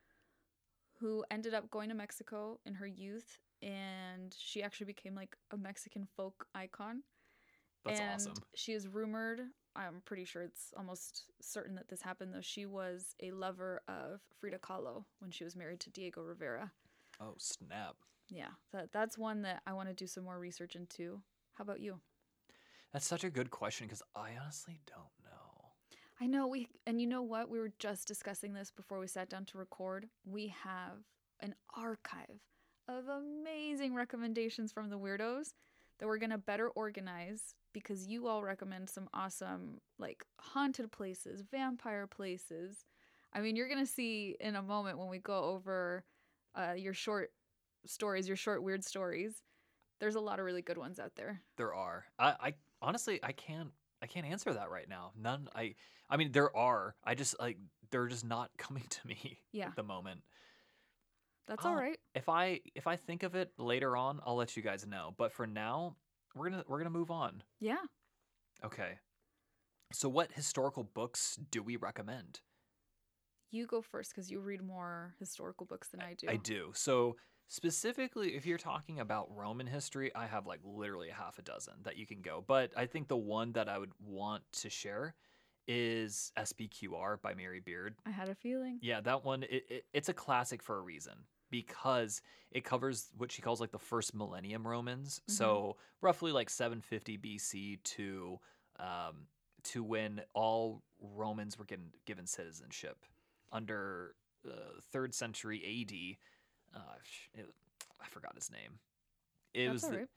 who 0.99 1.24
ended 1.30 1.55
up 1.55 1.70
going 1.70 1.89
to 1.91 1.95
Mexico 1.95 2.59
in 2.64 2.74
her 2.74 2.87
youth 2.87 3.39
and 3.62 4.34
she 4.39 4.62
actually 4.62 4.87
became 4.87 5.14
like 5.14 5.37
a 5.51 5.57
Mexican 5.57 6.07
folk 6.16 6.47
icon. 6.55 7.03
That's 7.84 8.01
and 8.01 8.11
awesome. 8.11 8.43
She 8.55 8.72
is 8.72 8.89
rumored, 8.89 9.41
I'm 9.74 10.01
pretty 10.03 10.24
sure 10.24 10.43
it's 10.43 10.72
almost 10.76 11.30
certain 11.41 11.74
that 11.76 11.89
this 11.89 12.03
happened 12.03 12.34
though. 12.34 12.41
She 12.41 12.66
was 12.66 13.14
a 13.20 13.30
lover 13.30 13.82
of 13.89 14.20
Frida 14.41 14.59
Kahlo 14.59 15.05
when 15.18 15.30
she 15.30 15.45
was 15.45 15.55
married 15.55 15.80
to 15.80 15.91
Diego 15.91 16.22
Rivera. 16.22 16.72
Oh 17.20 17.34
snap! 17.38 17.96
Yeah, 18.28 18.48
that 18.72 18.92
that's 18.92 19.16
one 19.18 19.42
that 19.42 19.62
I 19.66 19.72
want 19.72 19.88
to 19.88 19.94
do 19.94 20.06
some 20.06 20.24
more 20.24 20.38
research 20.38 20.76
into. 20.76 21.20
How 21.54 21.62
about 21.62 21.80
you? 21.80 22.00
That's 22.92 23.06
such 23.06 23.24
a 23.24 23.30
good 23.30 23.50
question 23.50 23.86
because 23.86 24.02
I 24.14 24.32
honestly 24.40 24.80
don't 24.86 25.12
know. 25.24 25.70
I 26.20 26.26
know 26.26 26.46
we 26.46 26.68
and 26.86 27.00
you 27.00 27.06
know 27.06 27.22
what? 27.22 27.50
We 27.50 27.58
were 27.58 27.72
just 27.78 28.08
discussing 28.08 28.54
this 28.54 28.70
before 28.70 28.98
we 28.98 29.06
sat 29.06 29.28
down 29.28 29.44
to 29.46 29.58
record. 29.58 30.06
We 30.24 30.48
have 30.62 30.98
an 31.40 31.54
archive 31.74 32.40
of 32.88 33.08
amazing 33.08 33.94
recommendations 33.94 34.72
from 34.72 34.90
the 34.90 34.98
weirdos 34.98 35.52
that 35.98 36.06
we're 36.06 36.18
going 36.18 36.30
to 36.30 36.38
better 36.38 36.68
organize 36.70 37.54
because 37.72 38.06
you 38.06 38.26
all 38.26 38.42
recommend 38.42 38.88
some 38.88 39.08
awesome 39.12 39.80
like 39.98 40.24
haunted 40.40 40.92
places, 40.92 41.42
vampire 41.50 42.06
places. 42.06 42.84
I 43.32 43.40
mean, 43.40 43.56
you're 43.56 43.68
going 43.68 43.84
to 43.84 43.90
see 43.90 44.36
in 44.40 44.56
a 44.56 44.62
moment 44.62 44.98
when 44.98 45.08
we 45.08 45.18
go 45.18 45.44
over 45.44 46.04
uh, 46.57 46.72
your 46.72 46.94
short 46.94 47.30
stories, 47.86 48.26
your 48.26 48.36
short 48.36 48.62
weird 48.62 48.84
stories. 48.84 49.42
There's 50.00 50.14
a 50.16 50.20
lot 50.20 50.38
of 50.38 50.44
really 50.44 50.62
good 50.62 50.78
ones 50.78 50.98
out 50.98 51.12
there. 51.16 51.40
There 51.57 51.72
are. 51.74 52.04
I, 52.18 52.34
I 52.40 52.54
honestly 52.82 53.20
I 53.22 53.32
can't 53.32 53.70
I 54.02 54.07
can't 54.07 54.26
answer 54.26 54.52
that 54.52 54.70
right 54.70 54.88
now. 54.88 55.12
None. 55.18 55.48
I 55.54 55.74
I 56.11 56.16
mean 56.16 56.32
there 56.32 56.54
are. 56.57 56.94
I 57.04 57.14
just 57.14 57.38
like 57.40 57.57
they're 57.90 58.07
just 58.09 58.24
not 58.24 58.50
coming 58.59 58.84
to 58.88 59.07
me 59.07 59.38
Yeah, 59.52 59.68
at 59.68 59.76
the 59.76 59.82
moment. 59.82 60.22
that's 61.48 61.64
Oh. 61.64 61.70
all 61.70 61.76
right. 61.76 61.98
If 62.14 62.28
I 62.28 62.61
if 62.74 62.86
I 62.86 62.96
think 62.96 63.22
of 63.22 63.34
it 63.34 63.52
later 63.59 63.96
on, 63.96 64.20
I'll 64.26 64.36
let 64.36 64.57
you 64.57 64.62
guys 64.62 64.86
know. 64.86 65.14
But 65.16 65.32
for 65.32 65.46
now, 65.46 65.96
we're 66.34 66.50
gonna 66.50 66.64
we're 66.68 66.78
gonna 66.78 66.90
move 66.90 67.11
on. 67.11 67.42
Yeah. 67.61 67.76
Okay. 68.64 68.98
So 69.92 70.09
what 70.09 70.32
historical 70.32 70.82
books 70.84 71.38
do 71.50 71.62
we 71.62 71.76
recommend? 71.76 72.40
You 73.51 73.66
go 73.66 73.82
first 73.82 74.11
because 74.11 74.30
you 74.30 74.40
read 74.40 74.62
more 74.62 75.14
historical 75.18 75.66
books 75.66 75.88
than 75.88 76.01
I 76.01 76.14
do. 76.14 76.28
I 76.28 76.36
do. 76.36 76.72
So 76.74 77.16
specifically, 77.49 78.34
if 78.36 78.47
you're 78.47 78.59
talking 78.59 79.01
about 79.01 79.28
Roman 79.34 79.66
history, 79.66 80.14
I 80.14 80.26
have 80.26 80.47
like 80.47 80.61
literally 80.64 81.11
a 81.11 81.14
half 81.14 81.38
a 81.38 81.42
dozen 81.42 81.74
that 81.84 81.97
you 81.97 82.07
can 82.07 82.20
go. 82.20 82.44
But 82.47 82.72
I 82.76 82.86
think 82.86 83.09
the 83.09 83.16
one 83.16 83.53
that 83.53 83.68
I 83.68 83.78
would 83.78 83.92
want 84.05 84.42
to 84.55 84.70
share 84.70 85.14
is 85.68 86.32
SPQR 86.36 87.20
by 87.20 87.34
Mary 87.34 87.61
Beard. 87.61 87.94
I 88.07 88.11
had 88.11 88.28
a 88.28 88.34
feeling. 88.34 88.78
Yeah, 88.82 89.01
that 89.01 89.24
one 89.24 89.42
it, 89.44 89.64
it, 89.68 89.84
it's 89.92 90.09
a 90.09 90.14
classic 90.14 90.62
for 90.62 90.78
a 90.78 90.82
reason 90.82 91.14
because 91.51 92.22
it 92.51 92.64
covers 92.64 93.11
what 93.16 93.30
she 93.30 93.42
calls 93.42 93.61
like 93.61 93.72
the 93.72 93.78
first 93.78 94.14
millennium 94.14 94.66
Romans. 94.66 95.20
Mhm. 95.28 95.32
So 95.32 95.76
roughly 96.01 96.32
like 96.32 96.51
750 96.51 97.18
BC 97.18 97.82
to 97.82 98.38
um, 98.78 99.26
to 99.64 99.82
when 99.82 100.20
all 100.34 100.82
Romans 101.01 101.59
were 101.59 101.64
given 101.64 101.90
given 102.05 102.26
citizenship 102.26 102.99
under 103.53 104.14
uh, 104.47 104.80
third 104.92 105.14
century 105.14 105.62
AD. 106.74 106.80
Uh, 106.80 106.94
it, 107.34 107.47
I 108.01 108.07
forgot 108.09 108.34
his 108.34 108.51
name. 108.51 108.78
It 109.55 109.66
That's 109.66 109.82
was 109.82 109.90
the, 109.90 109.97
right. 109.99 110.09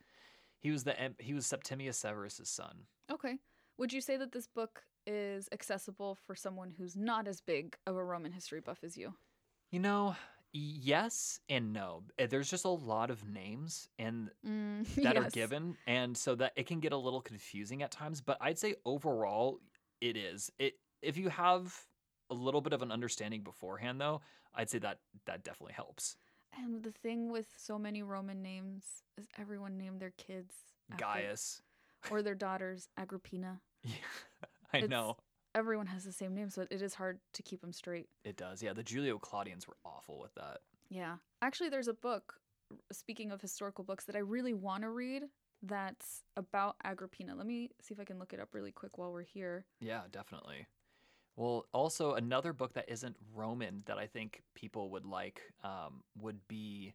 he 0.60 0.72
was 0.72 0.84
the 0.84 0.96
he 1.20 1.34
was 1.34 1.46
Septimius 1.46 1.98
Severus's 1.98 2.50
son. 2.50 2.86
Okay. 3.12 3.38
Would 3.78 3.94
you 3.94 4.02
say 4.02 4.18
that 4.18 4.32
this 4.32 4.48
book 4.48 4.82
is 5.08 5.48
accessible 5.52 6.18
for 6.28 6.36
someone 6.36 6.74
who's 6.78 6.96
not 6.98 7.28
as 7.28 7.40
big 7.42 7.78
of 7.88 7.96
a 7.96 8.04
Roman 8.04 8.32
history 8.32 8.60
buff 8.60 8.80
as 8.84 8.98
you? 8.98 9.14
You 9.72 9.80
know, 9.80 10.16
yes 10.52 11.40
and 11.48 11.72
no. 11.72 12.04
Uh, 12.20 12.28
There's 12.30 12.50
just 12.50 12.66
a 12.66 12.70
lot 12.70 13.10
of 13.10 13.28
names 13.28 13.88
and 13.98 14.30
Mm, 14.46 14.86
that 15.04 15.18
are 15.18 15.30
given 15.30 15.78
and 15.88 16.16
so 16.18 16.36
that 16.36 16.54
it 16.56 16.66
can 16.68 16.80
get 16.80 16.92
a 16.92 16.98
little 16.98 17.22
confusing 17.22 17.84
at 17.84 17.92
times 17.92 18.22
but 18.22 18.38
i'd 18.42 18.58
say 18.58 18.76
overall 18.86 19.60
it 20.00 20.16
is 20.16 20.50
it 20.60 20.76
if 21.02 21.18
you 21.18 21.28
have 21.28 21.78
a 22.30 22.34
little 22.34 22.62
bit 22.62 22.74
of 22.74 22.82
an 22.82 22.92
understanding 22.92 23.42
beforehand 23.42 24.00
though 24.00 24.22
i'd 24.56 24.70
say 24.70 24.80
that 24.80 25.00
that 25.26 25.44
definitely 25.44 25.74
helps 25.74 26.16
And 26.58 26.84
the 26.84 26.92
thing 26.92 27.32
with 27.32 27.48
so 27.58 27.78
many 27.78 28.02
Roman 28.04 28.42
names 28.42 28.84
is 29.18 29.28
everyone 29.38 29.78
named 29.78 30.00
their 30.00 30.14
kids 30.18 30.54
after- 30.92 31.04
gaius 31.06 31.62
or 32.12 32.22
their 32.22 32.36
daughters 32.36 32.88
Agrippina. 32.98 33.62
yeah, 33.84 33.92
i 34.74 34.78
It's- 34.78 34.90
know 34.90 35.18
Everyone 35.56 35.88
has 35.88 36.04
the 36.04 36.12
same 36.12 36.36
name, 36.36 36.52
so 36.52 36.68
it 36.70 36.80
is 36.82 36.94
hard 36.94 37.20
to 37.34 37.42
keep 37.42 37.60
them 37.62 37.74
straight. 37.74 38.08
it 38.24 38.38
does 38.38 38.62
yeah 38.62 38.74
the 38.74 38.84
julio 38.84 39.18
claudians 39.18 39.68
were 39.68 39.78
awful 39.84 40.20
with 40.20 40.34
that 40.36 40.60
Yeah. 40.90 41.18
Actually, 41.42 41.70
there's 41.70 41.88
a 41.88 41.94
book, 41.94 42.36
speaking 42.92 43.32
of 43.32 43.42
historical 43.42 43.84
books, 43.84 44.06
that 44.06 44.16
I 44.16 44.20
really 44.20 44.54
want 44.54 44.84
to 44.84 44.90
read 44.90 45.24
that's 45.64 46.24
about 46.38 46.76
Agrippina. 46.84 47.36
Let 47.36 47.46
me 47.48 47.70
see 47.82 47.94
if 47.94 48.00
I 48.00 48.04
can 48.06 48.18
look 48.20 48.32
it 48.34 48.40
up 48.40 48.54
really 48.54 48.72
quick 48.72 48.98
while 48.98 49.12
we're 49.12 49.24
here. 49.24 49.66
yeah 49.82 50.02
definitely 50.12 50.68
well 51.40 51.66
also 51.74 52.14
another 52.14 52.52
book 52.54 52.74
that 52.74 52.86
isn't 52.90 53.16
roman 53.34 53.82
that 53.86 53.98
i 53.98 54.06
think 54.06 54.44
people 54.54 54.90
would 54.92 55.06
like 55.06 55.42
um, 55.64 56.04
would 56.22 56.40
be 56.48 56.94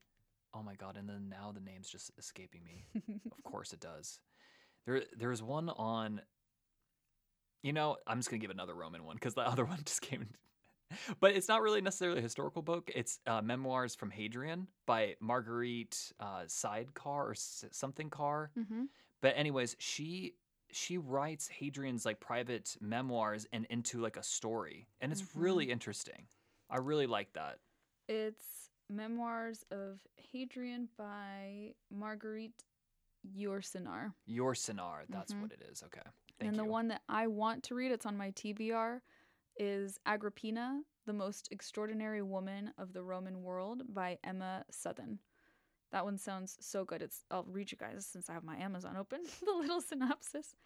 oh 0.55 0.63
my 0.63 0.75
god 0.75 0.97
and 0.97 1.09
then 1.09 1.29
now 1.29 1.51
the 1.53 1.61
name's 1.61 1.89
just 1.89 2.13
escaping 2.19 2.63
me 2.65 2.87
Of 3.37 3.43
course 3.51 3.73
it 3.73 3.81
does. 3.81 4.21
There, 4.87 5.03
there's 5.17 5.43
one 5.43 5.69
on. 5.71 6.21
You 7.63 7.73
know, 7.73 7.97
I'm 8.07 8.19
just 8.19 8.29
gonna 8.31 8.41
give 8.41 8.51
another 8.51 8.75
Roman 8.75 9.05
one 9.05 9.17
because 9.17 9.35
the 9.35 9.41
other 9.41 9.65
one 9.65 9.79
just 9.85 10.03
came. 10.03 10.29
but 11.21 11.35
it's 11.35 11.49
not 11.49 11.63
really 11.63 11.81
necessarily 11.81 12.19
a 12.19 12.23
historical 12.23 12.61
book. 12.63 12.91
It's 12.95 13.19
uh, 13.27 13.41
memoirs 13.41 13.95
from 13.95 14.11
Hadrian 14.11 14.69
by 14.87 15.15
Marguerite 15.21 16.13
uh, 16.21 16.43
Sidecar 16.47 17.29
or 17.29 17.33
s- 17.33 17.65
something 17.73 18.11
Car. 18.11 18.51
mm-hmm. 18.59 18.85
But 19.23 19.35
anyways, 19.39 19.75
she 19.79 20.35
she 20.75 20.99
writes 20.99 21.49
Hadrian's 21.49 22.05
like 22.05 22.21
private 22.21 22.77
memoirs 22.81 23.47
and 23.53 23.67
into 23.67 24.01
like 24.01 24.17
a 24.17 24.23
story, 24.23 24.89
and 25.01 25.13
it's 25.13 25.23
Mhm. 25.23 25.43
really 25.43 25.71
interesting. 25.71 26.29
I 26.69 26.79
really 26.79 27.07
like 27.07 27.33
that. 27.35 27.61
It's 28.09 28.71
Memoirs 28.91 29.63
of 29.71 30.07
Hadrian 30.17 30.89
by 30.99 31.75
Marguerite 31.91 32.65
Yourcenar. 33.27 34.15
Your 34.27 34.53
Sinar, 34.53 35.07
that's 35.09 35.33
Mhm. 35.33 35.41
what 35.43 35.53
it 35.53 35.63
is. 35.63 35.83
Okay, 35.83 36.03
thank 36.39 36.49
and 36.49 36.57
you. 36.57 36.63
the 36.63 36.69
one 36.69 36.89
that 36.89 37.03
I 37.09 37.27
want 37.29 37.65
to 37.65 37.75
read, 37.75 37.93
it's 37.93 38.05
on 38.05 38.17
my 38.17 38.31
TBR, 38.33 39.03
is 39.57 39.99
Agrippina, 40.05 40.85
the 41.07 41.13
Most 41.15 41.49
Extraordinary 41.51 42.21
Woman 42.23 42.69
of 42.77 42.93
the 42.93 43.03
Roman 43.03 43.43
World 43.43 43.95
by 43.95 44.19
Emma 44.23 44.67
Southon. 44.71 45.19
That 45.95 46.05
one 46.05 46.19
sounds 46.19 46.57
so 46.61 46.85
good. 46.85 47.03
It's 47.03 47.23
I'll 47.31 47.47
read 47.49 47.71
you 47.71 47.79
guys 47.79 48.05
since 48.05 48.29
I 48.29 48.33
have 48.33 48.43
my 48.43 48.57
Amazon 48.57 48.97
open. 48.97 49.21
the 49.47 49.53
little 49.53 49.81
synopsis. 49.81 50.57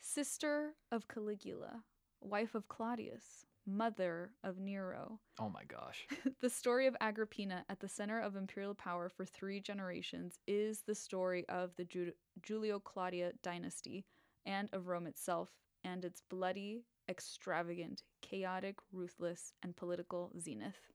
Sister 0.00 0.72
of 0.90 1.06
Caligula, 1.06 1.84
wife 2.20 2.56
of 2.56 2.66
Claudius, 2.66 3.46
mother 3.64 4.32
of 4.42 4.58
Nero, 4.58 5.20
oh 5.38 5.48
my 5.48 5.62
gosh. 5.68 6.08
the 6.40 6.50
story 6.50 6.88
of 6.88 6.96
Agrippina 7.00 7.64
at 7.68 7.78
the 7.78 7.88
center 7.88 8.18
of 8.18 8.34
imperial 8.34 8.74
power 8.74 9.08
for 9.08 9.24
three 9.24 9.60
generations 9.60 10.40
is 10.48 10.82
the 10.84 10.96
story 10.96 11.48
of 11.48 11.70
the 11.76 11.84
Ju- 11.84 12.12
Julio 12.44 12.80
Claudia 12.80 13.30
dynasty 13.40 14.04
and 14.44 14.68
of 14.72 14.88
Rome 14.88 15.06
itself 15.06 15.50
and 15.84 16.04
its 16.04 16.22
bloody, 16.28 16.82
extravagant, 17.08 18.02
chaotic, 18.20 18.78
ruthless, 18.92 19.52
and 19.62 19.76
political 19.76 20.32
zenith. 20.40 20.90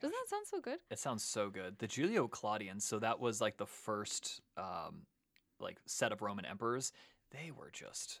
Doesn't 0.00 0.14
that 0.14 0.28
sound 0.30 0.46
so 0.46 0.60
good? 0.60 0.78
It 0.90 0.98
sounds 0.98 1.24
so 1.24 1.50
good. 1.50 1.78
The 1.78 1.86
Julio 1.88 2.28
Claudians, 2.28 2.84
so 2.84 2.98
that 3.00 3.18
was 3.20 3.40
like 3.40 3.56
the 3.56 3.66
first 3.66 4.40
um 4.56 5.02
like 5.60 5.78
set 5.86 6.12
of 6.12 6.22
Roman 6.22 6.44
emperors. 6.44 6.92
They 7.30 7.50
were 7.50 7.70
just 7.72 8.20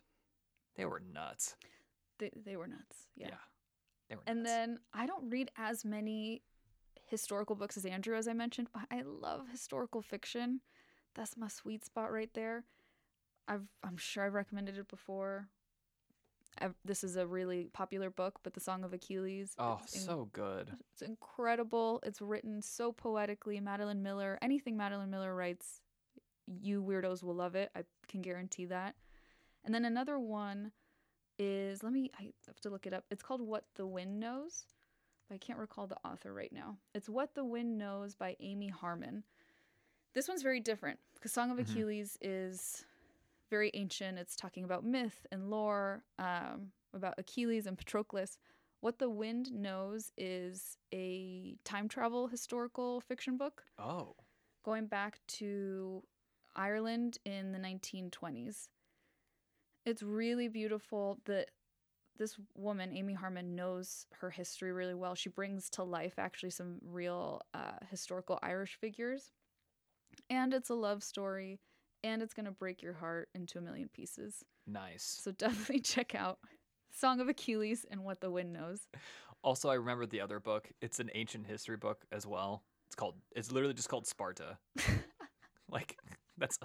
they 0.76 0.84
were 0.84 1.00
nuts. 1.12 1.56
They, 2.18 2.30
they 2.44 2.56
were 2.56 2.66
nuts. 2.66 3.08
Yeah. 3.16 3.30
They 4.08 4.16
were 4.16 4.22
And 4.26 4.42
nuts. 4.42 4.50
then 4.50 4.78
I 4.92 5.06
don't 5.06 5.30
read 5.30 5.50
as 5.56 5.84
many 5.84 6.42
historical 7.06 7.54
books 7.56 7.76
as 7.76 7.84
Andrew, 7.86 8.16
as 8.16 8.26
I 8.28 8.32
mentioned, 8.32 8.68
but 8.72 8.82
I 8.90 9.02
love 9.02 9.48
historical 9.50 10.02
fiction. 10.02 10.60
That's 11.14 11.36
my 11.36 11.48
sweet 11.48 11.84
spot 11.84 12.12
right 12.12 12.30
there. 12.34 12.64
I've 13.46 13.66
I'm 13.84 13.96
sure 13.96 14.24
I've 14.24 14.34
recommended 14.34 14.78
it 14.78 14.88
before. 14.88 15.48
This 16.84 17.04
is 17.04 17.16
a 17.16 17.26
really 17.26 17.68
popular 17.72 18.10
book, 18.10 18.40
but 18.42 18.54
The 18.54 18.60
Song 18.60 18.84
of 18.84 18.92
Achilles. 18.92 19.54
Oh, 19.58 19.80
in- 19.92 20.00
so 20.00 20.28
good. 20.32 20.72
it's 20.92 21.02
incredible. 21.02 22.00
It's 22.04 22.20
written 22.20 22.62
so 22.62 22.92
poetically. 22.92 23.60
Madeline 23.60 24.02
Miller, 24.02 24.38
anything 24.42 24.76
Madeline 24.76 25.10
Miller 25.10 25.34
writes, 25.34 25.80
you 26.46 26.82
weirdos 26.82 27.22
will 27.22 27.34
love 27.34 27.54
it. 27.54 27.70
I 27.76 27.84
can 28.08 28.22
guarantee 28.22 28.64
that. 28.66 28.96
And 29.64 29.74
then 29.74 29.84
another 29.84 30.18
one 30.18 30.72
is 31.38 31.82
let 31.82 31.92
me 31.92 32.10
I 32.18 32.32
have 32.46 32.60
to 32.62 32.70
look 32.70 32.86
it 32.86 32.92
up. 32.94 33.04
It's 33.10 33.22
called 33.22 33.40
What 33.42 33.64
the 33.76 33.86
Wind 33.86 34.18
Knows. 34.18 34.64
But 35.28 35.34
I 35.34 35.38
can't 35.38 35.58
recall 35.58 35.86
the 35.86 35.98
author 36.06 36.32
right 36.32 36.52
now. 36.52 36.78
It's 36.94 37.08
What 37.08 37.34
the 37.34 37.44
Wind 37.44 37.76
Knows 37.76 38.14
by 38.14 38.34
Amy 38.40 38.68
Harmon. 38.68 39.24
This 40.14 40.26
one's 40.26 40.42
very 40.42 40.58
different 40.60 40.98
because 41.14 41.32
Song 41.32 41.50
of 41.50 41.58
Mhm. 41.58 41.70
Achilles 41.70 42.16
is 42.22 42.84
very 43.50 43.70
ancient. 43.74 44.18
It's 44.18 44.36
talking 44.36 44.64
about 44.64 44.84
myth 44.84 45.26
and 45.32 45.50
lore, 45.50 46.04
um, 46.18 46.72
about 46.94 47.14
Achilles 47.18 47.66
and 47.66 47.76
Patroclus. 47.78 48.38
What 48.80 48.98
the 48.98 49.10
Wind 49.10 49.52
Knows 49.52 50.12
is 50.16 50.76
a 50.94 51.56
time 51.64 51.88
travel 51.88 52.28
historical 52.28 53.00
fiction 53.00 53.36
book 53.36 53.64
Oh. 53.78 54.14
going 54.64 54.86
back 54.86 55.20
to 55.38 56.02
Ireland 56.54 57.18
in 57.24 57.52
the 57.52 57.58
1920s. 57.58 58.68
It's 59.84 60.02
really 60.02 60.48
beautiful. 60.48 61.18
that 61.24 61.50
this 62.18 62.36
woman, 62.56 62.92
Amy 62.92 63.14
Harmon, 63.14 63.54
knows 63.54 64.06
her 64.20 64.30
history 64.30 64.72
really 64.72 64.94
well. 64.94 65.14
She 65.14 65.28
brings 65.28 65.70
to 65.70 65.84
life 65.84 66.14
actually 66.18 66.50
some 66.50 66.78
real 66.82 67.40
uh, 67.54 67.78
historical 67.90 68.38
Irish 68.42 68.74
figures, 68.80 69.30
and 70.28 70.52
it's 70.52 70.70
a 70.70 70.74
love 70.74 71.02
story, 71.04 71.60
and 72.04 72.22
it's 72.22 72.34
gonna 72.34 72.52
break 72.52 72.82
your 72.82 72.94
heart 72.94 73.28
into 73.34 73.58
a 73.58 73.60
million 73.60 73.88
pieces. 73.88 74.44
Nice. 74.66 75.20
So 75.22 75.30
definitely 75.38 75.80
check 75.80 76.14
out 76.14 76.38
Song 76.90 77.20
of 77.20 77.28
Achilles 77.28 77.84
and 77.90 78.04
What 78.04 78.20
the 78.20 78.30
Wind 78.30 78.52
Knows. 78.52 78.80
Also, 79.42 79.68
I 79.68 79.74
remember 79.74 80.06
the 80.06 80.20
other 80.20 80.40
book. 80.40 80.68
It's 80.80 80.98
an 81.00 81.10
ancient 81.14 81.46
history 81.46 81.76
book 81.76 82.04
as 82.10 82.26
well. 82.26 82.62
It's 82.88 82.96
called. 82.96 83.14
It's 83.36 83.52
literally 83.52 83.74
just 83.74 83.88
called 83.88 84.06
Sparta. 84.06 84.58
like 85.70 85.96
that's. 86.38 86.58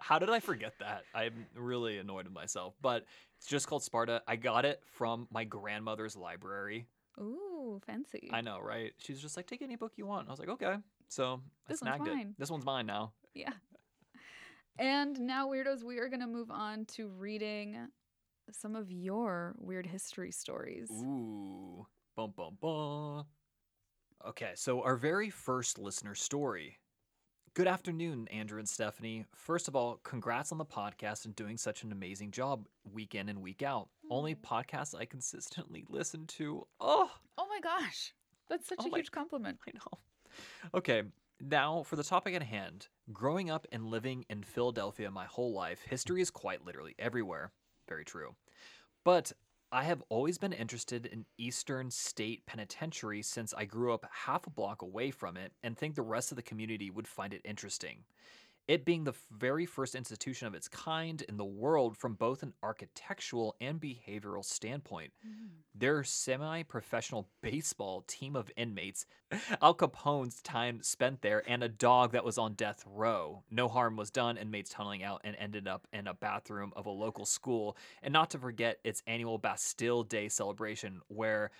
How 0.00 0.18
did 0.18 0.30
I 0.30 0.38
forget 0.40 0.74
that? 0.80 1.02
I'm 1.14 1.46
really 1.56 1.98
annoyed 1.98 2.26
with 2.26 2.34
myself. 2.34 2.74
But 2.80 3.04
it's 3.38 3.48
just 3.48 3.66
called 3.66 3.82
Sparta. 3.82 4.22
I 4.28 4.36
got 4.36 4.64
it 4.64 4.80
from 4.92 5.26
my 5.32 5.44
grandmother's 5.44 6.16
library. 6.16 6.86
Ooh, 7.18 7.80
fancy. 7.84 8.30
I 8.32 8.40
know, 8.40 8.60
right? 8.60 8.92
She's 8.98 9.20
just 9.20 9.36
like, 9.36 9.46
take 9.46 9.62
any 9.62 9.76
book 9.76 9.92
you 9.96 10.06
want. 10.06 10.28
I 10.28 10.30
was 10.30 10.38
like, 10.38 10.48
okay. 10.50 10.76
So 11.08 11.40
I 11.66 11.72
This 11.72 11.80
one's 11.82 11.96
snagged 11.96 12.06
it. 12.06 12.14
mine. 12.14 12.34
This 12.38 12.50
one's 12.50 12.64
mine 12.64 12.86
now. 12.86 13.12
Yeah. 13.34 13.52
And 14.80 15.20
now, 15.20 15.46
weirdos, 15.46 15.84
we 15.84 15.98
are 15.98 16.08
going 16.08 16.22
to 16.22 16.26
move 16.26 16.50
on 16.50 16.86
to 16.96 17.08
reading 17.08 17.76
some 18.50 18.74
of 18.74 18.90
your 18.90 19.54
weird 19.58 19.86
history 19.86 20.32
stories. 20.32 20.90
Ooh. 20.90 21.86
Bum 22.16 22.32
bum 22.34 22.56
bum. 22.58 23.24
Okay, 24.26 24.52
so 24.54 24.82
our 24.82 24.96
very 24.96 25.28
first 25.28 25.78
listener 25.78 26.14
story. 26.14 26.78
Good 27.52 27.66
afternoon, 27.66 28.26
Andrew 28.28 28.58
and 28.58 28.66
Stephanie. 28.66 29.26
First 29.34 29.68
of 29.68 29.76
all, 29.76 30.00
congrats 30.02 30.50
on 30.50 30.56
the 30.56 30.64
podcast 30.64 31.26
and 31.26 31.36
doing 31.36 31.58
such 31.58 31.82
an 31.82 31.92
amazing 31.92 32.30
job 32.30 32.66
week 32.90 33.14
in 33.14 33.28
and 33.28 33.42
week 33.42 33.62
out. 33.62 33.90
Only 34.10 34.34
mm. 34.34 34.40
podcast 34.40 34.98
I 34.98 35.04
consistently 35.04 35.84
listen 35.90 36.26
to. 36.38 36.66
Oh, 36.80 37.10
Oh 37.36 37.46
my 37.50 37.60
gosh. 37.60 38.14
That's 38.48 38.66
such 38.66 38.78
Oh 38.80 38.86
a 38.86 38.88
my- 38.88 38.98
huge 38.98 39.10
compliment. 39.10 39.58
I 39.68 39.72
know. 39.74 39.98
Okay, 40.72 41.02
now 41.40 41.82
for 41.82 41.96
the 41.96 42.04
topic 42.04 42.34
at 42.34 42.42
hand. 42.42 42.88
Growing 43.12 43.50
up 43.50 43.66
and 43.72 43.86
living 43.86 44.24
in 44.28 44.42
Philadelphia 44.42 45.10
my 45.10 45.24
whole 45.24 45.52
life, 45.52 45.80
history 45.88 46.20
is 46.20 46.30
quite 46.30 46.64
literally 46.64 46.94
everywhere. 46.98 47.52
Very 47.88 48.04
true. 48.04 48.34
But 49.04 49.32
I 49.72 49.84
have 49.84 50.02
always 50.08 50.36
been 50.36 50.52
interested 50.52 51.06
in 51.06 51.26
Eastern 51.38 51.90
State 51.90 52.44
Penitentiary 52.44 53.22
since 53.22 53.54
I 53.56 53.64
grew 53.64 53.94
up 53.94 54.04
half 54.10 54.46
a 54.46 54.50
block 54.50 54.82
away 54.82 55.10
from 55.10 55.36
it 55.36 55.52
and 55.62 55.76
think 55.76 55.94
the 55.94 56.02
rest 56.02 56.32
of 56.32 56.36
the 56.36 56.42
community 56.42 56.90
would 56.90 57.06
find 57.06 57.32
it 57.32 57.40
interesting. 57.44 58.04
It 58.70 58.84
being 58.84 59.02
the 59.02 59.14
very 59.36 59.66
first 59.66 59.96
institution 59.96 60.46
of 60.46 60.54
its 60.54 60.68
kind 60.68 61.20
in 61.22 61.36
the 61.36 61.44
world 61.44 61.96
from 61.96 62.14
both 62.14 62.44
an 62.44 62.54
architectural 62.62 63.56
and 63.60 63.80
behavioral 63.80 64.44
standpoint. 64.44 65.12
Mm. 65.26 65.48
Their 65.74 66.04
semi 66.04 66.62
professional 66.62 67.28
baseball 67.42 68.04
team 68.06 68.36
of 68.36 68.48
inmates, 68.56 69.06
Al 69.60 69.74
Capone's 69.74 70.40
time 70.40 70.84
spent 70.84 71.20
there, 71.20 71.42
and 71.48 71.64
a 71.64 71.68
dog 71.68 72.12
that 72.12 72.24
was 72.24 72.38
on 72.38 72.54
death 72.54 72.84
row. 72.86 73.42
No 73.50 73.66
harm 73.66 73.96
was 73.96 74.12
done, 74.12 74.36
inmates 74.36 74.70
tunneling 74.70 75.02
out 75.02 75.22
and 75.24 75.34
ended 75.40 75.66
up 75.66 75.88
in 75.92 76.06
a 76.06 76.14
bathroom 76.14 76.72
of 76.76 76.86
a 76.86 76.90
local 76.90 77.26
school. 77.26 77.76
And 78.04 78.12
not 78.12 78.30
to 78.30 78.38
forget 78.38 78.78
its 78.84 79.02
annual 79.04 79.38
Bastille 79.38 80.04
Day 80.04 80.28
celebration, 80.28 81.00
where 81.08 81.50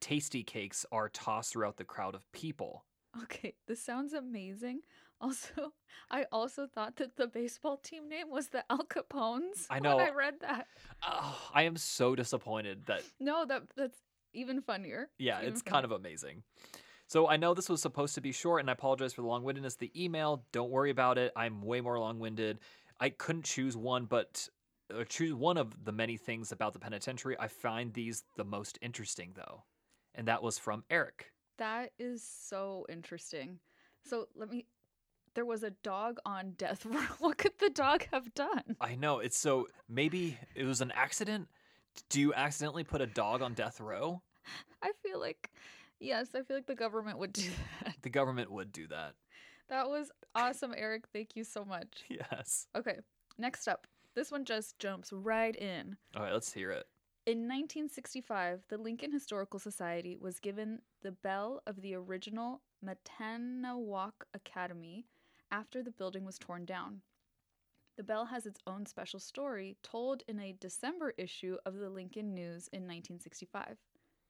Tastykakes 0.00 0.86
are 0.90 1.10
tossed 1.10 1.52
throughout 1.52 1.76
the 1.76 1.84
crowd 1.84 2.14
of 2.14 2.32
people. 2.32 2.86
Okay, 3.22 3.54
this 3.66 3.82
sounds 3.82 4.12
amazing. 4.12 4.80
Also, 5.20 5.72
I 6.10 6.26
also 6.30 6.66
thought 6.66 6.96
that 6.96 7.16
the 7.16 7.26
baseball 7.26 7.78
team 7.78 8.06
name 8.06 8.30
was 8.30 8.48
the 8.48 8.64
Al 8.68 8.84
Capones. 8.84 9.66
I 9.70 9.78
know. 9.78 9.96
When 9.96 10.08
I 10.08 10.10
read 10.10 10.34
that. 10.40 10.66
Oh, 11.02 11.50
I 11.54 11.62
am 11.62 11.76
so 11.78 12.14
disappointed 12.14 12.84
that 12.86 13.02
No, 13.20 13.46
that 13.46 13.62
that's 13.76 13.98
even 14.34 14.60
funnier. 14.60 15.08
Yeah, 15.18 15.40
it's 15.40 15.62
kind 15.62 15.84
of 15.86 15.92
amazing. 15.92 16.42
So 17.06 17.28
I 17.28 17.36
know 17.36 17.54
this 17.54 17.68
was 17.68 17.80
supposed 17.80 18.14
to 18.16 18.20
be 18.20 18.32
short, 18.32 18.60
and 18.60 18.68
I 18.68 18.72
apologize 18.72 19.14
for 19.14 19.22
the 19.22 19.28
long 19.28 19.42
windedness. 19.42 19.74
of 19.74 19.80
The 19.80 20.04
email, 20.04 20.44
don't 20.52 20.70
worry 20.70 20.90
about 20.90 21.18
it. 21.18 21.32
I'm 21.36 21.62
way 21.62 21.80
more 21.80 21.98
long 21.98 22.18
winded. 22.18 22.58
I 23.00 23.10
couldn't 23.10 23.44
choose 23.44 23.76
one, 23.76 24.06
but 24.06 24.48
uh, 24.94 25.04
choose 25.04 25.32
one 25.32 25.56
of 25.56 25.84
the 25.84 25.92
many 25.92 26.16
things 26.16 26.52
about 26.52 26.72
the 26.72 26.78
penitentiary. 26.78 27.36
I 27.38 27.48
find 27.48 27.92
these 27.92 28.24
the 28.36 28.44
most 28.44 28.78
interesting, 28.82 29.32
though, 29.34 29.64
and 30.14 30.28
that 30.28 30.42
was 30.42 30.58
from 30.58 30.84
Eric. 30.90 31.32
That 31.58 31.92
is 31.98 32.22
so 32.22 32.84
interesting. 32.88 33.60
So 34.04 34.26
let 34.34 34.50
me. 34.50 34.66
There 35.36 35.44
was 35.44 35.62
a 35.62 35.70
dog 35.70 36.18
on 36.24 36.52
death 36.56 36.86
row. 36.86 37.02
What 37.18 37.36
could 37.36 37.58
the 37.58 37.68
dog 37.68 38.06
have 38.10 38.32
done? 38.34 38.74
I 38.80 38.94
know 38.94 39.18
it's 39.18 39.36
so 39.36 39.68
maybe 39.86 40.38
it 40.54 40.64
was 40.64 40.80
an 40.80 40.90
accident. 40.92 41.48
Do 42.08 42.22
you 42.22 42.32
accidentally 42.32 42.84
put 42.84 43.02
a 43.02 43.06
dog 43.06 43.42
on 43.42 43.52
death 43.52 43.78
row? 43.78 44.22
I 44.82 44.92
feel 45.02 45.20
like, 45.20 45.50
yes, 46.00 46.28
I 46.34 46.40
feel 46.40 46.56
like 46.56 46.66
the 46.66 46.74
government 46.74 47.18
would 47.18 47.32
do 47.34 47.50
that. 47.84 47.96
The 48.00 48.08
government 48.08 48.50
would 48.50 48.72
do 48.72 48.86
that. 48.86 49.12
That 49.68 49.90
was 49.90 50.10
awesome, 50.34 50.72
Eric. 50.74 51.04
Thank 51.12 51.36
you 51.36 51.44
so 51.44 51.66
much. 51.66 52.04
Yes. 52.08 52.68
Okay, 52.74 52.96
next 53.36 53.68
up. 53.68 53.86
This 54.14 54.32
one 54.32 54.46
just 54.46 54.78
jumps 54.78 55.12
right 55.12 55.54
in. 55.54 55.98
All 56.16 56.22
right, 56.22 56.32
let's 56.32 56.50
hear 56.50 56.70
it. 56.70 56.86
In 57.26 57.40
1965, 57.40 58.62
the 58.70 58.78
Lincoln 58.78 59.12
Historical 59.12 59.58
Society 59.58 60.16
was 60.18 60.40
given 60.40 60.78
the 61.02 61.12
bell 61.12 61.60
of 61.66 61.82
the 61.82 61.94
original 61.94 62.62
Mattanawcook 62.82 64.12
Academy 64.32 65.04
after 65.50 65.82
the 65.82 65.90
building 65.90 66.24
was 66.24 66.38
torn 66.38 66.64
down. 66.64 67.02
The 67.96 68.04
bell 68.04 68.26
has 68.26 68.44
its 68.44 68.60
own 68.66 68.84
special 68.84 69.18
story 69.20 69.76
told 69.82 70.22
in 70.28 70.38
a 70.38 70.56
December 70.60 71.14
issue 71.16 71.56
of 71.64 71.74
the 71.74 71.88
Lincoln 71.88 72.34
News 72.34 72.68
in 72.72 72.82
1965. 72.82 73.78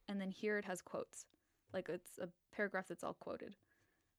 And 0.08 0.20
then 0.20 0.30
here 0.30 0.56
it 0.56 0.64
has 0.64 0.80
quotes, 0.80 1.26
like 1.72 1.88
it's 1.88 2.18
a 2.18 2.28
paragraph 2.54 2.86
that's 2.88 3.02
all 3.02 3.16
quoted. 3.18 3.56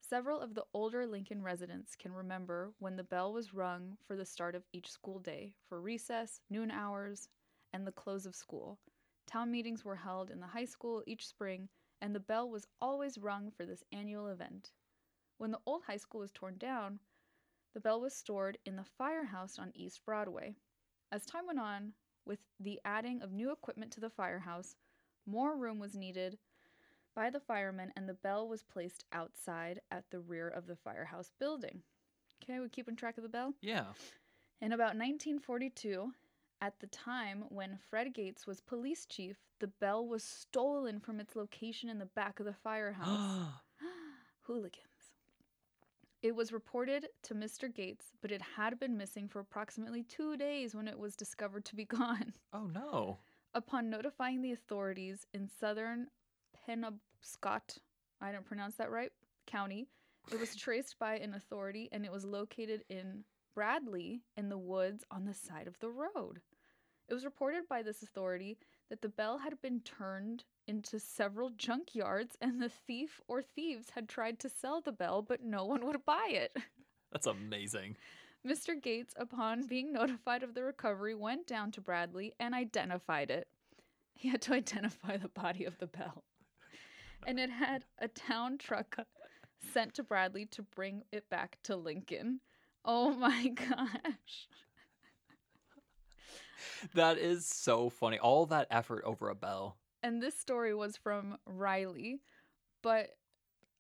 Several 0.02 0.40
of 0.40 0.54
the 0.54 0.66
older 0.74 1.08
Lincoln 1.08 1.42
residents 1.42 1.96
can 1.96 2.14
remember 2.14 2.74
when 2.80 2.96
the 2.96 3.04
bell 3.04 3.34
was 3.34 3.54
rung 3.54 3.98
for 4.06 4.16
the 4.16 4.26
start 4.26 4.56
of 4.56 4.64
each 4.74 4.90
school 4.90 5.20
day, 5.20 5.54
for 5.68 5.82
recess, 5.82 6.42
noon 6.50 6.72
hours, 6.72 7.30
and 7.74 7.86
the 7.86 7.92
close 7.92 8.26
of 8.26 8.36
school. 8.36 8.80
Town 9.26 9.52
meetings 9.52 9.84
were 9.84 9.96
held 9.96 10.30
in 10.30 10.40
the 10.40 10.48
high 10.48 10.66
school 10.66 11.04
each 11.08 11.28
spring, 11.28 11.68
and 12.02 12.14
the 12.14 12.20
bell 12.20 12.50
was 12.50 12.68
always 12.80 13.18
rung 13.18 13.52
for 13.52 13.66
this 13.66 13.84
annual 13.92 14.28
event. 14.28 14.72
When 15.38 15.52
the 15.52 15.60
old 15.66 15.84
high 15.84 15.98
school 15.98 16.22
was 16.22 16.32
torn 16.32 16.58
down, 16.58 17.00
the 17.74 17.80
bell 17.80 18.02
was 18.02 18.16
stored 18.16 18.58
in 18.66 18.76
the 18.76 18.84
firehouse 18.84 19.60
on 19.60 19.72
East 19.76 20.04
Broadway. 20.04 20.56
As 21.12 21.26
time 21.26 21.46
went 21.46 21.60
on, 21.60 21.94
with 22.26 22.40
the 22.60 22.80
adding 22.84 23.22
of 23.22 23.32
new 23.32 23.52
equipment 23.52 23.92
to 23.94 24.00
the 24.00 24.10
firehouse, 24.10 24.76
more 25.26 25.56
room 25.56 25.80
was 25.80 25.96
needed 25.96 26.40
by 27.16 27.30
the 27.30 27.40
firemen, 27.40 27.92
and 27.96 28.08
the 28.08 28.14
bell 28.14 28.48
was 28.48 28.64
placed 28.64 29.06
outside 29.12 29.80
at 29.92 30.06
the 30.10 30.20
rear 30.20 30.48
of 30.48 30.68
the 30.68 30.76
firehouse 30.76 31.32
building. 31.40 31.82
Okay, 32.44 32.60
we're 32.60 32.70
keeping 32.70 32.96
track 32.96 33.18
of 33.18 33.24
the 33.24 33.30
bell? 33.30 33.54
Yeah. 33.62 33.86
In 34.62 34.72
about 34.72 34.96
1942, 34.96 36.12
at 36.62 36.80
the 36.80 36.88
time 36.88 37.46
when 37.50 37.78
Fred 37.90 38.14
Gates 38.14 38.48
was 38.48 38.60
police 38.60 39.06
chief, 39.06 39.38
the 39.60 39.68
bell 39.68 40.08
was 40.08 40.24
stolen 40.24 41.00
from 41.00 41.20
its 41.20 41.36
location 41.36 41.90
in 41.90 42.00
the 42.00 42.06
back 42.06 42.40
of 42.40 42.46
the 42.46 42.54
firehouse. 42.54 43.52
Hooligans. 44.42 44.87
It 46.28 46.36
was 46.36 46.52
reported 46.52 47.08
to 47.24 47.34
Mr. 47.34 47.74
Gates, 47.74 48.08
but 48.22 48.34
it 48.34 48.42
had 48.42 48.78
been 48.82 48.98
missing 48.98 49.30
for 49.30 49.40
approximately 49.40 50.04
two 50.04 50.36
days 50.36 50.76
when 50.76 50.90
it 50.90 51.00
was 51.00 51.16
discovered 51.16 51.64
to 51.64 51.76
be 51.78 51.86
gone. 52.00 52.34
oh 52.52 52.68
no. 52.68 53.20
Upon 53.54 53.90
notifying 53.90 54.42
the 54.42 54.52
authorities 54.52 55.26
in 55.34 55.48
southern 55.48 56.08
Penobscot, 56.68 57.78
I 58.20 58.34
don't 58.34 58.46
pronounce 58.46 58.76
that 58.76 58.92
right, 58.92 59.14
county, 59.46 59.88
it 60.30 60.38
was 60.38 60.54
traced 60.58 61.00
by 61.00 61.16
an 61.16 61.34
authority 61.34 61.88
and 61.94 62.04
it 62.04 62.12
was 62.12 62.26
located 62.26 62.84
in 62.90 63.24
Bradley 63.56 64.20
in 64.36 64.50
the 64.50 64.58
woods 64.58 65.06
on 65.10 65.24
the 65.24 65.34
side 65.34 65.66
of 65.66 65.80
the 65.80 65.90
road. 65.90 66.42
It 67.08 67.14
was 67.14 67.24
reported 67.24 67.70
by 67.70 67.84
this 67.84 68.04
authority 68.04 68.58
that 68.90 69.02
the 69.02 69.10
bell 69.10 69.40
had 69.40 69.62
been 69.62 69.82
turned 69.82 70.44
into 70.68 71.00
several 71.00 71.52
junkyards 71.52 72.36
and 72.42 72.62
the 72.62 72.70
thief 72.70 73.22
or 73.28 73.42
thieves 73.42 73.92
had 73.92 74.10
tried 74.10 74.40
to 74.40 74.50
sell 74.50 74.82
the 74.82 74.92
bell, 74.92 75.22
but 75.22 75.44
no 75.44 75.66
one 75.66 75.86
would 75.86 76.06
buy 76.06 76.28
it. 76.30 76.56
That's 77.12 77.28
amazing. 77.28 77.98
Mr. 78.46 78.82
Gates, 78.82 79.14
upon 79.18 79.68
being 79.68 79.92
notified 79.92 80.44
of 80.44 80.54
the 80.54 80.64
recovery, 80.64 81.16
went 81.16 81.48
down 81.48 81.72
to 81.72 81.82
Bradley 81.82 82.34
and 82.40 82.54
identified 82.54 83.30
it. 83.30 83.48
He 84.14 84.30
had 84.30 84.42
to 84.44 84.54
identify 84.54 85.18
the 85.18 85.30
body 85.30 85.66
of 85.66 85.78
the 85.80 85.88
bell. 85.88 86.24
And 87.26 87.40
it 87.40 87.50
had 87.50 87.86
a 88.00 88.08
town 88.08 88.58
truck 88.58 88.98
sent 89.74 89.96
to 89.96 90.04
Bradley 90.04 90.46
to 90.48 90.62
bring 90.62 91.04
it 91.12 91.30
back 91.30 91.58
to 91.64 91.76
Lincoln. 91.76 92.40
Oh 92.86 93.12
my 93.12 93.48
gosh. 93.70 94.48
that 96.94 97.18
is 97.18 97.46
so 97.46 97.90
funny. 97.90 98.20
All 98.20 98.46
that 98.48 98.68
effort 98.72 99.04
over 99.06 99.30
a 99.30 99.36
bell. 99.36 99.78
And 100.04 100.22
this 100.22 100.38
story 100.38 100.74
was 100.76 100.96
from 100.98 101.38
Riley, 101.46 102.22
but 102.84 103.10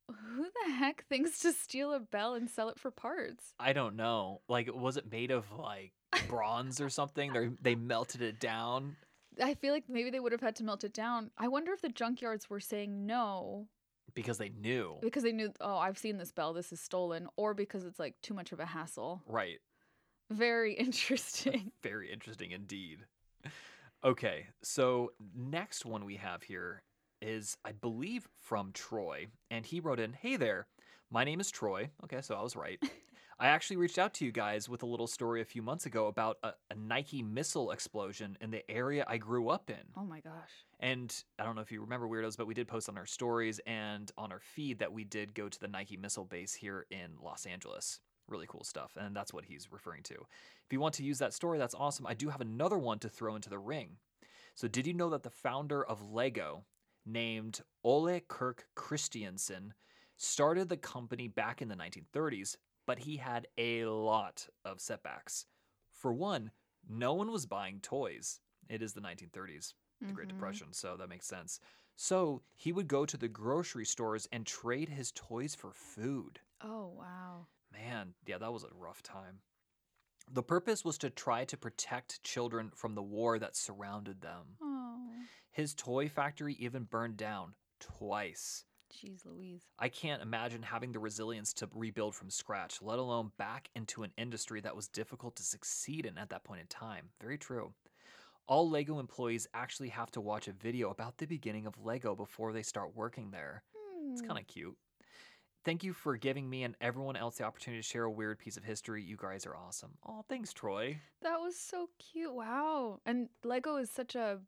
who 0.09 0.43
the 0.43 0.73
heck 0.73 1.05
thinks 1.05 1.39
to 1.39 1.53
steal 1.53 1.93
a 1.93 1.99
bell 1.99 2.33
and 2.33 2.49
sell 2.49 2.69
it 2.69 2.79
for 2.79 2.91
parts? 2.91 3.53
I 3.59 3.73
don't 3.73 3.95
know. 3.95 4.41
Like, 4.47 4.73
was 4.73 4.97
it 4.97 5.11
made 5.11 5.31
of 5.31 5.45
like 5.57 5.93
bronze 6.27 6.81
or 6.81 6.89
something? 6.89 7.33
They 7.33 7.49
they 7.61 7.75
melted 7.75 8.21
it 8.21 8.39
down. 8.39 8.95
I 9.41 9.53
feel 9.53 9.73
like 9.73 9.83
maybe 9.87 10.09
they 10.09 10.19
would 10.19 10.31
have 10.31 10.41
had 10.41 10.55
to 10.57 10.63
melt 10.63 10.83
it 10.83 10.93
down. 10.93 11.29
I 11.37 11.47
wonder 11.47 11.71
if 11.71 11.81
the 11.81 11.89
junkyards 11.89 12.49
were 12.49 12.59
saying 12.59 13.05
no 13.05 13.67
because 14.15 14.39
they 14.39 14.49
knew. 14.49 14.95
because 15.01 15.21
they 15.21 15.31
knew, 15.31 15.53
oh, 15.61 15.77
I've 15.77 15.97
seen 15.97 16.17
this 16.17 16.31
bell, 16.31 16.53
this 16.53 16.71
is 16.71 16.79
stolen, 16.79 17.27
or 17.35 17.53
because 17.53 17.83
it's 17.85 17.99
like 17.99 18.15
too 18.23 18.33
much 18.33 18.51
of 18.51 18.59
a 18.59 18.65
hassle. 18.65 19.21
Right. 19.27 19.59
Very 20.29 20.73
interesting. 20.77 21.71
Very 21.83 22.11
interesting 22.11 22.51
indeed. 22.51 22.99
Okay, 24.03 24.47
so 24.61 25.11
next 25.35 25.85
one 25.85 26.05
we 26.05 26.15
have 26.17 26.43
here 26.43 26.83
is, 27.21 27.57
I 27.65 27.71
believe, 27.71 28.27
from 28.39 28.71
Troy. 28.71 29.27
And 29.49 29.65
he 29.65 29.79
wrote 29.79 29.99
in 29.99 30.13
Hey 30.13 30.35
there, 30.35 30.67
my 31.09 31.23
name 31.23 31.39
is 31.39 31.49
Troy. 31.49 31.89
Okay, 32.03 32.21
so 32.21 32.35
I 32.35 32.41
was 32.41 32.55
right. 32.55 32.79
I 33.39 33.47
actually 33.47 33.77
reached 33.77 33.99
out 33.99 34.15
to 34.15 34.25
you 34.25 34.31
guys 34.31 34.67
with 34.67 34.81
a 34.81 34.87
little 34.87 35.05
story 35.05 35.41
a 35.41 35.45
few 35.45 35.61
months 35.61 35.85
ago 35.85 36.07
about 36.07 36.37
a, 36.41 36.53
a 36.71 36.75
Nike 36.75 37.21
missile 37.21 37.69
explosion 37.69 38.35
in 38.41 38.49
the 38.49 38.69
area 38.69 39.05
I 39.07 39.17
grew 39.17 39.49
up 39.49 39.69
in. 39.69 39.77
oh 39.95 40.05
my 40.05 40.21
gosh. 40.21 40.49
And 40.79 41.13
I 41.37 41.43
don't 41.43 41.55
know 41.55 41.61
if 41.61 41.71
you 41.71 41.81
remember 41.81 42.07
Weirdos, 42.07 42.35
but 42.35 42.47
we 42.47 42.55
did 42.55 42.67
post 42.67 42.89
on 42.89 42.97
our 42.97 43.05
stories 43.05 43.59
and 43.67 44.11
on 44.17 44.31
our 44.31 44.39
feed 44.39 44.79
that 44.79 44.91
we 44.91 45.03
did 45.03 45.35
go 45.35 45.49
to 45.49 45.59
the 45.59 45.67
Nike 45.67 45.97
missile 45.97 46.25
base 46.25 46.53
here 46.55 46.87
in 46.89 47.11
Los 47.21 47.45
Angeles. 47.45 47.99
Really 48.27 48.47
cool 48.47 48.63
stuff. 48.63 48.97
And 48.97 49.15
that's 49.15 49.33
what 49.33 49.45
he's 49.45 49.71
referring 49.71 50.03
to. 50.03 50.15
If 50.15 50.71
you 50.73 50.79
want 50.79 50.95
to 50.95 51.03
use 51.03 51.19
that 51.19 51.33
story, 51.33 51.57
that's 51.57 51.75
awesome. 51.75 52.05
I 52.05 52.13
do 52.13 52.29
have 52.29 52.41
another 52.41 52.77
one 52.77 52.99
to 52.99 53.09
throw 53.09 53.35
into 53.35 53.49
the 53.49 53.59
ring. 53.59 53.97
So, 54.55 54.67
did 54.67 54.87
you 54.87 54.93
know 54.93 55.09
that 55.11 55.23
the 55.23 55.29
founder 55.29 55.85
of 55.85 56.11
Lego, 56.11 56.65
named 57.05 57.61
Ole 57.83 58.19
Kirk 58.21 58.69
Christiansen, 58.75 59.73
started 60.17 60.69
the 60.69 60.77
company 60.77 61.27
back 61.27 61.61
in 61.61 61.69
the 61.69 61.75
1930s, 61.75 62.57
but 62.85 62.99
he 62.99 63.17
had 63.17 63.47
a 63.57 63.85
lot 63.85 64.47
of 64.65 64.81
setbacks. 64.81 65.45
For 65.91 66.13
one, 66.13 66.51
no 66.87 67.13
one 67.13 67.31
was 67.31 67.45
buying 67.45 67.81
toys. 67.81 68.41
It 68.69 68.81
is 68.81 68.93
the 68.93 69.01
1930s 69.01 69.75
the 70.07 70.13
Great 70.13 70.29
Mhm. 70.29 70.29
Depression, 70.29 70.73
so 70.73 70.97
that 70.97 71.09
makes 71.09 71.27
sense. 71.27 71.59
So 71.97 72.43
he 72.55 72.71
would 72.71 72.87
go 72.87 73.05
to 73.05 73.17
the 73.17 73.27
grocery 73.27 73.85
stores 73.85 74.27
and 74.31 74.45
trade 74.47 74.89
his 74.89 75.11
toys 75.11 75.55
for 75.55 75.71
food. 75.73 76.41
Oh, 76.61 76.89
wow. 76.89 77.47
Man, 77.77 78.13
yeah, 78.25 78.37
that 78.37 78.51
was 78.53 78.63
a 78.63 78.67
rough 78.73 79.01
time. 79.03 79.39
The 80.31 80.43
purpose 80.43 80.83
was 80.83 80.97
to 80.99 81.09
try 81.09 81.45
to 81.45 81.57
protect 81.57 82.23
children 82.23 82.71
from 82.75 82.95
the 82.95 83.03
war 83.03 83.39
that 83.39 83.55
surrounded 83.55 84.21
them. 84.21 84.57
Oh, 84.61 85.09
His 85.51 85.73
toy 85.73 86.09
factory 86.09 86.53
even 86.59 86.83
burned 86.83 87.17
down 87.17 87.53
twice. 87.79 88.65
jeez 88.93 89.25
Louise. 89.25 89.63
I 89.79 89.89
can't 89.89 90.21
imagine 90.21 90.63
having 90.63 90.91
the 90.91 90.99
resilience 90.99 91.53
to 91.53 91.69
rebuild 91.73 92.15
from 92.15 92.29
scratch, 92.29 92.81
let 92.81 92.99
alone 92.99 93.31
back 93.37 93.69
into 93.75 94.03
an 94.03 94.11
industry 94.17 94.59
that 94.61 94.75
was 94.75 94.87
difficult 94.87 95.35
to 95.37 95.43
succeed 95.43 96.05
in 96.05 96.17
at 96.17 96.29
that 96.29 96.43
point 96.43 96.61
in 96.61 96.67
time. 96.67 97.09
Very 97.21 97.37
true. 97.37 97.73
All 98.47 98.69
LEGO 98.69 98.99
employees 98.99 99.47
actually 99.53 99.89
have 99.89 100.09
to 100.11 100.21
watch 100.21 100.47
a 100.47 100.53
video 100.53 100.89
about 100.89 101.17
the 101.17 101.25
beginning 101.25 101.67
of 101.67 101.77
LEGO 101.85 102.15
before 102.15 102.53
they 102.53 102.63
start 102.63 102.95
working 102.95 103.31
there. 103.31 103.63
It's 104.11 104.21
Hmm. 104.21 104.27
kind 104.27 104.39
of 104.39 104.47
cute. 104.47 104.77
Thank 105.67 105.83
you 105.83 105.91
for 105.91 106.15
giving 106.15 106.49
me 106.49 106.63
and 106.63 106.77
everyone 106.79 107.17
else 107.17 107.39
the 107.39 107.43
opportunity 107.43 107.81
to 107.81 107.85
share 107.85 108.05
a 108.05 108.09
weird 108.09 108.39
piece 108.39 108.55
of 108.55 108.63
history. 108.63 109.03
You 109.03 109.17
guys 109.19 109.45
are 109.45 109.53
awesome. 109.53 109.91
Oh, 110.07 110.23
thanks, 110.29 110.53
Troy. 110.53 111.01
That 111.23 111.41
was 111.41 111.57
so 111.59 111.89
cute. 111.99 112.33
Wow. 112.33 113.01
And 113.05 113.27
Lego 113.43 113.75
is 113.75 113.91
such 113.91 114.15
a 114.15 114.39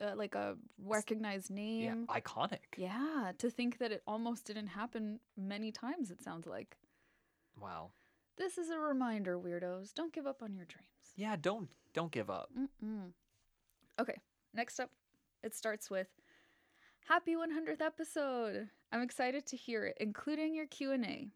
uh, 0.00 0.12
like 0.14 0.36
a 0.36 0.54
recognized 0.78 1.50
name. 1.50 2.06
Yeah, 2.08 2.20
iconic. 2.20 2.60
Yeah, 2.76 3.32
to 3.38 3.50
think 3.50 3.78
that 3.78 3.90
it 3.90 4.04
almost 4.06 4.44
didn't 4.44 4.68
happen 4.68 5.18
many 5.36 5.72
times 5.72 6.12
it 6.12 6.22
sounds 6.22 6.46
like. 6.46 6.76
Wow. 7.60 7.90
This 8.38 8.56
is 8.56 8.70
a 8.70 8.78
reminder, 8.78 9.40
weirdos. 9.40 9.94
Don't 9.94 10.12
give 10.12 10.28
up 10.28 10.44
on 10.44 10.54
your 10.54 10.66
dreams. 10.66 10.86
Yeah, 11.16 11.34
don't 11.34 11.68
don't 11.92 12.12
give 12.12 12.30
up. 12.30 12.50
Mm-mm. 12.56 13.10
Okay, 13.98 14.20
next 14.54 14.78
up, 14.78 14.92
it 15.42 15.56
starts 15.56 15.90
with 15.90 16.06
Happy 17.08 17.34
100th 17.36 17.80
episode. 17.80 18.68
I'm 18.92 19.02
excited 19.02 19.46
to 19.46 19.56
hear 19.56 19.84
it, 19.86 19.96
including 20.00 20.54
your 20.54 20.66
Q&A. 20.66 21.28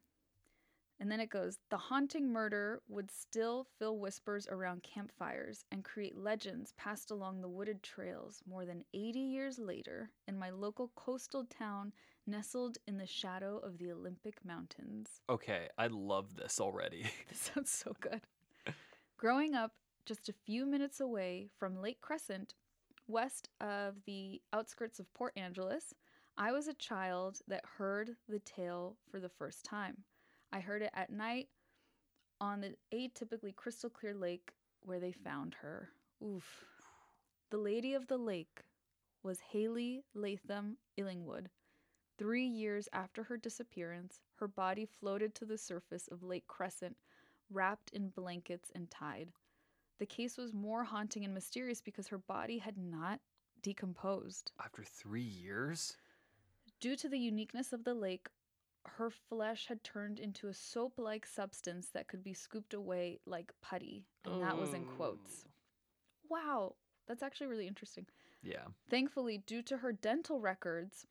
And 1.01 1.11
then 1.11 1.21
it 1.21 1.31
goes, 1.31 1.59
the 1.71 1.79
haunting 1.79 2.31
murder 2.31 2.83
would 2.87 3.11
still 3.11 3.67
fill 3.79 3.99
whispers 3.99 4.47
around 4.49 4.83
campfires 4.83 5.65
and 5.73 5.83
create 5.83 6.17
legends 6.17 6.75
passed 6.77 7.11
along 7.11 7.41
the 7.41 7.49
wooded 7.49 7.83
trails 7.83 8.43
more 8.47 8.67
than 8.67 8.85
80 8.93 9.19
years 9.19 9.59
later 9.59 10.11
in 10.29 10.39
my 10.39 10.51
local 10.51 10.91
coastal 10.97 11.45
town 11.47 11.93
nestled 12.27 12.77
in 12.87 12.99
the 12.99 13.07
shadow 13.07 13.59
of 13.59 13.79
the 13.79 13.91
Olympic 13.91 14.45
Mountains. 14.45 15.23
Okay, 15.31 15.69
I 15.79 15.87
love 15.87 16.37
this 16.37 16.61
already. 16.61 17.07
This 17.29 17.51
sounds 17.55 17.71
so 17.71 17.95
good. 17.99 18.21
Growing 19.17 19.55
up 19.55 19.73
just 20.05 20.29
a 20.29 20.35
few 20.45 20.67
minutes 20.67 21.01
away 21.01 21.49
from 21.59 21.81
Lake 21.81 22.01
Crescent, 22.03 22.55
west 23.09 23.49
of 23.61 23.95
the 24.07 24.43
outskirts 24.53 25.01
of 25.01 25.13
Port 25.15 25.33
Angeles, 25.37 25.95
I 26.43 26.53
was 26.53 26.69
a 26.69 26.75
child 26.75 27.39
that 27.49 27.67
heard 27.77 28.17
the 28.27 28.39
tale 28.39 28.97
for 29.11 29.21
the 29.21 29.29
first 29.29 29.63
time. 29.63 29.99
I 30.51 30.61
heard 30.61 30.81
it 30.81 30.91
at 30.95 31.13
night 31.13 31.49
on 32.41 32.63
the 32.63 32.77
atypically 32.95 33.55
crystal 33.55 33.91
clear 33.91 34.15
lake 34.15 34.53
where 34.81 34.99
they 34.99 35.13
found 35.13 35.57
her. 35.61 35.91
Oof. 36.25 36.65
The 37.51 37.59
Lady 37.59 37.93
of 37.93 38.07
the 38.07 38.17
Lake 38.17 38.63
was 39.23 39.39
Hallie 39.53 40.03
Latham 40.15 40.79
Illingworth. 40.97 41.51
Three 42.17 42.47
years 42.47 42.89
after 42.95 43.23
her 43.25 43.37
disappearance, 43.37 44.23
her 44.37 44.49
body 44.49 44.87
floated 44.87 45.35
to 45.35 45.45
the 45.45 45.59
surface 45.59 46.09
of 46.09 46.23
Lake 46.23 46.47
Crescent, 46.47 46.97
wrapped 47.51 47.91
in 47.93 48.09
blankets 48.09 48.73
and 48.75 48.91
tied. 48.91 49.29
The 49.99 50.07
case 50.07 50.39
was 50.39 50.55
more 50.55 50.85
haunting 50.85 51.27
and 51.27 51.35
mysterious 51.35 51.83
because 51.83 52.09
her 52.09 52.17
body 52.17 52.57
had 52.57 52.79
not 52.79 53.21
decomposed. 53.63 54.53
After 54.59 54.83
three 54.83 55.21
years? 55.21 55.99
Due 56.81 56.97
to 56.97 57.09
the 57.09 57.19
uniqueness 57.19 57.73
of 57.73 57.85
the 57.85 57.95
lake, 57.95 58.29
her 58.87 59.11
flesh 59.11 59.67
had 59.67 59.85
turned 59.85 60.19
into 60.19 60.49
a 60.49 60.55
soap 60.55 60.95
like 60.97 61.27
substance 61.27 61.91
that 61.93 62.09
could 62.09 62.25
be 62.25 62.33
scooped 62.33 62.73
away 62.73 63.19
like 63.27 63.53
putty. 63.61 64.07
And 64.25 64.43
that 64.43 64.59
was 64.59 64.73
in 64.73 64.85
quotes. 64.85 65.45
Oh. 65.45 65.51
Wow, 66.31 66.75
that's 67.07 67.23
actually 67.23 67.49
really 67.49 67.67
interesting. 67.67 68.07
Yeah. 68.43 68.65
Thankfully, 68.89 69.43
due 69.47 69.63
to 69.63 69.77
her 69.79 69.93
dental 69.93 70.41
records 70.41 71.07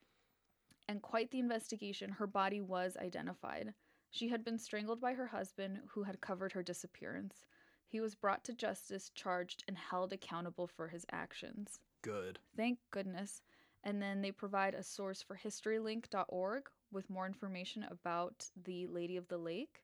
and 0.87 1.01
quite 1.01 1.29
the 1.29 1.39
investigation, 1.39 2.09
her 2.09 2.25
body 2.25 2.61
was 2.61 2.97
identified. 2.97 3.73
She 4.09 4.29
had 4.29 4.43
been 4.43 4.57
strangled 4.57 4.99
by 4.99 5.13
her 5.13 5.27
husband, 5.27 5.81
who 5.89 6.03
had 6.03 6.21
covered 6.21 6.53
her 6.53 6.63
disappearance. 6.63 7.45
He 7.87 7.99
was 7.99 8.15
brought 8.15 8.43
to 8.45 8.53
justice, 8.53 9.11
charged, 9.13 9.63
and 9.67 9.77
held 9.77 10.13
accountable 10.13 10.65
for 10.65 10.87
his 10.87 11.05
actions. 11.11 11.79
Good. 12.01 12.39
Thank 12.55 12.79
goodness. 12.89 13.41
And 13.83 14.01
then 14.01 14.21
they 14.21 14.31
provide 14.31 14.73
a 14.73 14.83
source 14.83 15.21
for 15.21 15.37
historylink.org 15.37 16.63
with 16.91 17.09
more 17.09 17.25
information 17.25 17.85
about 17.89 18.45
the 18.65 18.87
Lady 18.87 19.17
of 19.17 19.27
the 19.27 19.37
Lake. 19.37 19.83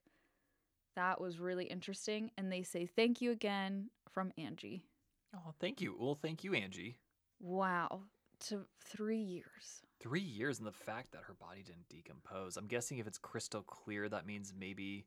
That 0.96 1.20
was 1.20 1.38
really 1.38 1.64
interesting. 1.66 2.30
And 2.36 2.50
they 2.50 2.62
say, 2.62 2.86
Thank 2.86 3.20
you 3.20 3.30
again 3.30 3.90
from 4.10 4.32
Angie. 4.38 4.82
Oh, 5.34 5.52
thank 5.60 5.80
you. 5.80 5.94
Well, 5.98 6.14
thank 6.14 6.44
you, 6.44 6.54
Angie. 6.54 6.98
Wow. 7.40 8.02
To 8.48 8.64
three 8.84 9.20
years. 9.20 9.82
Three 10.00 10.20
years 10.20 10.58
and 10.58 10.66
the 10.66 10.72
fact 10.72 11.12
that 11.12 11.22
her 11.26 11.34
body 11.34 11.62
didn't 11.62 11.88
decompose. 11.88 12.56
I'm 12.56 12.66
guessing 12.66 12.98
if 12.98 13.06
it's 13.06 13.18
crystal 13.18 13.62
clear, 13.62 14.08
that 14.08 14.26
means 14.26 14.52
maybe 14.58 15.06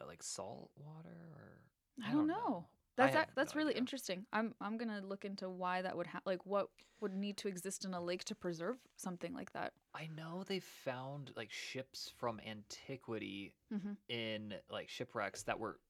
uh, 0.00 0.06
like 0.06 0.22
salt 0.22 0.70
water 0.76 1.16
or. 1.34 1.60
I, 2.06 2.12
don't, 2.12 2.26
know. 2.26 2.66
I 2.66 2.73
That's 2.96 3.14
that's 3.34 3.54
no 3.54 3.58
really 3.58 3.70
idea. 3.72 3.80
interesting. 3.80 4.26
I'm 4.32 4.54
I'm 4.60 4.76
gonna 4.76 5.00
look 5.00 5.24
into 5.24 5.48
why 5.50 5.82
that 5.82 5.96
would 5.96 6.06
happen. 6.06 6.22
Like, 6.32 6.46
what 6.46 6.68
would 7.00 7.12
need 7.14 7.36
to 7.38 7.48
exist 7.48 7.84
in 7.84 7.92
a 7.94 8.00
lake 8.00 8.24
to 8.24 8.34
preserve 8.34 8.76
something 8.96 9.34
like 9.34 9.52
that? 9.52 9.72
I 9.94 10.08
know 10.16 10.44
they 10.46 10.60
found 10.60 11.32
like 11.36 11.50
ships 11.50 12.12
from 12.16 12.40
antiquity 12.46 13.52
Mhm. 13.72 13.96
in 14.08 14.54
like 14.70 14.88
shipwrecks 14.88 15.42
that 15.44 15.58
were 15.58 15.80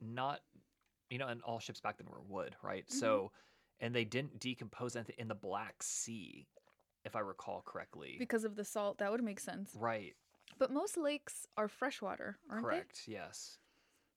not, 0.00 0.40
you 1.10 1.18
know, 1.18 1.28
and 1.28 1.42
all 1.42 1.58
ships 1.58 1.80
back 1.80 1.98
then 1.98 2.06
were 2.08 2.20
wood, 2.22 2.56
right? 2.62 2.86
Mhm. 2.86 2.92
So, 2.92 3.32
and 3.80 3.94
they 3.94 4.04
didn't 4.04 4.38
decompose 4.40 4.96
anything 4.96 5.16
in 5.18 5.28
the 5.28 5.34
Black 5.34 5.82
Sea, 5.82 6.48
if 7.04 7.16
I 7.16 7.20
recall 7.20 7.62
correctly. 7.62 8.16
Because 8.18 8.44
of 8.44 8.54
the 8.56 8.64
salt, 8.64 8.98
that 8.98 9.10
would 9.10 9.22
make 9.22 9.40
sense. 9.40 9.74
right. 9.74 10.16
But 10.58 10.70
most 10.70 10.96
lakes 10.96 11.46
are 11.56 11.66
freshwater, 11.66 12.38
aren't 12.48 12.64
they? 12.68 12.74
Correct. 12.76 13.08
Yes. 13.08 13.58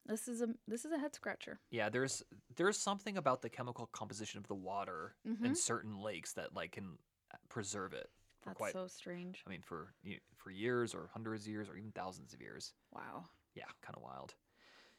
This 0.06 0.28
is 0.28 0.42
a 0.42 0.50
this 0.68 0.86
is 0.86 0.92
a 0.92 0.98
head 1.00 1.16
scratcher. 1.16 1.60
Yeah. 1.72 1.90
There's 1.90 2.24
there's 2.56 2.78
something 2.78 3.18
about 3.18 3.42
the 3.42 3.50
chemical 3.50 3.88
composition 3.88 4.38
of 4.40 4.48
the 4.48 4.54
water 4.56 5.16
in 5.26 5.38
Mhm. 5.38 5.58
certain 5.58 6.00
lakes 6.00 6.34
that 6.34 6.54
like 6.54 6.74
can 6.74 6.98
uh, 7.34 7.38
preserve 7.50 7.94
it 7.94 8.10
for 8.42 8.50
That's 8.50 8.58
quite. 8.58 8.74
so 8.74 8.88
strange. 8.88 9.44
I 9.48 9.50
mean, 9.50 9.62
for 9.64 9.94
y- 10.06 10.20
for 10.36 10.52
years 10.52 10.94
or 10.94 11.10
hundreds 11.14 11.44
of 11.46 11.52
years 11.52 11.68
or 11.70 11.76
even 11.76 11.92
thousands 11.92 12.34
of 12.34 12.42
years. 12.42 12.74
Wow. 12.94 13.26
Yeah, 13.56 13.66
kind 13.82 13.96
of 13.98 14.04
wild. 14.04 14.36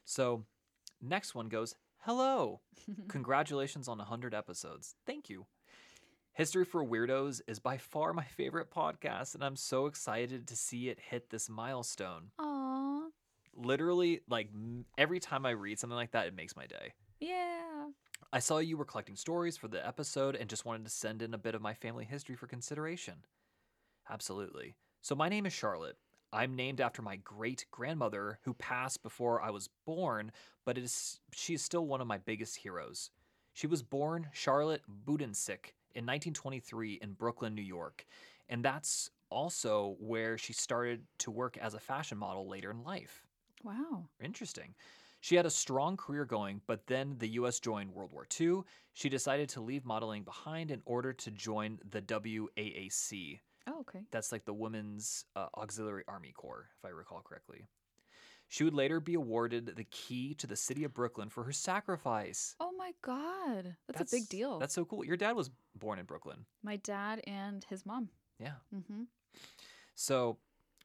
So, 0.03 0.45
next 1.01 1.33
one 1.35 1.47
goes 1.47 1.75
Hello. 2.01 2.61
Congratulations 3.07 3.87
on 3.87 3.97
100 3.99 4.33
episodes. 4.33 4.95
Thank 5.05 5.29
you. 5.29 5.45
History 6.33 6.63
for 6.65 6.83
Weirdos 6.85 7.41
is 7.47 7.57
by 7.59 7.77
far 7.77 8.13
my 8.13 8.23
favorite 8.25 8.69
podcast, 8.69 9.33
and 9.33 9.43
I'm 9.43 9.55
so 9.55 9.87
excited 9.87 10.47
to 10.47 10.55
see 10.55 10.89
it 10.89 10.99
hit 10.99 11.29
this 11.31 11.49
milestone. 11.49 12.29
Aw. 12.37 12.56
Literally, 13.57 14.21
like 14.29 14.49
every 14.97 15.19
time 15.19 15.45
I 15.45 15.51
read 15.51 15.79
something 15.79 15.97
like 15.97 16.11
that, 16.11 16.27
it 16.27 16.35
makes 16.35 16.55
my 16.55 16.67
day. 16.67 16.93
Yeah. 17.19 17.89
I 18.31 18.39
saw 18.39 18.59
you 18.59 18.77
were 18.77 18.85
collecting 18.85 19.15
stories 19.15 19.57
for 19.57 19.67
the 19.67 19.85
episode 19.85 20.35
and 20.35 20.49
just 20.49 20.65
wanted 20.65 20.83
to 20.85 20.91
send 20.91 21.21
in 21.21 21.33
a 21.33 21.37
bit 21.37 21.55
of 21.55 21.61
my 21.61 21.73
family 21.73 22.05
history 22.05 22.35
for 22.35 22.47
consideration. 22.47 23.25
Absolutely. 24.09 24.75
So, 25.01 25.15
my 25.15 25.29
name 25.29 25.45
is 25.45 25.53
Charlotte. 25.53 25.97
I'm 26.33 26.55
named 26.55 26.81
after 26.81 27.01
my 27.01 27.15
great 27.17 27.65
grandmother 27.71 28.39
who 28.43 28.53
passed 28.53 29.01
before 29.01 29.41
I 29.41 29.49
was 29.49 29.69
born, 29.85 30.31
but 30.65 30.77
it 30.77 30.83
is, 30.83 31.19
she 31.33 31.53
is 31.53 31.61
still 31.61 31.85
one 31.85 32.01
of 32.01 32.07
my 32.07 32.17
biggest 32.17 32.57
heroes. 32.57 33.11
She 33.53 33.65
was 33.65 33.81
born 33.81 34.27
Charlotte 34.33 34.83
Budensick 35.05 35.73
in 35.95 36.05
1923 36.05 36.99
in 37.01 37.13
Brooklyn, 37.13 37.55
New 37.55 37.61
York, 37.61 38.05
and 38.49 38.63
that's 38.63 39.09
also 39.29 39.95
where 39.99 40.37
she 40.37 40.53
started 40.53 41.03
to 41.19 41.31
work 41.31 41.57
as 41.57 41.73
a 41.73 41.79
fashion 41.79 42.17
model 42.17 42.47
later 42.47 42.71
in 42.71 42.83
life. 42.83 43.25
Wow. 43.63 44.09
Interesting. 44.23 44.75
She 45.21 45.35
had 45.35 45.45
a 45.45 45.51
strong 45.51 45.97
career 45.97 46.25
going, 46.25 46.61
but 46.67 46.85
then 46.87 47.15
the 47.17 47.27
US 47.29 47.59
joined 47.59 47.91
World 47.91 48.11
War 48.11 48.27
II. 48.39 48.61
She 48.93 49.09
decided 49.09 49.49
to 49.49 49.61
leave 49.61 49.85
modeling 49.85 50.23
behind 50.23 50.71
in 50.71 50.81
order 50.85 51.11
to 51.13 51.31
join 51.31 51.79
the 51.89 52.01
WAAC. 52.01 53.39
Oh, 53.67 53.79
okay. 53.81 54.05
That's 54.11 54.31
like 54.31 54.45
the 54.45 54.53
Women's 54.53 55.25
uh, 55.35 55.47
Auxiliary 55.57 56.03
Army 56.07 56.31
Corps, 56.35 56.69
if 56.77 56.85
I 56.85 56.89
recall 56.89 57.21
correctly. 57.21 57.67
She 58.47 58.63
would 58.63 58.73
later 58.73 59.01
be 59.01 59.15
awarded 59.15 59.75
the 59.75 59.83
key 59.85 60.33
to 60.35 60.47
the 60.47 60.55
city 60.55 60.85
of 60.85 60.93
Brooklyn 60.93 61.29
for 61.29 61.43
her 61.43 61.51
sacrifice. 61.51 62.55
Oh 62.61 62.71
my 62.77 62.91
God. 63.01 63.75
That's, 63.87 64.13
a 64.13 64.15
big 64.15 64.29
deal. 64.29 64.57
That's 64.59 64.73
so 64.73 64.85
cool. 64.85 65.03
Your 65.03 65.17
dad 65.17 65.35
was 65.35 65.49
born 65.75 65.99
in 65.99 66.05
Brooklyn. 66.05 66.45
my 66.63 66.77
dad 66.77 67.21
and 67.27 67.65
his 67.69 67.85
mom. 67.85 68.09
Yeah. 68.39 68.53
Mm-hmm. 68.73 69.03
So 69.95 70.37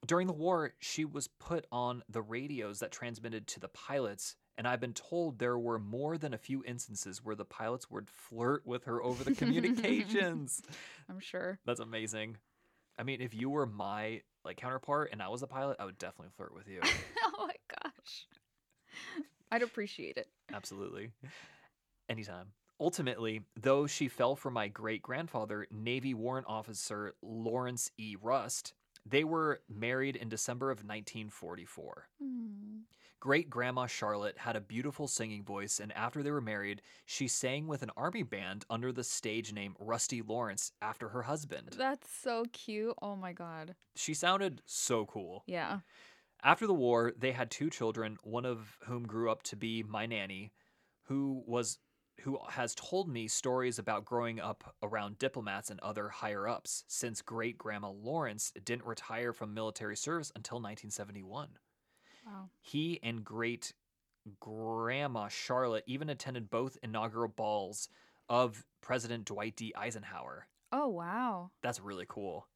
during 0.06 0.26
the 0.26 0.32
war, 0.32 0.72
she 0.80 1.04
was 1.04 1.28
put 1.28 1.66
on 1.70 2.02
the 2.08 2.22
radios 2.22 2.80
that 2.80 2.90
transmitted 2.90 3.46
to 3.48 3.60
the 3.60 3.68
pilots. 3.68 4.36
And 4.58 4.66
I've 4.66 4.80
been 4.80 4.92
told 4.92 5.38
there 5.38 5.58
were 5.58 5.78
more 5.78 6.18
than 6.18 6.34
a 6.34 6.38
few 6.38 6.62
instances 6.64 7.24
where 7.24 7.34
the 7.34 7.44
pilots 7.44 7.90
would 7.90 8.10
flirt 8.10 8.66
with 8.66 8.84
her 8.84 9.02
over 9.02 9.24
the 9.24 9.34
communications. 9.34 10.60
I'm 11.08 11.20
sure. 11.20 11.58
That's 11.64 11.80
amazing. 11.80 12.36
I 12.98 13.04
mean, 13.04 13.20
if 13.20 13.34
you 13.34 13.48
were 13.48 13.66
my 13.66 14.22
like 14.44 14.56
counterpart 14.56 15.10
and 15.12 15.22
I 15.22 15.28
was 15.28 15.42
a 15.42 15.46
pilot, 15.46 15.76
I 15.80 15.84
would 15.84 15.98
definitely 15.98 16.32
flirt 16.36 16.54
with 16.54 16.68
you. 16.68 16.80
oh 17.24 17.46
my 17.46 17.54
gosh. 17.82 18.26
I'd 19.50 19.62
appreciate 19.62 20.16
it. 20.16 20.28
Absolutely. 20.52 21.10
Anytime. 22.08 22.48
Ultimately, 22.80 23.42
though 23.60 23.86
she 23.86 24.08
fell 24.08 24.34
for 24.34 24.50
my 24.50 24.66
great 24.66 25.02
grandfather, 25.02 25.66
Navy 25.70 26.14
Warrant 26.14 26.48
Officer 26.48 27.14
Lawrence 27.22 27.92
E. 27.96 28.16
Rust, 28.20 28.74
they 29.06 29.24
were 29.24 29.60
married 29.68 30.16
in 30.16 30.28
December 30.28 30.70
of 30.70 30.78
1944. 30.78 32.08
Hmm. 32.20 32.78
Great 33.20 33.48
grandma 33.48 33.86
Charlotte 33.86 34.36
had 34.38 34.56
a 34.56 34.60
beautiful 34.60 35.06
singing 35.06 35.44
voice, 35.44 35.78
and 35.78 35.92
after 35.92 36.24
they 36.24 36.30
were 36.32 36.40
married, 36.40 36.82
she 37.06 37.28
sang 37.28 37.68
with 37.68 37.82
an 37.84 37.90
army 37.96 38.24
band 38.24 38.64
under 38.68 38.90
the 38.90 39.04
stage 39.04 39.52
name 39.52 39.76
Rusty 39.78 40.22
Lawrence 40.22 40.72
after 40.82 41.08
her 41.10 41.22
husband. 41.22 41.76
That's 41.78 42.10
so 42.10 42.46
cute. 42.52 42.96
Oh 43.00 43.14
my 43.14 43.32
God. 43.32 43.76
She 43.94 44.12
sounded 44.12 44.60
so 44.66 45.06
cool. 45.06 45.44
Yeah. 45.46 45.80
After 46.42 46.66
the 46.66 46.74
war, 46.74 47.12
they 47.16 47.30
had 47.30 47.52
two 47.52 47.70
children, 47.70 48.16
one 48.24 48.44
of 48.44 48.76
whom 48.86 49.06
grew 49.06 49.30
up 49.30 49.44
to 49.44 49.56
be 49.56 49.84
my 49.84 50.06
nanny, 50.06 50.50
who 51.04 51.44
was 51.46 51.78
who 52.20 52.38
has 52.48 52.74
told 52.74 53.08
me 53.08 53.26
stories 53.26 53.78
about 53.78 54.04
growing 54.04 54.40
up 54.40 54.74
around 54.82 55.18
diplomats 55.18 55.70
and 55.70 55.80
other 55.80 56.08
higher 56.08 56.46
ups 56.46 56.84
since 56.86 57.20
great 57.22 57.58
grandma 57.58 57.90
Lawrence 57.90 58.52
didn't 58.64 58.86
retire 58.86 59.32
from 59.32 59.54
military 59.54 59.96
service 59.96 60.30
until 60.36 60.56
1971. 60.56 61.48
Wow. 62.26 62.50
He 62.60 63.00
and 63.02 63.24
great 63.24 63.72
grandma 64.40 65.28
Charlotte 65.28 65.84
even 65.86 66.08
attended 66.08 66.50
both 66.50 66.78
inaugural 66.82 67.28
balls 67.28 67.88
of 68.28 68.64
President 68.80 69.24
Dwight 69.24 69.56
D. 69.56 69.74
Eisenhower. 69.76 70.46
Oh 70.70 70.88
wow. 70.88 71.50
That's 71.62 71.80
really 71.80 72.06
cool. 72.08 72.46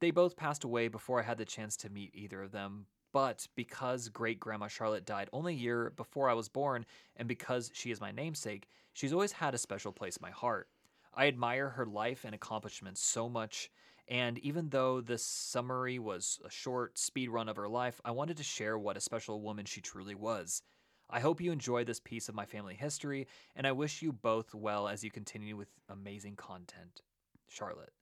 They 0.00 0.10
both 0.10 0.36
passed 0.36 0.64
away 0.64 0.88
before 0.88 1.20
I 1.20 1.24
had 1.24 1.38
the 1.38 1.44
chance 1.44 1.76
to 1.78 1.90
meet 1.90 2.10
either 2.14 2.42
of 2.42 2.52
them, 2.52 2.86
but 3.12 3.46
because 3.54 4.08
great 4.08 4.40
grandma 4.40 4.68
Charlotte 4.68 5.04
died 5.04 5.28
only 5.32 5.54
a 5.54 5.58
year 5.58 5.92
before 5.96 6.28
I 6.28 6.34
was 6.34 6.48
born, 6.48 6.86
and 7.16 7.28
because 7.28 7.70
she 7.74 7.90
is 7.90 8.00
my 8.00 8.10
namesake, 8.10 8.68
she's 8.92 9.12
always 9.12 9.32
had 9.32 9.54
a 9.54 9.58
special 9.58 9.92
place 9.92 10.16
in 10.16 10.22
my 10.22 10.30
heart. 10.30 10.68
I 11.14 11.26
admire 11.26 11.68
her 11.70 11.86
life 11.86 12.24
and 12.24 12.34
accomplishments 12.34 13.02
so 13.02 13.28
much, 13.28 13.70
and 14.08 14.38
even 14.38 14.70
though 14.70 15.00
this 15.00 15.24
summary 15.24 15.98
was 15.98 16.40
a 16.44 16.50
short 16.50 16.98
speed 16.98 17.28
run 17.28 17.48
of 17.48 17.56
her 17.56 17.68
life, 17.68 18.00
I 18.04 18.10
wanted 18.10 18.38
to 18.38 18.42
share 18.42 18.78
what 18.78 18.96
a 18.96 19.00
special 19.00 19.40
woman 19.40 19.66
she 19.66 19.80
truly 19.80 20.14
was. 20.14 20.62
I 21.10 21.20
hope 21.20 21.42
you 21.42 21.52
enjoy 21.52 21.84
this 21.84 22.00
piece 22.00 22.30
of 22.30 22.34
my 22.34 22.46
family 22.46 22.74
history, 22.74 23.26
and 23.54 23.66
I 23.66 23.72
wish 23.72 24.00
you 24.00 24.12
both 24.12 24.54
well 24.54 24.88
as 24.88 25.04
you 25.04 25.10
continue 25.10 25.56
with 25.56 25.68
amazing 25.90 26.36
content. 26.36 27.02
Charlotte. 27.48 27.92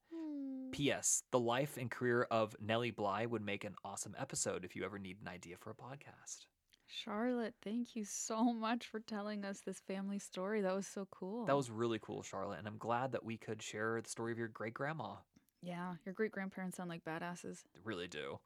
P.S. 0.72 1.22
The 1.32 1.38
life 1.38 1.76
and 1.76 1.90
career 1.90 2.26
of 2.30 2.54
Nellie 2.60 2.90
Bly 2.90 3.26
would 3.26 3.42
make 3.42 3.64
an 3.64 3.74
awesome 3.84 4.14
episode 4.18 4.64
if 4.64 4.74
you 4.76 4.84
ever 4.84 4.98
need 4.98 5.18
an 5.20 5.28
idea 5.28 5.56
for 5.58 5.70
a 5.70 5.74
podcast. 5.74 6.46
Charlotte, 6.86 7.54
thank 7.62 7.94
you 7.94 8.04
so 8.04 8.52
much 8.52 8.88
for 8.88 9.00
telling 9.00 9.44
us 9.44 9.60
this 9.60 9.80
family 9.86 10.18
story. 10.18 10.60
That 10.60 10.74
was 10.74 10.86
so 10.86 11.06
cool. 11.10 11.46
That 11.46 11.56
was 11.56 11.70
really 11.70 12.00
cool, 12.00 12.22
Charlotte, 12.22 12.58
and 12.58 12.66
I'm 12.66 12.78
glad 12.78 13.12
that 13.12 13.24
we 13.24 13.36
could 13.36 13.62
share 13.62 14.00
the 14.00 14.08
story 14.08 14.32
of 14.32 14.38
your 14.38 14.48
great 14.48 14.74
grandma. 14.74 15.14
Yeah, 15.62 15.94
your 16.04 16.14
great 16.14 16.32
grandparents 16.32 16.76
sound 16.76 16.88
like 16.88 17.04
badasses. 17.04 17.62
They 17.74 17.80
really 17.84 18.08
do. 18.08 18.40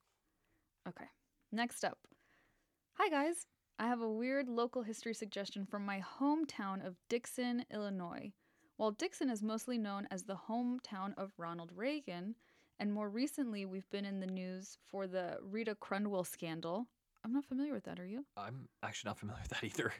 Okay. 0.88 1.06
Next 1.52 1.84
up. 1.84 1.98
Hi 2.94 3.08
guys. 3.08 3.46
I 3.78 3.86
have 3.86 4.00
a 4.00 4.10
weird 4.10 4.48
local 4.48 4.82
history 4.82 5.14
suggestion 5.14 5.66
from 5.66 5.84
my 5.84 6.02
hometown 6.20 6.86
of 6.86 6.96
Dixon, 7.08 7.64
Illinois. 7.72 8.32
While 8.76 8.90
Dixon 8.90 9.30
is 9.30 9.42
mostly 9.42 9.78
known 9.78 10.08
as 10.10 10.24
the 10.24 10.36
hometown 10.48 11.14
of 11.16 11.32
Ronald 11.38 11.70
Reagan, 11.74 12.34
and 12.80 12.92
more 12.92 13.08
recently 13.08 13.64
we've 13.66 13.88
been 13.90 14.04
in 14.04 14.18
the 14.20 14.26
news 14.26 14.78
for 14.88 15.06
the 15.06 15.38
Rita 15.42 15.76
Crundwell 15.76 16.26
scandal. 16.26 16.88
I'm 17.24 17.32
not 17.32 17.44
familiar 17.44 17.72
with 17.72 17.84
that, 17.84 18.00
are 18.00 18.06
you? 18.06 18.24
I'm 18.36 18.68
actually 18.82 19.10
not 19.10 19.18
familiar 19.18 19.40
with 19.42 19.50
that 19.50 19.64
either. 19.64 19.92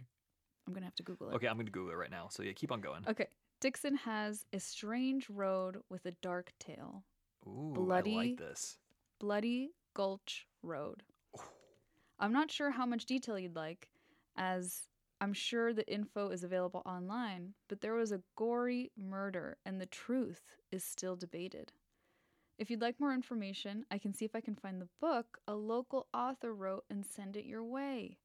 I'm 0.67 0.73
going 0.73 0.83
to 0.83 0.87
have 0.87 0.95
to 0.97 1.03
Google 1.03 1.31
it. 1.31 1.35
Okay, 1.35 1.47
I'm 1.47 1.55
going 1.55 1.67
to 1.67 1.73
Google 1.73 1.93
it 1.93 1.97
right 1.97 2.11
now. 2.11 2.29
So 2.31 2.43
yeah, 2.43 2.53
keep 2.53 2.73
on 2.73 2.81
going. 2.81 3.05
Okay. 3.09 3.29
Dixon 3.61 3.95
has 3.97 4.45
a 4.53 4.59
strange 4.59 5.31
road 5.31 5.77
with 5.89 6.05
a 6.07 6.13
dark 6.21 6.53
tale. 6.59 7.05
Ooh, 7.47 7.73
I 7.73 7.77
bloody- 7.77 8.15
like 8.17 8.37
this. 8.39 8.79
Bloody 9.21 9.71
Gulch 9.95 10.47
Road. 10.63 11.03
I'm 12.19 12.33
not 12.33 12.51
sure 12.51 12.71
how 12.71 12.85
much 12.87 13.07
detail 13.07 13.39
you'd 13.39 13.57
like, 13.57 13.89
as 14.37 14.83
I'm 15.21 15.33
sure 15.33 15.73
the 15.73 15.91
info 15.93 16.31
is 16.31 16.45
available 16.45 16.83
online, 16.85 17.55
but 17.69 17.81
there 17.81 17.95
was 17.95 18.13
a 18.13 18.23
gory 18.37 18.91
murder 18.97 19.57
and 19.65 19.81
the 19.81 19.87
truth 19.87 20.43
is 20.71 20.85
still 20.85 21.17
debated. 21.17 21.73
If 22.59 22.71
you'd 22.71 22.81
like 22.83 23.01
more 23.01 23.13
information, 23.13 23.85
I 23.91 23.99
can 23.99 24.15
see 24.15 24.25
if 24.25 24.35
I 24.35 24.41
can 24.41 24.55
find 24.55 24.81
the 24.81 24.89
book 25.01 25.39
a 25.49 25.55
local 25.55 26.07
author 26.15 26.55
wrote 26.55 26.85
and 26.91 27.05
send 27.05 27.37
it 27.37 27.47
your 27.47 27.65
way. 27.65 28.19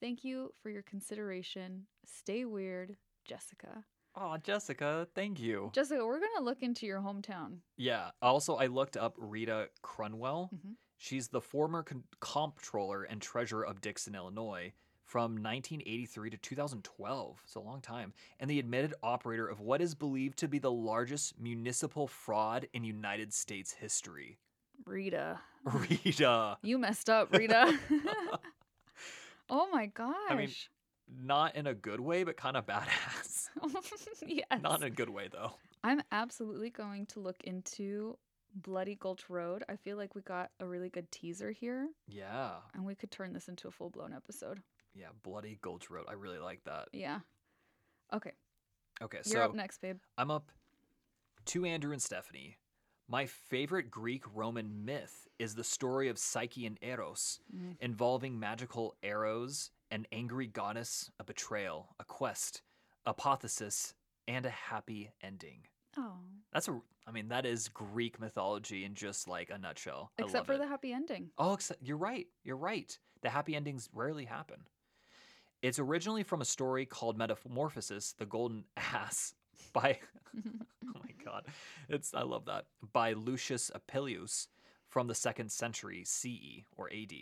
Thank 0.00 0.24
you 0.24 0.52
for 0.62 0.70
your 0.70 0.82
consideration. 0.82 1.86
Stay 2.04 2.44
weird, 2.44 2.96
Jessica. 3.24 3.84
Oh, 4.14 4.36
Jessica, 4.36 5.08
thank 5.14 5.40
you. 5.40 5.70
Jessica, 5.74 6.04
we're 6.04 6.20
going 6.20 6.36
to 6.36 6.44
look 6.44 6.62
into 6.62 6.86
your 6.86 7.00
hometown. 7.00 7.58
Yeah. 7.76 8.10
Also, 8.20 8.56
I 8.56 8.66
looked 8.66 8.96
up 8.96 9.14
Rita 9.16 9.70
Crundwell. 9.82 10.50
Mhm. 10.52 10.76
She's 10.98 11.28
the 11.28 11.40
former 11.40 11.84
comptroller 12.20 13.04
and 13.04 13.20
treasurer 13.22 13.64
of 13.64 13.80
Dixon, 13.80 14.14
Illinois 14.14 14.72
from 15.12 15.32
1983 15.32 16.30
to 16.30 16.36
2012. 16.38 17.42
It's 17.44 17.54
a 17.54 17.60
long 17.60 17.82
time. 17.82 18.14
And 18.40 18.48
the 18.48 18.58
admitted 18.58 18.94
operator 19.02 19.46
of 19.46 19.60
what 19.60 19.82
is 19.82 19.94
believed 19.94 20.38
to 20.38 20.48
be 20.48 20.58
the 20.58 20.70
largest 20.72 21.38
municipal 21.38 22.06
fraud 22.06 22.66
in 22.72 22.82
United 22.82 23.34
States 23.34 23.72
history. 23.74 24.38
Rita. 24.86 25.38
Rita. 25.66 26.56
You 26.62 26.78
messed 26.78 27.10
up, 27.10 27.30
Rita. 27.30 27.78
oh 29.50 29.68
my 29.70 29.84
gosh. 29.84 30.14
I 30.30 30.34
mean, 30.34 30.48
Not 31.22 31.56
in 31.56 31.66
a 31.66 31.74
good 31.74 32.00
way, 32.00 32.24
but 32.24 32.38
kind 32.38 32.56
of 32.56 32.64
badass. 32.66 33.48
yes. 34.26 34.46
Not 34.62 34.80
in 34.80 34.84
a 34.86 34.90
good 34.90 35.10
way, 35.10 35.28
though. 35.30 35.52
I'm 35.84 36.00
absolutely 36.10 36.70
going 36.70 37.04
to 37.08 37.20
look 37.20 37.44
into 37.44 38.16
Bloody 38.54 38.94
Gulch 38.94 39.28
Road. 39.28 39.62
I 39.68 39.76
feel 39.76 39.98
like 39.98 40.14
we 40.14 40.22
got 40.22 40.52
a 40.58 40.66
really 40.66 40.88
good 40.88 41.12
teaser 41.12 41.50
here, 41.50 41.88
Yeah. 42.08 42.52
and 42.74 42.86
we 42.86 42.94
could 42.94 43.10
turn 43.10 43.34
this 43.34 43.48
into 43.48 43.68
a 43.68 43.70
full 43.70 43.90
blown 43.90 44.14
episode. 44.14 44.62
Yeah. 44.94 45.08
Bloody 45.22 45.58
Gulch 45.62 45.90
Road. 45.90 46.06
I 46.08 46.12
really 46.14 46.38
like 46.38 46.64
that. 46.64 46.88
Yeah. 46.92 47.20
Okay. 48.12 48.32
Okay. 49.02 49.18
You're 49.24 49.42
so 49.42 49.44
up 49.44 49.54
next, 49.54 49.80
babe. 49.80 49.98
I'm 50.18 50.30
up 50.30 50.50
to 51.46 51.64
Andrew 51.64 51.92
and 51.92 52.02
Stephanie. 52.02 52.56
My 53.08 53.26
favorite 53.26 53.90
Greek 53.90 54.22
Roman 54.34 54.84
myth 54.84 55.28
is 55.38 55.54
the 55.54 55.64
story 55.64 56.08
of 56.08 56.18
Psyche 56.18 56.66
and 56.66 56.78
Eros, 56.82 57.40
Mm. 57.54 57.76
involving 57.80 58.38
magical 58.38 58.96
arrows 59.02 59.70
an 59.90 60.06
angry 60.10 60.46
goddess, 60.46 61.10
a 61.20 61.24
betrayal, 61.24 61.94
a 62.00 62.04
quest, 62.04 62.62
apotheosis, 63.04 63.94
and 64.26 64.46
a 64.46 64.50
happy 64.50 65.10
ending. 65.22 65.66
Oh. 65.98 66.14
That's 66.52 66.66
a, 66.68 66.80
I 67.06 67.10
mean, 67.10 67.28
that 67.28 67.44
is 67.44 67.68
Greek 67.68 68.18
mythology 68.18 68.84
in 68.84 68.94
just 68.94 69.28
like 69.28 69.50
a 69.50 69.58
nutshell. 69.58 70.10
Except 70.16 70.46
for 70.46 70.54
it. 70.54 70.58
the 70.58 70.66
happy 70.66 70.92
ending. 70.92 71.30
Oh, 71.36 71.52
except 71.52 71.82
you're 71.82 71.98
right. 71.98 72.26
You're 72.42 72.56
right. 72.56 72.96
The 73.20 73.28
happy 73.28 73.54
endings 73.54 73.90
rarely 73.92 74.24
happen. 74.24 74.64
It's 75.62 75.78
originally 75.78 76.24
from 76.24 76.40
a 76.40 76.44
story 76.44 76.84
called 76.84 77.16
Metamorphosis, 77.16 78.14
the 78.18 78.26
Golden 78.26 78.64
Ass, 78.76 79.34
by 79.72 79.98
oh 80.36 81.00
my 81.00 81.24
god, 81.24 81.46
it's 81.88 82.12
I 82.12 82.22
love 82.22 82.46
that 82.46 82.66
by 82.92 83.12
Lucius 83.12 83.70
Appius 83.74 84.48
from 84.88 85.06
the 85.06 85.14
second 85.14 85.50
century 85.50 86.02
CE 86.04 86.64
or 86.76 86.90
AD. 86.92 87.12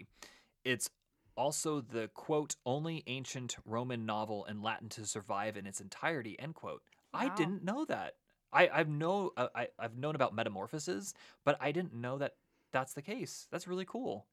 It's 0.65 0.91
also 1.37 1.81
the 1.81 2.09
quote 2.15 2.57
only 2.67 3.05
ancient 3.07 3.57
Roman 3.65 4.05
novel 4.07 4.45
in 4.47 4.63
Latin 4.63 4.89
to 4.91 5.07
survive 5.07 5.57
in 5.57 5.67
its 5.67 5.81
entirety 5.81 6.39
end 6.39 6.55
quote. 6.55 6.83
I 7.13 7.29
didn't 7.29 7.65
know 7.65 7.85
that. 7.85 8.15
I 8.53 8.69
I've 8.73 8.89
know 8.89 9.33
uh, 9.37 9.49
I 9.55 9.69
I've 9.79 9.97
known 9.97 10.15
about 10.15 10.35
metamorphoses, 10.35 11.15
but 11.45 11.57
I 11.61 11.73
didn't 11.73 11.95
know 11.95 12.19
that 12.19 12.35
that's 12.73 12.95
the 12.95 13.03
case. 13.03 13.47
That's 13.51 13.69
really 13.69 13.85
cool. 13.85 14.27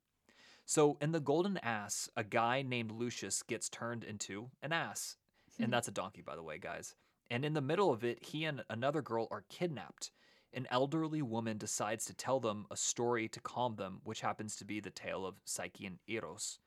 So 0.70 0.98
in 1.00 1.14
the 1.14 1.22
Golden 1.22 1.58
Ass, 1.60 2.10
a 2.18 2.26
guy 2.26 2.62
named 2.62 2.92
Lucius 2.92 3.42
gets 3.42 3.70
turned 3.70 4.04
into 4.04 4.50
an 4.62 4.74
ass, 4.74 5.16
and 5.58 5.68
hmm. 5.68 5.72
that's 5.72 5.88
a 5.88 5.94
donkey, 5.94 6.22
by 6.22 6.36
the 6.36 6.44
way, 6.44 6.58
guys. 6.58 6.94
And 7.30 7.46
in 7.46 7.54
the 7.54 7.62
middle 7.62 7.90
of 7.90 8.04
it, 8.04 8.22
he 8.22 8.44
and 8.44 8.62
another 8.70 9.02
girl 9.02 9.30
are 9.32 9.46
kidnapped. 9.48 10.12
An 10.54 10.68
elderly 10.70 11.22
woman 11.22 11.58
decides 11.58 12.04
to 12.06 12.14
tell 12.14 12.42
them 12.42 12.66
a 12.70 12.76
story 12.76 13.30
to 13.30 13.40
calm 13.40 13.78
them, 13.78 14.02
which 14.04 14.20
happens 14.20 14.58
to 14.58 14.66
be 14.66 14.82
the 14.82 14.90
tale 14.90 15.26
of 15.26 15.36
Psyche 15.46 15.86
and 15.86 16.00
Eros. 16.06 16.60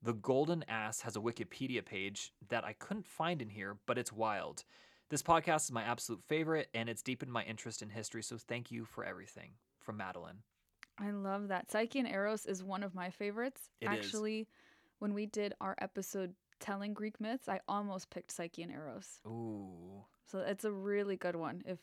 The 0.00 0.14
Golden 0.14 0.64
Ass 0.66 1.02
has 1.02 1.14
a 1.14 1.20
Wikipedia 1.20 1.84
page 1.84 2.32
that 2.48 2.64
I 2.64 2.72
couldn't 2.72 3.06
find 3.06 3.42
in 3.42 3.50
here, 3.50 3.76
but 3.86 3.98
it's 3.98 4.10
wild. 4.10 4.64
This 5.10 5.22
podcast 5.22 5.64
is 5.64 5.72
my 5.72 5.82
absolute 5.82 6.22
favorite, 6.30 6.70
and 6.72 6.88
it's 6.88 7.02
deepened 7.02 7.30
my 7.30 7.42
interest 7.42 7.82
in 7.82 7.90
history, 7.90 8.22
so 8.22 8.38
thank 8.38 8.70
you 8.70 8.86
for 8.86 9.04
everything. 9.04 9.50
From 9.80 9.98
Madeline. 9.98 10.38
I 10.98 11.10
love 11.10 11.48
that. 11.48 11.70
Psyche 11.70 11.98
and 11.98 12.08
Eros 12.08 12.46
is 12.46 12.62
one 12.62 12.82
of 12.82 12.94
my 12.94 13.10
favorites. 13.10 13.70
It 13.80 13.86
is. 13.86 13.90
Actually, 13.90 14.48
when 14.98 15.14
we 15.14 15.26
did 15.26 15.54
our 15.60 15.76
episode 15.80 16.34
telling 16.60 16.94
Greek 16.94 17.20
myths, 17.20 17.48
I 17.48 17.60
almost 17.66 18.10
picked 18.10 18.30
Psyche 18.30 18.62
and 18.62 18.72
Eros. 18.72 19.20
Ooh. 19.26 20.04
So 20.26 20.38
it's 20.40 20.64
a 20.64 20.72
really 20.72 21.16
good 21.16 21.36
one. 21.36 21.62
If 21.66 21.78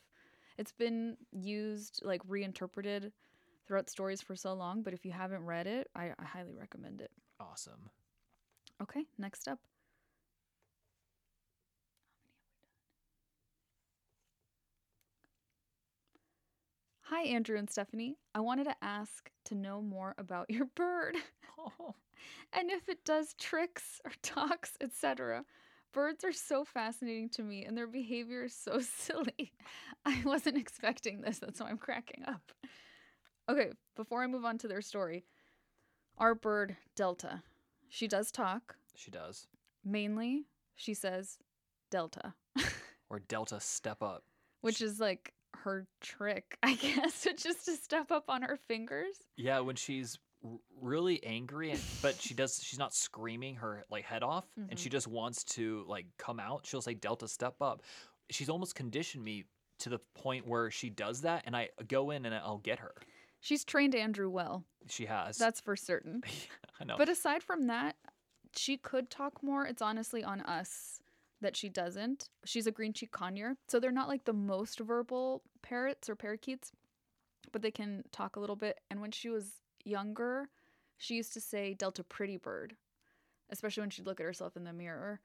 it's 0.58 0.72
been 0.72 1.18
used 1.32 2.02
like 2.04 2.22
reinterpreted 2.28 3.12
throughout 3.68 3.90
stories 3.90 4.22
for 4.22 4.36
so 4.36 4.54
long, 4.54 4.82
but 4.82 4.94
if 4.94 5.06
you 5.06 5.12
haven't 5.12 5.46
read 5.46 5.68
it, 5.68 5.88
I, 5.96 6.12
I 6.18 6.24
highly 6.24 6.54
recommend 6.54 7.02
it. 7.02 7.12
Awesome. 7.40 7.90
Okay, 8.82 9.06
next 9.18 9.48
up. 9.48 9.60
Hi, 17.10 17.24
Andrew 17.24 17.58
and 17.58 17.70
Stephanie. 17.70 18.18
I 18.36 18.40
wanted 18.42 18.66
to 18.66 18.76
ask 18.84 19.32
to 19.46 19.56
know 19.56 19.82
more 19.82 20.14
about 20.18 20.50
your 20.50 20.66
bird 20.76 21.16
Oh, 21.58 21.96
and 22.54 22.70
if 22.72 22.88
it 22.88 23.04
does 23.04 23.34
tricks 23.34 24.00
or 24.06 24.12
talks, 24.22 24.74
etc. 24.80 25.44
Birds 25.92 26.24
are 26.24 26.32
so 26.32 26.64
fascinating 26.64 27.30
to 27.32 27.42
me 27.42 27.66
and 27.66 27.76
their 27.78 27.88
behavior 27.88 28.44
is 28.46 28.54
so 28.56 28.80
silly. 28.98 29.54
I 30.06 30.22
wasn't 30.24 30.58
expecting 30.58 31.22
this, 31.22 31.40
that's 31.40 31.60
why 31.60 31.70
I'm 31.70 31.78
cracking 31.78 32.24
up. 32.28 32.52
Okay, 33.50 33.72
before 33.96 34.24
I 34.24 34.28
move 34.28 34.46
on 34.46 34.58
to 34.60 34.68
their 34.68 34.82
story, 34.82 35.26
our 36.20 36.36
bird, 36.36 36.78
Delta, 36.96 37.42
she 37.90 38.08
does 38.08 38.32
talk. 38.32 38.76
she 38.96 39.10
does. 39.10 39.48
Mainly, 39.84 40.44
she 40.76 40.94
says 40.94 41.40
Delta, 41.90 42.36
Or 43.10 43.20
Delta 43.20 43.60
step 43.60 44.04
up. 44.04 44.24
which 44.62 44.82
is 44.82 45.00
like 45.00 45.34
her 45.64 45.88
trick, 46.02 46.58
I 46.64 46.76
guess, 46.76 47.26
which 47.26 47.46
is 47.46 47.64
to 47.66 47.76
step 47.76 48.12
up 48.12 48.26
on 48.28 48.42
her 48.42 48.58
fingers. 48.68 49.16
Yeah, 49.38 49.60
when 49.60 49.76
she's 49.76 50.18
really 50.82 51.24
angry, 51.24 51.72
and, 51.72 51.82
but 52.02 52.16
she 52.16 52.34
does, 52.34 52.62
she's 52.64 52.80
not 52.80 52.94
screaming 52.94 53.56
her 53.56 53.86
like 53.90 54.06
head 54.06 54.24
off, 54.24 54.46
and 54.56 54.80
she 54.80 54.88
mm-hmm. 54.88 54.94
just 54.94 55.08
wants 55.08 55.44
to 55.44 55.84
like 55.88 56.06
come 56.18 56.40
out. 56.40 56.66
She'll 56.66 56.82
say 56.82 56.94
Delta 56.94 57.28
step 57.28 57.56
up. 57.62 57.84
She's 58.30 58.50
almost 58.50 58.76
conditioned 58.76 59.24
me 59.24 59.46
to 59.80 59.90
the 59.90 60.00
point 60.16 60.48
where 60.48 60.72
she 60.72 60.90
does 60.90 61.22
that, 61.22 61.44
and 61.46 61.56
I 61.56 61.70
go 61.88 62.12
in 62.12 62.26
and 62.26 62.34
I'll 62.34 62.60
get 62.60 62.80
her. 62.80 62.94
She's 63.42 63.64
trained 63.64 63.96
Andrew 63.96 64.30
well. 64.30 64.66
She 64.90 65.06
has. 65.06 65.38
That's 65.38 65.62
for 65.62 65.76
certain. 65.76 66.22
I 66.80 66.84
know. 66.84 66.96
But 66.98 67.10
aside 67.10 67.44
from 67.44 67.68
that, 67.68 67.96
she 68.56 68.78
could 68.78 69.10
talk 69.10 69.42
more. 69.44 69.66
It's 69.66 69.82
honestly 69.82 70.24
on 70.24 70.42
us 70.42 70.99
that 71.42 71.56
she 71.56 71.70
doesn't. 71.70 72.30
She's 72.46 72.68
a 72.68 72.72
green 72.72 72.94
cheek 72.94 73.12
conure, 73.12 73.56
so 73.68 73.80
they're 73.80 73.92
not 73.92 74.08
like 74.08 74.26
the 74.26 74.34
most 74.34 74.80
verbal 74.80 75.42
parrots 75.62 76.10
or 76.10 76.16
parakeets, 76.16 76.72
but 77.52 77.62
they 77.62 77.72
can 77.72 78.04
talk 78.12 78.36
a 78.36 78.40
little 78.40 78.56
bit. 78.56 78.80
And 78.90 79.02
when 79.02 79.12
she 79.12 79.30
was 79.30 79.52
younger, 79.84 80.50
she 80.98 81.16
used 81.16 81.34
to 81.34 81.42
say 81.42 81.74
Delta 81.74 82.04
pretty 82.04 82.38
bird, 82.38 82.76
especially 83.50 83.82
when 83.82 83.90
she'd 83.90 84.06
look 84.06 84.20
at 84.20 84.26
herself 84.26 84.58
in 84.58 84.66
the 84.66 84.74
mirror. 84.74 85.22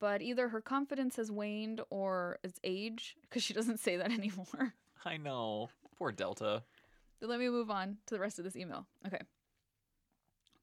But 0.00 0.22
either 0.22 0.48
her 0.48 0.60
confidence 0.60 1.16
has 1.16 1.30
waned 1.30 1.80
or 1.88 2.38
it's 2.42 2.60
age, 2.64 3.16
because 3.22 3.42
she 3.42 3.54
doesn't 3.54 3.80
say 3.80 3.96
that 3.96 4.12
anymore. 4.12 4.74
I 5.04 5.16
know. 5.16 5.70
Poor 5.96 6.10
Delta. 6.10 6.62
So 7.20 7.26
let 7.26 7.38
me 7.38 7.48
move 7.48 7.70
on 7.70 7.98
to 8.06 8.14
the 8.14 8.20
rest 8.20 8.38
of 8.38 8.44
this 8.44 8.56
email. 8.56 8.86
Okay. 9.06 9.20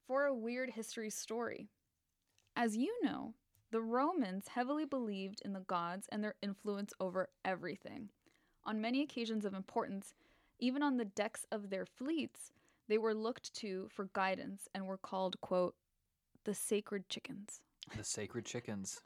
For 0.06 0.26
a 0.26 0.34
weird 0.34 0.70
history 0.70 1.10
story. 1.10 1.68
As 2.54 2.76
you 2.76 2.94
know, 3.02 3.32
the 3.72 3.80
Romans 3.80 4.48
heavily 4.48 4.84
believed 4.84 5.40
in 5.42 5.54
the 5.54 5.60
gods 5.60 6.06
and 6.12 6.22
their 6.22 6.34
influence 6.42 6.92
over 7.00 7.30
everything. 7.42 8.10
On 8.64 8.82
many 8.82 9.00
occasions 9.02 9.46
of 9.46 9.54
importance, 9.54 10.14
even 10.58 10.82
on 10.82 10.98
the 10.98 11.06
decks 11.06 11.46
of 11.50 11.70
their 11.70 11.86
fleets, 11.86 12.52
they 12.86 12.98
were 12.98 13.14
looked 13.14 13.54
to 13.54 13.88
for 13.90 14.10
guidance 14.12 14.68
and 14.74 14.86
were 14.86 14.98
called, 14.98 15.40
quote, 15.40 15.74
the 16.44 16.54
sacred 16.54 17.08
chickens. 17.08 17.62
The 17.96 18.04
sacred 18.04 18.44
chickens. 18.44 19.00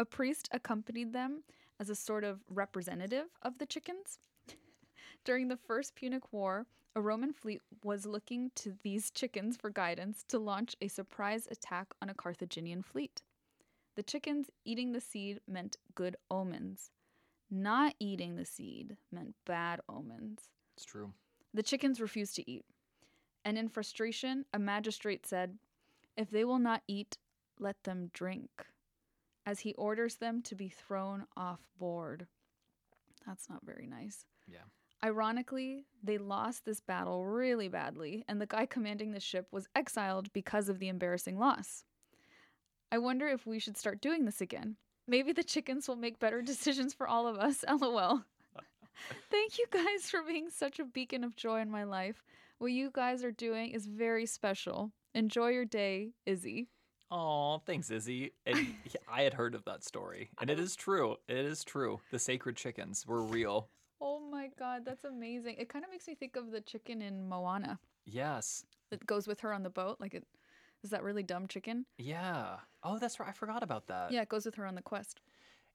A 0.00 0.04
priest 0.04 0.48
accompanied 0.50 1.12
them 1.12 1.44
as 1.78 1.88
a 1.88 1.94
sort 1.94 2.24
of 2.24 2.40
representative 2.50 3.26
of 3.42 3.58
the 3.58 3.66
chickens. 3.66 4.18
During 5.24 5.46
the 5.46 5.56
First 5.56 5.94
Punic 5.94 6.32
War, 6.32 6.66
a 6.96 7.00
Roman 7.00 7.32
fleet 7.32 7.60
was 7.84 8.04
looking 8.04 8.50
to 8.56 8.74
these 8.82 9.12
chickens 9.12 9.56
for 9.56 9.70
guidance 9.70 10.24
to 10.28 10.40
launch 10.40 10.74
a 10.80 10.88
surprise 10.88 11.46
attack 11.50 11.94
on 12.02 12.08
a 12.08 12.14
Carthaginian 12.14 12.82
fleet. 12.82 13.22
The 13.94 14.02
chickens 14.02 14.50
eating 14.64 14.92
the 14.92 15.00
seed 15.00 15.40
meant 15.46 15.76
good 15.94 16.16
omens. 16.30 16.90
Not 17.50 17.94
eating 18.00 18.36
the 18.36 18.46
seed 18.46 18.96
meant 19.10 19.34
bad 19.44 19.80
omens. 19.88 20.48
It's 20.76 20.86
true. 20.86 21.12
The 21.52 21.62
chickens 21.62 22.00
refused 22.00 22.34
to 22.36 22.50
eat. 22.50 22.64
And 23.44 23.58
in 23.58 23.68
frustration, 23.68 24.46
a 24.54 24.58
magistrate 24.58 25.26
said, 25.26 25.58
If 26.16 26.30
they 26.30 26.44
will 26.44 26.58
not 26.58 26.82
eat, 26.88 27.18
let 27.58 27.82
them 27.84 28.10
drink, 28.14 28.50
as 29.44 29.60
he 29.60 29.74
orders 29.74 30.16
them 30.16 30.40
to 30.42 30.54
be 30.54 30.68
thrown 30.68 31.26
off 31.36 31.60
board. 31.78 32.26
That's 33.26 33.50
not 33.50 33.64
very 33.64 33.86
nice. 33.86 34.24
Yeah. 34.46 34.64
Ironically, 35.04 35.84
they 36.02 36.16
lost 36.16 36.64
this 36.64 36.80
battle 36.80 37.26
really 37.26 37.68
badly, 37.68 38.24
and 38.28 38.40
the 38.40 38.46
guy 38.46 38.66
commanding 38.66 39.12
the 39.12 39.20
ship 39.20 39.48
was 39.50 39.68
exiled 39.74 40.32
because 40.32 40.68
of 40.68 40.78
the 40.78 40.88
embarrassing 40.88 41.38
loss. 41.38 41.84
I 42.92 42.98
wonder 42.98 43.26
if 43.26 43.46
we 43.46 43.58
should 43.58 43.78
start 43.78 44.02
doing 44.02 44.26
this 44.26 44.42
again. 44.42 44.76
Maybe 45.08 45.32
the 45.32 45.42
chickens 45.42 45.88
will 45.88 45.96
make 45.96 46.18
better 46.18 46.42
decisions 46.52 46.92
for 46.92 47.08
all 47.08 47.26
of 47.26 47.38
us. 47.38 47.64
LOL. 47.80 48.22
Thank 49.30 49.58
you 49.58 49.64
guys 49.70 50.10
for 50.10 50.22
being 50.22 50.50
such 50.50 50.78
a 50.78 50.84
beacon 50.84 51.24
of 51.24 51.34
joy 51.34 51.62
in 51.62 51.70
my 51.70 51.84
life. 51.84 52.22
What 52.58 52.72
you 52.72 52.90
guys 52.92 53.24
are 53.24 53.32
doing 53.32 53.70
is 53.70 53.86
very 53.86 54.26
special. 54.26 54.92
Enjoy 55.14 55.48
your 55.48 55.64
day, 55.64 56.10
Izzy. 56.26 56.68
Oh, 57.10 57.62
thanks, 57.64 57.90
Izzy. 57.90 58.32
And 58.44 58.74
I 59.10 59.22
had 59.22 59.32
heard 59.32 59.54
of 59.54 59.64
that 59.64 59.84
story, 59.84 60.28
and 60.38 60.50
it 60.50 60.58
oh. 60.58 60.62
is 60.62 60.76
true. 60.76 61.16
It 61.28 61.38
is 61.38 61.64
true. 61.64 61.98
The 62.10 62.18
sacred 62.18 62.56
chickens 62.56 63.06
were 63.06 63.22
real. 63.22 63.70
Oh 64.02 64.20
my 64.20 64.50
god, 64.58 64.84
that's 64.84 65.04
amazing. 65.04 65.56
It 65.58 65.70
kind 65.70 65.84
of 65.84 65.90
makes 65.90 66.06
me 66.06 66.14
think 66.14 66.36
of 66.36 66.50
the 66.50 66.60
chicken 66.60 67.00
in 67.00 67.26
Moana 67.26 67.78
Yes. 68.04 68.64
that 68.90 69.06
goes 69.06 69.26
with 69.26 69.40
her 69.40 69.52
on 69.54 69.62
the 69.62 69.70
boat. 69.70 69.96
Like 69.98 70.12
it 70.14 70.26
is 70.82 70.90
that 70.90 71.02
really 71.02 71.22
dumb 71.22 71.48
chicken? 71.48 71.86
Yeah. 71.98 72.56
Oh, 72.82 72.98
that's 72.98 73.18
right. 73.20 73.28
I 73.28 73.32
forgot 73.32 73.62
about 73.62 73.86
that. 73.86 74.10
Yeah, 74.12 74.22
it 74.22 74.28
goes 74.28 74.44
with 74.44 74.56
her 74.56 74.66
on 74.66 74.74
the 74.74 74.82
quest. 74.82 75.20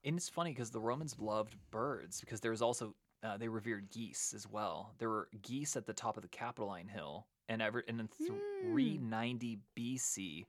And 0.04 0.16
it's 0.16 0.28
funny 0.28 0.50
because 0.52 0.70
the 0.70 0.80
Romans 0.80 1.16
loved 1.18 1.56
birds 1.70 2.20
because 2.20 2.40
there 2.40 2.50
was 2.52 2.62
also 2.62 2.94
uh, 3.22 3.36
they 3.36 3.48
revered 3.48 3.90
geese 3.90 4.32
as 4.32 4.46
well. 4.48 4.94
There 4.98 5.08
were 5.08 5.28
geese 5.42 5.76
at 5.76 5.86
the 5.86 5.92
top 5.92 6.16
of 6.16 6.22
the 6.22 6.28
Capitoline 6.28 6.86
Hill, 6.86 7.26
and 7.48 7.60
ever 7.60 7.82
and 7.88 7.98
in 8.00 8.06
390 8.06 9.58
BC, 9.76 10.46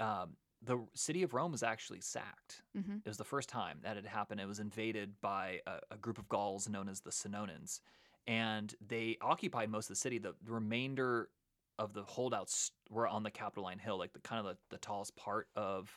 um, 0.00 0.36
the 0.62 0.84
city 0.94 1.22
of 1.22 1.32
Rome 1.34 1.52
was 1.52 1.62
actually 1.62 2.00
sacked. 2.00 2.62
Mhm. 2.76 2.98
It 3.04 3.08
was 3.08 3.16
the 3.16 3.24
first 3.24 3.48
time 3.48 3.78
that 3.82 3.96
had 3.96 4.06
happened. 4.06 4.40
It 4.40 4.46
was 4.46 4.60
invaded 4.60 5.20
by 5.20 5.60
a, 5.66 5.78
a 5.92 5.96
group 5.96 6.18
of 6.18 6.28
Gauls 6.28 6.68
known 6.68 6.88
as 6.88 7.00
the 7.00 7.10
Senonans, 7.10 7.80
and 8.26 8.74
they 8.86 9.16
occupied 9.22 9.70
most 9.70 9.86
of 9.86 9.90
the 9.90 10.00
city. 10.00 10.18
The, 10.18 10.34
the 10.42 10.52
remainder 10.52 11.30
of 11.78 11.92
the 11.92 12.02
holdouts 12.02 12.70
were 12.90 13.06
on 13.08 13.22
the 13.22 13.30
Capitoline 13.30 13.78
Hill, 13.78 13.98
like 13.98 14.12
the 14.12 14.20
kind 14.20 14.46
of 14.46 14.54
the, 14.54 14.58
the 14.70 14.78
tallest 14.78 15.16
part 15.16 15.48
of 15.56 15.90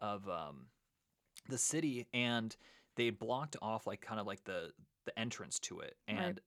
of 0.00 0.28
um, 0.28 0.66
the 1.48 1.58
city, 1.58 2.06
and 2.14 2.56
they 2.96 3.10
blocked 3.10 3.56
off 3.62 3.86
like 3.86 4.00
kind 4.00 4.20
of 4.20 4.26
like 4.26 4.44
the 4.44 4.70
the 5.06 5.18
entrance 5.18 5.58
to 5.60 5.80
it, 5.80 5.96
Right. 6.08 6.18
and 6.18 6.40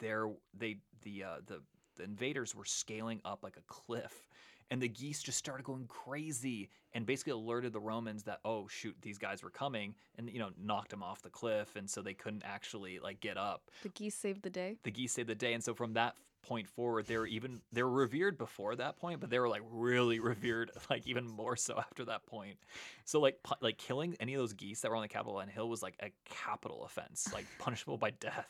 there 0.00 0.30
they 0.56 0.78
the 1.02 1.24
uh, 1.24 1.36
the 1.46 1.60
the 1.96 2.04
invaders 2.04 2.54
were 2.54 2.64
scaling 2.64 3.20
up 3.24 3.42
like 3.42 3.56
a 3.56 3.62
cliff. 3.66 4.28
And 4.70 4.82
the 4.82 4.88
geese 4.88 5.22
just 5.22 5.38
started 5.38 5.64
going 5.64 5.86
crazy 5.88 6.68
and 6.92 7.06
basically 7.06 7.32
alerted 7.32 7.72
the 7.72 7.80
Romans 7.80 8.24
that 8.24 8.40
oh 8.44 8.68
shoot 8.68 8.94
these 9.00 9.16
guys 9.16 9.42
were 9.42 9.48
coming 9.48 9.94
and 10.18 10.28
you 10.30 10.38
know 10.38 10.50
knocked 10.62 10.90
them 10.90 11.02
off 11.02 11.22
the 11.22 11.30
cliff 11.30 11.74
and 11.74 11.88
so 11.88 12.02
they 12.02 12.12
couldn't 12.12 12.42
actually 12.44 12.98
like 12.98 13.18
get 13.20 13.38
up 13.38 13.70
The 13.82 13.88
geese 13.88 14.14
saved 14.14 14.42
the 14.42 14.50
day. 14.50 14.76
the 14.82 14.90
geese 14.90 15.14
saved 15.14 15.30
the 15.30 15.34
day 15.34 15.54
and 15.54 15.64
so 15.64 15.72
from 15.72 15.94
that 15.94 16.16
point 16.42 16.68
forward 16.68 17.06
they 17.06 17.16
were 17.16 17.26
even 17.26 17.60
they 17.72 17.82
were 17.82 17.90
revered 17.90 18.38
before 18.38 18.76
that 18.76 18.96
point 18.96 19.20
but 19.20 19.28
they 19.28 19.38
were 19.38 19.48
like 19.48 19.62
really 19.70 20.20
revered 20.32 20.70
like 20.88 21.06
even 21.06 21.26
more 21.26 21.56
so 21.56 21.78
after 21.78 22.04
that 22.04 22.24
point 22.26 22.56
so 23.04 23.20
like 23.20 23.42
pu- 23.42 23.54
like 23.60 23.76
killing 23.78 24.16
any 24.20 24.34
of 24.34 24.40
those 24.40 24.52
geese 24.52 24.80
that 24.80 24.90
were 24.90 24.96
on 24.96 25.02
the 25.02 25.08
Capitol 25.08 25.40
hill 25.40 25.68
was 25.68 25.82
like 25.82 25.96
a 26.02 26.10
capital 26.24 26.84
offense 26.84 27.28
like 27.32 27.46
punishable 27.58 27.98
by 27.98 28.10
death 28.10 28.48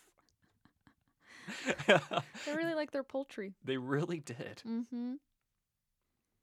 They 1.86 2.54
really 2.54 2.74
like 2.74 2.90
their 2.90 3.02
poultry. 3.02 3.54
they 3.64 3.76
really 3.76 4.20
did 4.20 4.62
Mm-hmm. 4.66 5.14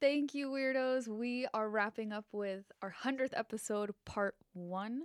Thank 0.01 0.33
you, 0.33 0.49
weirdos. 0.49 1.07
We 1.07 1.47
are 1.53 1.69
wrapping 1.69 2.11
up 2.11 2.25
with 2.31 2.65
our 2.81 2.93
100th 3.03 3.31
episode, 3.33 3.91
part 4.05 4.35
one. 4.53 5.03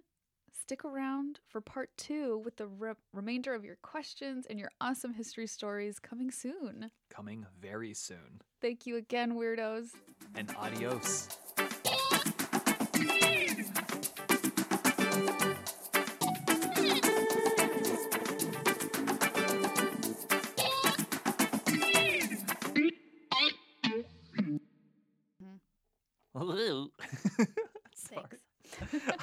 Stick 0.53 0.85
around 0.85 1.41
for 1.49 1.61
part 1.61 1.91
two 1.97 2.39
with 2.45 2.57
the 2.57 2.67
re- 2.67 2.93
remainder 3.13 3.55
of 3.55 3.65
your 3.65 3.77
questions 3.83 4.47
and 4.49 4.59
your 4.59 4.71
awesome 4.81 5.13
history 5.15 5.47
stories 5.47 5.99
coming 5.99 6.31
soon. 6.31 6.91
coming 7.09 7.45
very 7.61 7.93
soon 7.95 8.41
Thank 8.61 8.87
you 8.87 8.97
again, 8.97 9.35
weirdos. 9.37 9.89
and 10.35 10.55
adios 10.57 11.29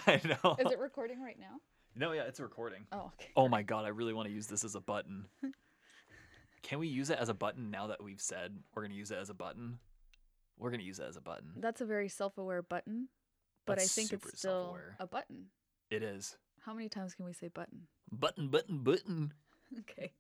I 0.11 0.21
know. 0.23 0.55
Is 0.59 0.71
it 0.71 0.79
recording 0.79 1.21
right 1.21 1.37
now? 1.39 1.57
No, 1.95 2.13
yeah, 2.13 2.23
it's 2.23 2.39
recording. 2.39 2.85
Oh, 2.91 3.11
okay. 3.19 3.29
Oh 3.35 3.49
my 3.49 3.61
god, 3.61 3.85
I 3.85 3.89
really 3.89 4.13
want 4.13 4.27
to 4.27 4.33
use 4.33 4.47
this 4.47 4.63
as 4.63 4.75
a 4.75 4.79
button. 4.79 5.25
Can 6.63 6.79
we 6.79 6.87
use 6.87 7.09
it 7.09 7.17
as 7.19 7.29
a 7.29 7.33
button 7.33 7.71
now 7.71 7.87
that 7.87 8.01
we've 8.03 8.21
said 8.21 8.57
we're 8.73 8.83
going 8.83 8.91
to 8.91 8.97
use 8.97 9.11
it 9.11 9.17
as 9.17 9.29
a 9.29 9.33
button? 9.33 9.79
We're 10.57 10.69
going 10.69 10.79
to 10.79 10.85
use 10.85 10.99
it 10.99 11.05
as 11.07 11.17
a 11.17 11.21
button. 11.21 11.53
That's 11.57 11.81
a 11.81 11.85
very 11.85 12.07
self 12.07 12.37
aware 12.37 12.61
button, 12.61 13.09
but 13.65 13.77
That's 13.77 13.97
I 13.97 14.01
think 14.01 14.13
it's 14.13 14.39
still 14.39 14.51
self-aware. 14.51 14.95
a 14.99 15.07
button. 15.07 15.45
It 15.89 16.03
is. 16.03 16.37
How 16.61 16.73
many 16.73 16.89
times 16.89 17.13
can 17.13 17.25
we 17.25 17.33
say 17.33 17.47
button? 17.49 17.87
Button, 18.11 18.47
button, 18.49 18.79
button. 18.79 19.33
Okay. 19.79 20.13